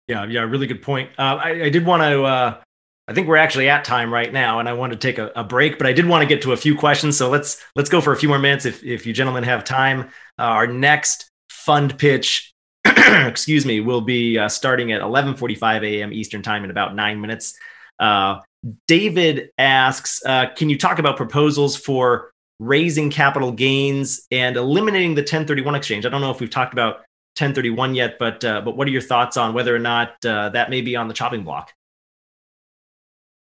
Yeah, 0.09 0.25
yeah, 0.27 0.43
really 0.43 0.66
good 0.66 0.83
point. 0.83 1.11
Uh, 1.18 1.41
I, 1.43 1.51
I, 1.64 1.68
did 1.70 1.87
want 1.87 2.03
to 2.03 2.25
uh, 2.25 2.61
I 3.07 3.12
think 3.12 3.28
we're 3.28 3.36
actually 3.36 3.68
at 3.68 3.84
time 3.84 4.12
right 4.12 4.32
now, 4.32 4.61
and 4.61 4.68
I 4.68 4.72
want 4.72 4.92
to 4.92 4.98
take 4.98 5.18
a, 5.18 5.30
a, 5.36 5.44
break, 5.44 5.76
but 5.76 5.86
I 5.86 5.92
did 5.92 6.07
want 6.07 6.22
to 6.22 6.26
get 6.26 6.42
to 6.42 6.52
a 6.52 6.57
few 6.57 6.74
questions. 6.74 7.18
So 7.18 7.28
let's 7.28 7.62
let's 7.76 7.90
go 7.90 8.00
for 8.00 8.12
a 8.12 8.16
few 8.16 8.28
more 8.28 8.38
minutes 8.38 8.64
if 8.64 8.82
if 8.82 9.07
you 9.07 9.12
gentlemen 9.12 9.44
have 9.44 9.62
time. 9.62 10.09
Uh, 10.38 10.42
our 10.42 10.66
next 10.66 11.30
fund 11.50 11.98
pitch, 11.98 12.52
excuse 12.86 13.66
me, 13.66 13.80
will 13.80 14.00
be 14.00 14.38
uh, 14.38 14.48
starting 14.48 14.92
at 14.92 15.02
11:45 15.02 15.84
a.m. 15.84 16.12
Eastern 16.14 16.40
time 16.42 16.64
in 16.64 16.70
about 16.70 16.94
nine 16.94 17.20
minutes. 17.20 17.59
Uh, 17.98 18.40
David 18.88 19.50
asks, 19.59 20.24
uh, 20.24 20.46
can 20.57 20.70
you 20.70 20.78
talk 20.78 20.98
about 20.98 21.18
proposals 21.18 21.76
for 21.76 22.32
raising 22.59 23.11
capital 23.11 23.52
gains 23.52 24.26
and 24.30 24.57
eliminating 24.57 25.14
the 25.14 25.20
1031 25.20 25.74
exchange? 25.74 26.07
I 26.07 26.09
don't 26.09 26.22
know 26.22 26.30
if 26.30 26.40
we've 26.40 26.48
talked 26.48 26.72
about 26.72 26.96
1031 27.36 27.94
yet, 27.94 28.16
but 28.18 28.42
uh, 28.44 28.62
but 28.62 28.76
what 28.76 28.88
are 28.88 28.90
your 28.90 29.02
thoughts 29.02 29.36
on 29.36 29.52
whether 29.52 29.74
or 29.74 29.80
not 29.80 30.24
uh, 30.24 30.48
that 30.50 30.70
may 30.70 30.80
be 30.80 30.96
on 30.96 31.09
the 31.09 31.14
chopping 31.14 31.42
block? 31.42 31.72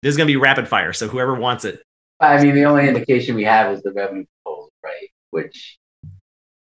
This 0.01 0.11
is 0.11 0.17
going 0.17 0.27
to 0.27 0.31
be 0.31 0.37
rapid 0.37 0.67
fire, 0.67 0.93
so 0.93 1.07
whoever 1.07 1.35
wants 1.35 1.65
it. 1.65 1.81
I 2.19 2.41
mean, 2.41 2.55
the 2.55 2.65
only 2.65 2.87
indication 2.87 3.35
we 3.35 3.43
have 3.45 3.71
is 3.73 3.81
the 3.81 3.91
revenue 3.91 4.25
proposal, 4.43 4.71
right? 4.83 5.09
Which 5.31 5.77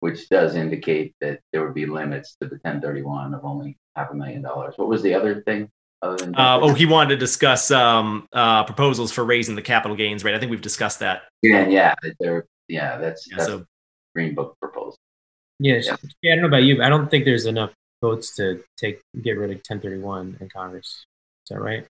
which 0.00 0.28
does 0.28 0.54
indicate 0.54 1.14
that 1.20 1.40
there 1.52 1.64
would 1.64 1.74
be 1.74 1.86
limits 1.86 2.36
to 2.40 2.48
the 2.48 2.54
1031 2.62 3.34
of 3.34 3.44
only 3.44 3.76
half 3.96 4.10
a 4.10 4.14
million 4.14 4.42
dollars. 4.42 4.74
What 4.76 4.88
was 4.88 5.02
the 5.02 5.14
other 5.14 5.42
thing? 5.42 5.68
Other 6.00 6.30
uh, 6.36 6.60
oh, 6.60 6.74
he 6.74 6.86
wanted 6.86 7.10
to 7.10 7.16
discuss 7.16 7.72
um, 7.72 8.28
uh, 8.32 8.62
proposals 8.64 9.10
for 9.10 9.24
raising 9.24 9.56
the 9.56 9.62
capital 9.62 9.96
gains 9.96 10.22
rate. 10.22 10.36
I 10.36 10.38
think 10.38 10.50
we've 10.50 10.62
discussed 10.62 11.00
that. 11.00 11.22
Yeah, 11.42 11.66
yeah, 11.66 11.94
there. 12.20 12.46
Yeah, 12.68 12.98
that's, 12.98 13.26
yeah, 13.28 13.36
that's 13.38 13.48
so, 13.48 13.64
Green 14.14 14.34
Book 14.34 14.56
proposal. 14.60 14.96
Yes, 15.58 15.86
yeah. 15.86 15.96
yeah. 16.22 16.32
I 16.32 16.36
don't 16.36 16.42
know 16.42 16.48
about 16.48 16.62
you, 16.62 16.76
but 16.76 16.86
I 16.86 16.88
don't 16.88 17.10
think 17.10 17.24
there's 17.24 17.46
enough 17.46 17.72
votes 18.00 18.36
to 18.36 18.62
take 18.76 19.00
get 19.20 19.32
rid 19.32 19.50
of 19.50 19.56
1031 19.56 20.36
in 20.40 20.48
Congress. 20.48 20.86
Is 20.86 21.50
that 21.50 21.60
right? 21.60 21.84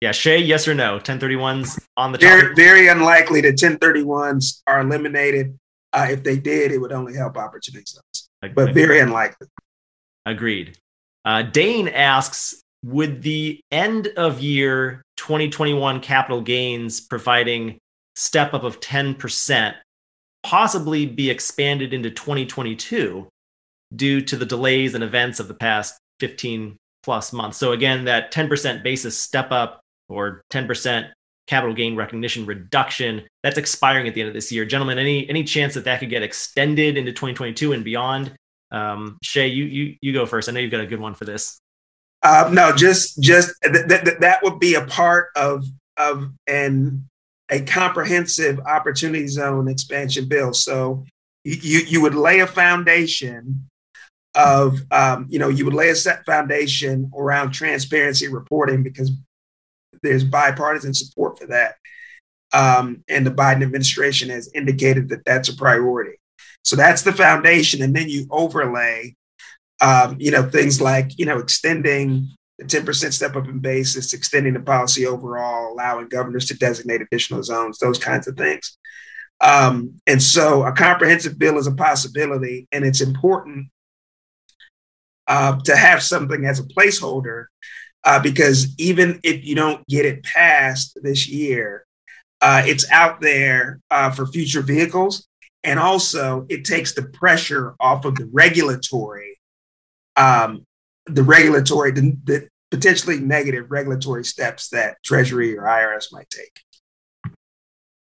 Yeah, 0.00 0.12
Shay, 0.12 0.38
yes 0.38 0.68
or 0.68 0.74
no? 0.74 0.98
1031s 1.00 1.80
on 1.96 2.12
the 2.12 2.18
very, 2.18 2.54
very 2.54 2.88
unlikely 2.88 3.40
that 3.40 3.56
1031s 3.56 4.62
are 4.66 4.80
eliminated. 4.80 5.58
Uh, 5.92 6.06
if 6.10 6.22
they 6.22 6.38
did, 6.38 6.70
it 6.70 6.78
would 6.78 6.92
only 6.92 7.14
help 7.14 7.36
opportunity 7.36 7.84
zones, 7.86 8.54
but 8.54 8.74
very 8.74 9.00
unlikely. 9.00 9.48
Agreed. 10.24 10.78
Uh, 11.24 11.42
Dane 11.42 11.88
asks 11.88 12.62
Would 12.84 13.22
the 13.22 13.60
end 13.72 14.08
of 14.16 14.40
year 14.40 15.02
2021 15.16 16.00
capital 16.00 16.42
gains 16.42 17.00
providing 17.00 17.78
step 18.14 18.54
up 18.54 18.62
of 18.62 18.80
10% 18.80 19.74
possibly 20.44 21.06
be 21.06 21.28
expanded 21.28 21.92
into 21.92 22.10
2022 22.10 23.28
due 23.96 24.20
to 24.20 24.36
the 24.36 24.46
delays 24.46 24.94
and 24.94 25.02
events 25.02 25.40
of 25.40 25.48
the 25.48 25.54
past 25.54 25.98
15 26.20 26.76
plus 27.02 27.32
months? 27.32 27.58
So, 27.58 27.72
again, 27.72 28.04
that 28.04 28.32
10% 28.32 28.84
basis 28.84 29.18
step 29.18 29.50
up 29.50 29.80
or 30.08 30.42
10% 30.52 31.10
capital 31.46 31.74
gain 31.74 31.96
recognition 31.96 32.46
reduction 32.46 33.26
that's 33.42 33.58
expiring 33.58 34.06
at 34.06 34.14
the 34.14 34.20
end 34.20 34.28
of 34.28 34.34
this 34.34 34.52
year. 34.52 34.64
Gentlemen 34.64 34.98
any 34.98 35.28
any 35.28 35.42
chance 35.42 35.74
that 35.74 35.84
that 35.84 36.00
could 36.00 36.10
get 36.10 36.22
extended 36.22 36.96
into 36.96 37.10
2022 37.10 37.72
and 37.72 37.82
beyond? 37.82 38.32
Um, 38.70 39.18
shay 39.22 39.48
you 39.48 39.64
you 39.64 39.96
you 40.00 40.12
go 40.12 40.26
first. 40.26 40.48
I 40.48 40.52
know 40.52 40.60
you've 40.60 40.70
got 40.70 40.80
a 40.80 40.86
good 40.86 41.00
one 41.00 41.14
for 41.14 41.24
this. 41.24 41.58
Uh, 42.22 42.50
no 42.52 42.74
just 42.74 43.20
just 43.22 43.54
th- 43.64 43.88
th- 43.88 44.18
that 44.20 44.42
would 44.42 44.60
be 44.60 44.74
a 44.74 44.84
part 44.84 45.28
of 45.36 45.64
of 45.96 46.30
an 46.46 47.08
a 47.50 47.62
comprehensive 47.62 48.60
opportunity 48.60 49.26
zone 49.26 49.68
expansion 49.68 50.28
bill. 50.28 50.52
So 50.52 51.04
you 51.44 51.80
you 51.80 52.02
would 52.02 52.14
lay 52.14 52.40
a 52.40 52.46
foundation 52.46 53.68
of 54.34 54.80
um, 54.90 55.26
you 55.30 55.38
know 55.38 55.48
you 55.48 55.64
would 55.64 55.74
lay 55.74 55.88
a 55.88 55.94
set 55.94 56.26
foundation 56.26 57.10
around 57.16 57.52
transparency 57.52 58.28
reporting 58.28 58.82
because 58.82 59.10
there's 60.02 60.24
bipartisan 60.24 60.94
support 60.94 61.38
for 61.38 61.46
that. 61.46 61.74
Um, 62.52 63.04
and 63.08 63.26
the 63.26 63.30
Biden 63.30 63.62
administration 63.62 64.30
has 64.30 64.50
indicated 64.54 65.10
that 65.10 65.24
that's 65.24 65.48
a 65.48 65.56
priority. 65.56 66.18
So 66.64 66.76
that's 66.76 67.02
the 67.02 67.12
foundation. 67.12 67.82
And 67.82 67.94
then 67.94 68.08
you 68.08 68.26
overlay, 68.30 69.16
um, 69.80 70.16
you 70.18 70.30
know, 70.30 70.48
things 70.48 70.80
like, 70.80 71.18
you 71.18 71.26
know, 71.26 71.38
extending 71.38 72.28
the 72.58 72.64
10% 72.64 73.12
step 73.12 73.36
up 73.36 73.46
in 73.46 73.60
basis, 73.60 74.12
extending 74.12 74.54
the 74.54 74.60
policy 74.60 75.06
overall, 75.06 75.72
allowing 75.72 76.08
governors 76.08 76.46
to 76.46 76.58
designate 76.58 77.00
additional 77.00 77.42
zones, 77.42 77.78
those 77.78 77.98
kinds 77.98 78.26
of 78.26 78.36
things. 78.36 78.76
Um, 79.40 80.00
and 80.06 80.20
so 80.20 80.64
a 80.64 80.72
comprehensive 80.72 81.38
bill 81.38 81.58
is 81.58 81.68
a 81.68 81.74
possibility, 81.74 82.66
and 82.72 82.84
it's 82.84 83.00
important 83.00 83.68
uh, 85.28 85.60
to 85.60 85.76
have 85.76 86.02
something 86.02 86.44
as 86.44 86.58
a 86.58 86.64
placeholder 86.64 87.46
uh, 88.04 88.20
because 88.20 88.74
even 88.78 89.20
if 89.22 89.44
you 89.44 89.54
don't 89.54 89.86
get 89.86 90.06
it 90.06 90.22
passed 90.22 90.98
this 91.02 91.28
year, 91.28 91.86
uh, 92.40 92.62
it's 92.64 92.90
out 92.90 93.20
there 93.20 93.80
uh, 93.90 94.10
for 94.10 94.26
future 94.26 94.62
vehicles. 94.62 95.26
And 95.64 95.78
also, 95.78 96.46
it 96.48 96.64
takes 96.64 96.94
the 96.94 97.02
pressure 97.02 97.74
off 97.80 98.04
of 98.04 98.14
the 98.14 98.28
regulatory, 98.32 99.38
um, 100.16 100.64
the 101.06 101.22
regulatory, 101.22 101.90
the, 101.90 102.16
the 102.24 102.48
potentially 102.70 103.18
negative 103.18 103.70
regulatory 103.70 104.24
steps 104.24 104.68
that 104.68 104.96
Treasury 105.04 105.58
or 105.58 105.64
IRS 105.64 106.12
might 106.12 106.30
take. 106.30 106.60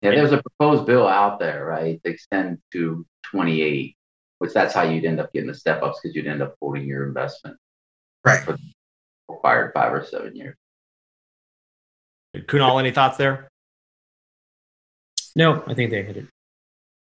Yeah, 0.00 0.10
there's 0.10 0.32
a 0.32 0.42
proposed 0.42 0.86
bill 0.86 1.06
out 1.06 1.38
there, 1.38 1.64
right? 1.64 2.02
To 2.02 2.10
extend 2.10 2.58
to 2.72 3.06
28, 3.30 3.96
which 4.38 4.52
that's 4.52 4.74
how 4.74 4.82
you'd 4.82 5.04
end 5.04 5.20
up 5.20 5.32
getting 5.32 5.48
the 5.48 5.54
step 5.54 5.82
ups 5.82 5.98
because 6.02 6.14
you'd 6.14 6.26
end 6.26 6.42
up 6.42 6.54
holding 6.60 6.84
your 6.86 7.06
investment. 7.06 7.56
Right. 8.24 8.40
For 8.42 8.58
required 9.28 9.72
five 9.74 9.92
or 9.92 10.04
seven 10.04 10.34
years. 10.36 10.56
Kunal, 12.36 12.80
any 12.80 12.90
thoughts 12.90 13.16
there? 13.16 13.48
No, 15.36 15.62
I 15.66 15.74
think 15.74 15.90
they 15.90 16.02
hit 16.02 16.16
it. 16.16 16.26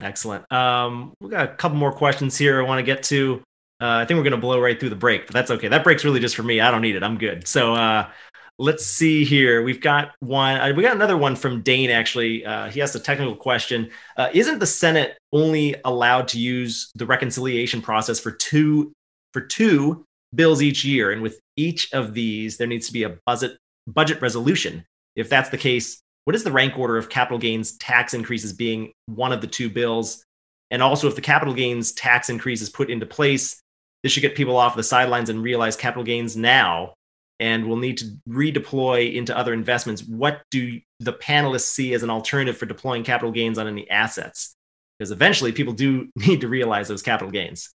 Excellent. 0.01 0.51
Um, 0.51 1.13
we 1.19 1.29
got 1.29 1.45
a 1.45 1.55
couple 1.55 1.77
more 1.77 1.91
questions 1.91 2.37
here 2.37 2.59
I 2.59 2.63
want 2.63 2.79
to 2.79 2.83
get 2.83 3.03
to. 3.03 3.41
Uh, 3.79 4.01
I 4.01 4.05
think 4.05 4.17
we're 4.17 4.23
going 4.23 4.31
to 4.31 4.37
blow 4.37 4.59
right 4.59 4.79
through 4.79 4.89
the 4.89 4.95
break, 4.95 5.27
but 5.27 5.33
that's 5.33 5.51
okay. 5.51 5.67
That 5.67 5.83
break's 5.83 6.03
really 6.03 6.19
just 6.19 6.35
for 6.35 6.43
me. 6.43 6.59
I 6.59 6.71
don't 6.71 6.81
need 6.81 6.95
it. 6.95 7.03
I'm 7.03 7.17
good. 7.17 7.47
So 7.47 7.73
uh, 7.75 8.09
let's 8.57 8.85
see 8.85 9.23
here. 9.23 9.63
We've 9.63 9.81
got 9.81 10.13
one. 10.19 10.59
Uh, 10.59 10.73
we 10.75 10.83
got 10.83 10.95
another 10.95 11.17
one 11.17 11.35
from 11.35 11.61
Dane. 11.61 11.91
Actually, 11.91 12.45
uh, 12.45 12.69
he 12.69 12.81
asked 12.81 12.95
a 12.95 12.99
technical 12.99 13.35
question. 13.35 13.89
Uh, 14.17 14.29
isn't 14.33 14.59
the 14.59 14.65
Senate 14.65 15.17
only 15.31 15.75
allowed 15.85 16.27
to 16.29 16.39
use 16.39 16.91
the 16.95 17.05
reconciliation 17.05 17.81
process 17.81 18.19
for 18.19 18.31
two 18.31 18.91
for 19.33 19.41
two 19.41 20.06
bills 20.33 20.61
each 20.61 20.83
year. 20.83 21.11
And 21.11 21.21
with 21.21 21.39
each 21.55 21.93
of 21.93 22.13
these, 22.13 22.57
there 22.57 22.67
needs 22.67 22.87
to 22.87 22.93
be 22.93 23.03
a 23.03 23.17
budget, 23.25 23.57
budget 23.87 24.21
resolution. 24.21 24.85
If 25.15 25.29
that's 25.29 25.49
the 25.49 25.57
case, 25.57 26.01
what 26.25 26.35
is 26.35 26.43
the 26.43 26.51
rank 26.51 26.77
order 26.77 26.97
of 26.97 27.09
capital 27.09 27.39
gains 27.39 27.77
tax 27.77 28.13
increases 28.13 28.53
being 28.53 28.91
one 29.05 29.31
of 29.31 29.41
the 29.41 29.47
two 29.47 29.69
bills? 29.69 30.23
And 30.69 30.83
also, 30.83 31.07
if 31.07 31.15
the 31.15 31.21
capital 31.21 31.53
gains 31.53 31.93
tax 31.93 32.29
increase 32.29 32.61
is 32.61 32.69
put 32.69 32.89
into 32.89 33.05
place, 33.05 33.61
this 34.03 34.11
should 34.11 34.21
get 34.21 34.35
people 34.35 34.57
off 34.57 34.75
the 34.75 34.83
sidelines 34.83 35.29
and 35.29 35.41
realize 35.41 35.75
capital 35.75 36.03
gains 36.03 36.35
now 36.35 36.93
and 37.39 37.67
will 37.67 37.77
need 37.77 37.97
to 37.99 38.05
redeploy 38.27 39.13
into 39.13 39.37
other 39.37 39.53
investments. 39.53 40.03
What 40.03 40.41
do 40.51 40.79
the 40.99 41.13
panelists 41.13 41.69
see 41.69 41.93
as 41.93 42.03
an 42.03 42.09
alternative 42.09 42.57
for 42.57 42.65
deploying 42.65 43.03
capital 43.03 43.31
gains 43.31 43.57
on 43.57 43.67
any 43.67 43.89
assets? 43.89 44.55
Because 44.97 45.11
eventually 45.11 45.51
people 45.51 45.73
do 45.73 46.09
need 46.15 46.41
to 46.41 46.47
realize 46.47 46.87
those 46.87 47.03
capital 47.03 47.31
gains. 47.31 47.69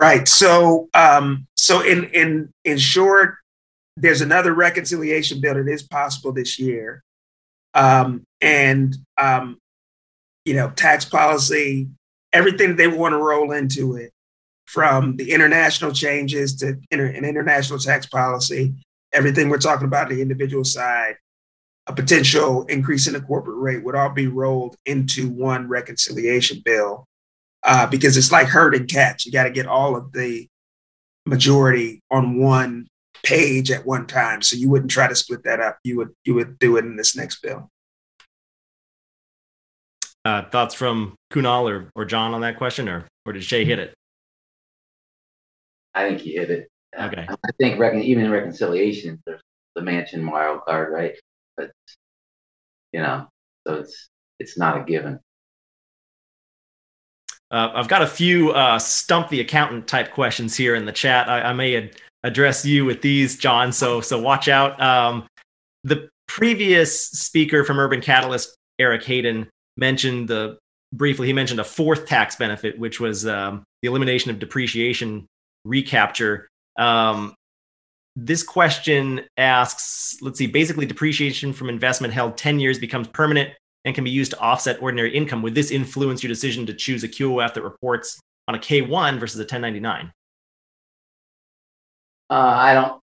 Right. 0.00 0.28
So, 0.28 0.88
um, 0.94 1.46
so 1.56 1.80
in 1.82 2.04
in 2.06 2.52
in 2.64 2.78
short, 2.78 3.36
there's 3.96 4.20
another 4.20 4.54
reconciliation 4.54 5.40
bill 5.40 5.54
that 5.54 5.68
is 5.68 5.82
possible 5.82 6.32
this 6.32 6.58
year. 6.58 7.02
um, 7.74 8.24
and 8.42 8.96
um, 9.18 9.58
you 10.46 10.54
know 10.54 10.70
tax 10.70 11.04
policy, 11.06 11.88
everything 12.32 12.76
they 12.76 12.88
want 12.88 13.14
to 13.14 13.18
roll 13.18 13.52
into 13.52 13.96
it, 13.96 14.12
from 14.66 15.16
the 15.16 15.32
international 15.32 15.92
changes 15.92 16.56
to 16.56 16.78
inter- 16.92 17.06
an 17.06 17.24
international 17.26 17.78
tax 17.80 18.06
policy, 18.06 18.74
everything 19.12 19.50
we're 19.50 19.58
talking 19.58 19.86
about 19.88 20.08
on 20.10 20.16
the 20.16 20.22
individual 20.22 20.64
side, 20.64 21.16
a 21.88 21.94
potential 21.94 22.64
increase 22.66 23.08
in 23.08 23.14
the 23.14 23.22
corporate 23.22 23.58
rate 23.58 23.84
would 23.84 23.96
all 23.96 24.10
be 24.10 24.28
rolled 24.28 24.76
into 24.86 25.30
one 25.30 25.68
reconciliation 25.68 26.62
bill 26.64 27.07
uh, 27.68 27.86
because 27.86 28.16
it's 28.16 28.32
like 28.32 28.46
herding 28.46 28.86
cats. 28.86 29.26
You 29.26 29.32
got 29.32 29.44
to 29.44 29.50
get 29.50 29.66
all 29.66 29.94
of 29.94 30.12
the 30.12 30.48
majority 31.26 32.00
on 32.10 32.38
one 32.38 32.88
page 33.22 33.70
at 33.70 33.84
one 33.84 34.06
time. 34.06 34.40
So 34.40 34.56
you 34.56 34.70
wouldn't 34.70 34.90
try 34.90 35.06
to 35.06 35.14
split 35.14 35.44
that 35.44 35.60
up. 35.60 35.78
You 35.84 35.98
would 35.98 36.08
you 36.24 36.34
would 36.34 36.58
do 36.58 36.78
it 36.78 36.84
in 36.86 36.96
this 36.96 37.14
next 37.14 37.42
bill. 37.42 37.70
Uh, 40.24 40.48
thoughts 40.48 40.74
from 40.74 41.14
Kunal 41.30 41.70
or, 41.70 41.90
or 41.94 42.04
John 42.06 42.32
on 42.32 42.40
that 42.40 42.56
question, 42.56 42.88
or 42.88 43.06
or 43.26 43.34
did 43.34 43.44
Shay 43.44 43.66
hit 43.66 43.78
it? 43.78 43.94
I 45.94 46.08
think 46.08 46.20
he 46.20 46.32
hit 46.32 46.50
it. 46.50 46.68
Okay. 46.98 47.26
I 47.28 47.50
think 47.60 47.78
recon- 47.78 48.02
even 48.02 48.24
in 48.24 48.30
reconciliation, 48.30 49.22
there's 49.26 49.42
the 49.74 49.82
Manchin 49.82 50.30
wild 50.30 50.62
card, 50.64 50.90
right? 50.92 51.14
But 51.56 51.70
you 52.92 53.00
know, 53.00 53.28
so 53.66 53.74
it's 53.74 54.08
it's 54.38 54.56
not 54.56 54.80
a 54.80 54.84
given. 54.84 55.20
Uh, 57.50 57.70
I've 57.74 57.88
got 57.88 58.02
a 58.02 58.06
few 58.06 58.50
uh, 58.50 58.78
stump 58.78 59.28
the 59.28 59.40
accountant 59.40 59.86
type 59.86 60.12
questions 60.12 60.56
here 60.56 60.74
in 60.74 60.84
the 60.84 60.92
chat. 60.92 61.28
I, 61.28 61.42
I 61.42 61.52
may 61.52 61.76
ad- 61.76 61.96
address 62.22 62.64
you 62.64 62.84
with 62.84 63.00
these, 63.00 63.38
John. 63.38 63.72
So 63.72 64.00
so 64.00 64.20
watch 64.20 64.48
out. 64.48 64.80
Um, 64.80 65.26
the 65.84 66.08
previous 66.26 67.06
speaker 67.06 67.64
from 67.64 67.78
Urban 67.78 68.00
Catalyst, 68.00 68.54
Eric 68.78 69.04
Hayden, 69.04 69.48
mentioned 69.76 70.28
the 70.28 70.58
briefly. 70.92 71.26
He 71.26 71.32
mentioned 71.32 71.60
a 71.60 71.64
fourth 71.64 72.06
tax 72.06 72.36
benefit, 72.36 72.78
which 72.78 73.00
was 73.00 73.26
um, 73.26 73.64
the 73.82 73.88
elimination 73.88 74.30
of 74.30 74.38
depreciation 74.38 75.26
recapture. 75.64 76.48
Um, 76.78 77.34
this 78.16 78.42
question 78.42 79.22
asks, 79.36 80.18
let's 80.22 80.38
see, 80.38 80.48
basically 80.48 80.86
depreciation 80.86 81.52
from 81.52 81.68
investment 81.68 82.12
held 82.12 82.36
10 82.36 82.58
years 82.58 82.78
becomes 82.78 83.06
permanent 83.08 83.50
and 83.84 83.94
can 83.94 84.04
be 84.04 84.10
used 84.10 84.32
to 84.32 84.38
offset 84.38 84.82
ordinary 84.82 85.14
income. 85.16 85.42
Would 85.42 85.54
this 85.54 85.70
influence 85.70 86.22
your 86.22 86.28
decision 86.28 86.66
to 86.66 86.74
choose 86.74 87.04
a 87.04 87.08
QOF 87.08 87.54
that 87.54 87.62
reports 87.62 88.20
on 88.46 88.54
a 88.54 88.58
K1 88.58 89.18
versus 89.18 89.38
a 89.38 89.44
1099? 89.44 90.12
Uh, 92.30 92.34
I 92.34 92.74
don't. 92.74 93.02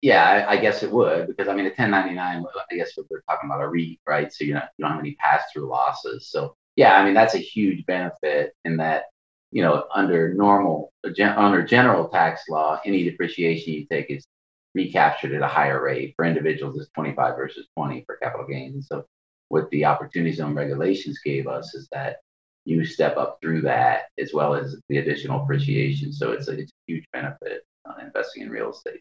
Yeah, 0.00 0.24
I, 0.24 0.52
I, 0.52 0.56
guess 0.58 0.82
it 0.84 0.90
would 0.92 1.26
because 1.26 1.48
I 1.48 1.54
mean, 1.54 1.66
a 1.66 1.70
1099. 1.70 2.44
I 2.70 2.74
guess 2.76 2.92
we're 2.96 3.20
talking 3.28 3.50
about 3.50 3.60
a 3.60 3.68
REIT, 3.68 3.98
right? 4.06 4.32
So 4.32 4.44
you 4.44 4.54
you 4.54 4.60
don't 4.80 4.92
have 4.92 5.00
any 5.00 5.16
pass-through 5.16 5.68
losses. 5.68 6.28
So 6.28 6.54
yeah, 6.76 6.94
I 6.94 7.04
mean, 7.04 7.14
that's 7.14 7.34
a 7.34 7.38
huge 7.38 7.84
benefit 7.86 8.52
in 8.64 8.76
that 8.76 9.04
you 9.50 9.62
know, 9.62 9.86
under 9.94 10.34
normal, 10.34 10.92
under 11.04 11.62
general 11.62 12.08
tax 12.08 12.42
law, 12.48 12.80
any 12.84 13.02
depreciation 13.04 13.72
you 13.72 13.86
take 13.86 14.10
is 14.10 14.26
recaptured 14.74 15.32
at 15.32 15.42
a 15.42 15.48
higher 15.48 15.82
rate. 15.82 16.14
For 16.16 16.24
individuals, 16.24 16.78
it's 16.78 16.90
25 16.90 17.36
versus 17.36 17.66
20 17.76 18.04
for 18.04 18.16
capital 18.16 18.46
gains. 18.46 18.88
So, 18.88 19.06
what 19.48 19.70
the 19.70 19.84
opportunity 19.84 20.32
zone 20.32 20.54
regulations 20.54 21.18
gave 21.24 21.46
us 21.46 21.74
is 21.74 21.88
that 21.92 22.18
you 22.64 22.84
step 22.84 23.16
up 23.16 23.38
through 23.40 23.62
that 23.62 24.08
as 24.18 24.32
well 24.34 24.54
as 24.54 24.76
the 24.88 24.98
additional 24.98 25.42
appreciation. 25.42 26.12
So, 26.12 26.32
it's 26.32 26.48
a, 26.48 26.52
it's 26.52 26.72
a 26.72 26.92
huge 26.92 27.04
benefit 27.12 27.62
uh, 27.88 27.94
investing 28.04 28.42
in 28.42 28.50
real 28.50 28.70
estate. 28.70 29.00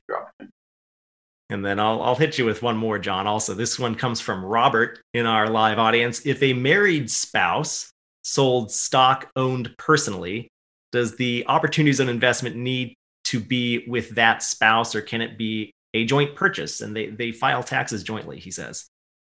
And 1.49 1.65
then 1.65 1.79
I'll, 1.79 2.01
I'll 2.01 2.15
hit 2.15 2.37
you 2.37 2.45
with 2.45 2.61
one 2.61 2.77
more, 2.77 2.99
John. 2.99 3.25
Also, 3.25 3.53
this 3.53 3.79
one 3.79 3.95
comes 3.95 4.19
from 4.19 4.43
Robert 4.43 4.99
in 5.13 5.25
our 5.25 5.49
live 5.49 5.79
audience. 5.79 6.25
If 6.25 6.43
a 6.43 6.53
married 6.53 7.09
spouse 7.09 7.91
sold 8.23 8.71
stock 8.71 9.29
owned 9.35 9.73
personally, 9.77 10.49
does 10.91 11.15
the 11.15 11.45
opportunity 11.47 11.93
zone 11.93 12.09
investment 12.09 12.55
need 12.57 12.95
to 13.25 13.39
be 13.39 13.85
with 13.87 14.09
that 14.15 14.43
spouse 14.43 14.95
or 14.95 15.01
can 15.01 15.21
it 15.21 15.37
be 15.37 15.71
a 15.93 16.05
joint 16.05 16.35
purchase 16.35 16.81
and 16.81 16.95
they, 16.95 17.07
they 17.07 17.31
file 17.31 17.63
taxes 17.63 18.03
jointly, 18.03 18.39
he 18.39 18.51
says? 18.51 18.87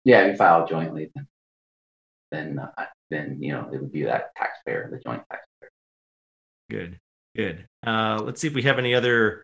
Yeah, 0.03 0.21
if 0.21 0.31
you 0.31 0.37
file 0.37 0.67
jointly, 0.67 1.11
then, 1.13 1.27
then, 2.31 2.59
uh, 2.59 2.85
then 3.09 3.37
you 3.41 3.51
know, 3.51 3.69
it 3.71 3.79
would 3.79 3.91
be 3.91 4.03
that 4.03 4.35
taxpayer, 4.35 4.89
the 4.91 4.97
joint 4.97 5.21
taxpayer. 5.29 5.71
Good, 6.69 6.99
good. 7.35 7.65
Uh, 7.85 8.21
let's 8.23 8.41
see 8.41 8.47
if 8.47 8.53
we 8.53 8.63
have 8.63 8.79
any 8.79 8.95
other 8.95 9.43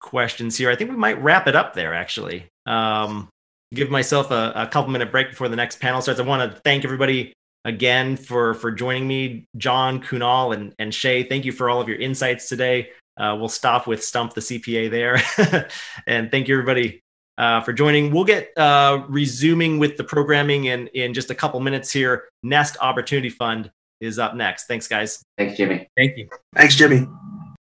questions 0.00 0.56
here. 0.56 0.70
I 0.70 0.76
think 0.76 0.90
we 0.90 0.96
might 0.96 1.22
wrap 1.22 1.46
it 1.46 1.56
up 1.56 1.74
there, 1.74 1.94
actually. 1.94 2.48
Um, 2.66 3.28
give 3.74 3.90
myself 3.90 4.30
a, 4.30 4.52
a 4.56 4.66
couple 4.66 4.90
minute 4.90 5.10
break 5.10 5.30
before 5.30 5.48
the 5.48 5.56
next 5.56 5.80
panel 5.80 6.00
starts. 6.00 6.20
I 6.20 6.24
want 6.24 6.50
to 6.50 6.60
thank 6.60 6.84
everybody 6.84 7.32
again 7.64 8.16
for 8.16 8.54
for 8.54 8.70
joining 8.70 9.06
me, 9.06 9.44
John 9.56 10.00
Kunal 10.00 10.54
and 10.54 10.72
and 10.78 10.94
Shay. 10.94 11.24
Thank 11.24 11.44
you 11.44 11.52
for 11.52 11.68
all 11.68 11.80
of 11.80 11.88
your 11.88 11.98
insights 11.98 12.48
today. 12.48 12.90
Uh, 13.16 13.34
we'll 13.38 13.48
stop 13.48 13.86
with 13.86 14.04
Stump 14.04 14.34
the 14.34 14.40
CPA 14.40 14.90
there, 14.90 15.68
and 16.06 16.30
thank 16.30 16.48
you 16.48 16.54
everybody 16.54 17.02
uh, 17.38 17.60
for 17.60 17.72
joining. 17.72 18.12
We'll 18.12 18.24
get 18.24 18.50
uh, 18.56 19.04
resuming 19.08 19.78
with 19.78 19.96
the 19.96 20.04
programming 20.04 20.66
in 20.66 20.88
in 20.88 21.14
just 21.14 21.30
a 21.30 21.34
couple 21.34 21.60
minutes 21.60 21.90
here. 21.90 22.24
Nest 22.42 22.76
Opportunity 22.80 23.30
Fund 23.30 23.70
is 24.00 24.18
up 24.18 24.34
next. 24.34 24.66
Thanks, 24.66 24.88
guys. 24.88 25.22
Thanks, 25.38 25.56
Jimmy. 25.56 25.88
Thank 25.96 26.16
you. 26.16 26.28
Thanks, 26.54 26.74
Jimmy. 26.74 27.06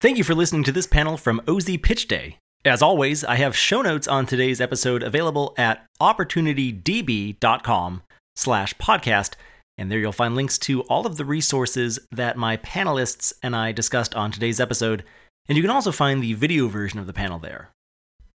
Thank 0.02 0.18
you 0.18 0.24
for 0.24 0.36
listening 0.36 0.64
to 0.66 0.72
this 0.72 0.88
panel 0.88 1.18
from 1.18 1.42
OZ 1.48 1.78
Pitch 1.82 2.08
Day. 2.08 2.38
As 2.66 2.82
always, 2.82 3.24
I 3.24 3.36
have 3.36 3.56
show 3.56 3.82
notes 3.82 4.08
on 4.08 4.26
today's 4.26 4.60
episode 4.60 5.04
available 5.04 5.54
at 5.58 5.86
opportunitydb.com 6.02 8.02
slash 8.36 8.74
podcast 8.76 9.36
and 9.78 9.92
there 9.92 10.00
you'll 10.00 10.12
find 10.12 10.36
links 10.36 10.58
to 10.58 10.82
all 10.84 11.06
of 11.06 11.18
the 11.18 11.26
resources 11.26 12.00
that 12.12 12.38
my 12.38 12.58
panelists 12.58 13.34
and 13.44 13.56
I 13.56 13.72
discussed 13.72 14.16
on 14.16 14.32
today's 14.32 14.60
episode, 14.60 15.04
and 15.48 15.56
you 15.56 15.64
can 15.64 15.72
also 15.72 15.92
find 15.92 16.22
the 16.22 16.34
video 16.34 16.68
version 16.68 17.00
of 17.00 17.08
the 17.08 17.14
panel 17.14 17.40
there. 17.40 17.70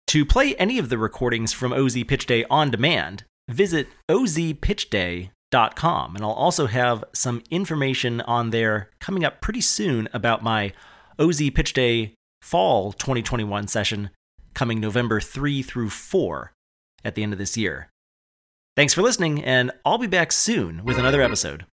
To 0.09 0.25
play 0.25 0.57
any 0.57 0.79
of 0.79 0.89
the 0.89 0.97
recordings 0.97 1.53
from 1.53 1.75
OZ 1.75 2.03
Pitch 2.05 2.25
Day 2.25 2.47
on 2.49 2.71
demand, 2.71 3.25
visit 3.47 3.89
ozpitchday.com, 4.11 6.17
and 6.17 6.25
I'll 6.25 6.31
also 6.31 6.67
have 6.67 7.05
some 7.13 7.43
information 7.51 8.23
on 8.23 8.49
there 8.49 8.89
coming 9.01 9.23
up 9.23 9.43
pretty 9.43 9.61
soon 9.61 10.09
about 10.15 10.43
my 10.43 10.73
OZ 11.19 11.51
Pitch 11.55 11.75
Day 11.75 12.15
Fall 12.41 12.93
2021 12.93 13.69
session 13.69 14.09
coming 14.55 14.81
November 14.81 15.21
3 15.21 15.61
through 15.61 15.91
4 15.91 16.53
at 17.05 17.15
the 17.15 17.23
end 17.23 17.35
of 17.35 17.39
this 17.39 17.59
year. 17.59 17.91
Thanks 18.77 18.95
for 18.95 19.03
listening, 19.03 19.45
and 19.45 19.71
I'll 19.85 19.99
be 19.99 20.07
back 20.07 20.33
soon 20.33 20.87
with 20.87 20.97
another 20.97 21.21
episode. 21.21 21.67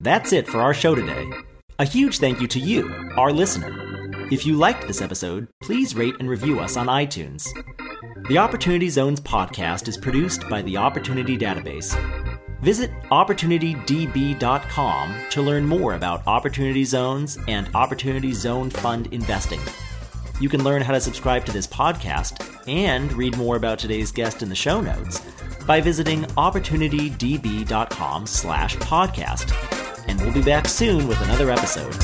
That's 0.00 0.32
it 0.32 0.48
for 0.48 0.60
our 0.60 0.74
show 0.74 0.96
today. 0.96 1.30
A 1.78 1.84
huge 1.84 2.18
thank 2.18 2.40
you 2.40 2.48
to 2.48 2.58
you, 2.58 2.92
our 3.16 3.32
listener. 3.32 3.89
If 4.30 4.46
you 4.46 4.54
liked 4.54 4.86
this 4.86 5.02
episode, 5.02 5.48
please 5.60 5.96
rate 5.96 6.14
and 6.20 6.30
review 6.30 6.60
us 6.60 6.76
on 6.76 6.86
iTunes. 6.86 7.48
The 8.28 8.38
Opportunity 8.38 8.88
Zones 8.88 9.20
podcast 9.20 9.88
is 9.88 9.96
produced 9.96 10.48
by 10.48 10.62
the 10.62 10.76
Opportunity 10.76 11.36
Database. 11.36 11.96
Visit 12.60 12.92
OpportunityDB.com 13.10 15.14
to 15.30 15.42
learn 15.42 15.66
more 15.66 15.94
about 15.94 16.24
Opportunity 16.28 16.84
Zones 16.84 17.38
and 17.48 17.68
Opportunity 17.74 18.32
Zone 18.32 18.70
Fund 18.70 19.12
investing. 19.12 19.58
You 20.40 20.48
can 20.48 20.62
learn 20.62 20.82
how 20.82 20.92
to 20.92 21.00
subscribe 21.00 21.44
to 21.46 21.52
this 21.52 21.66
podcast 21.66 22.68
and 22.68 23.12
read 23.14 23.36
more 23.36 23.56
about 23.56 23.80
today's 23.80 24.12
guest 24.12 24.44
in 24.44 24.48
the 24.48 24.54
show 24.54 24.80
notes 24.80 25.20
by 25.66 25.80
visiting 25.80 26.22
opportunitydb.com 26.22 28.26
slash 28.28 28.76
podcast. 28.76 29.52
And 30.06 30.20
we'll 30.20 30.32
be 30.32 30.42
back 30.42 30.68
soon 30.68 31.08
with 31.08 31.20
another 31.22 31.50
episode. 31.50 31.96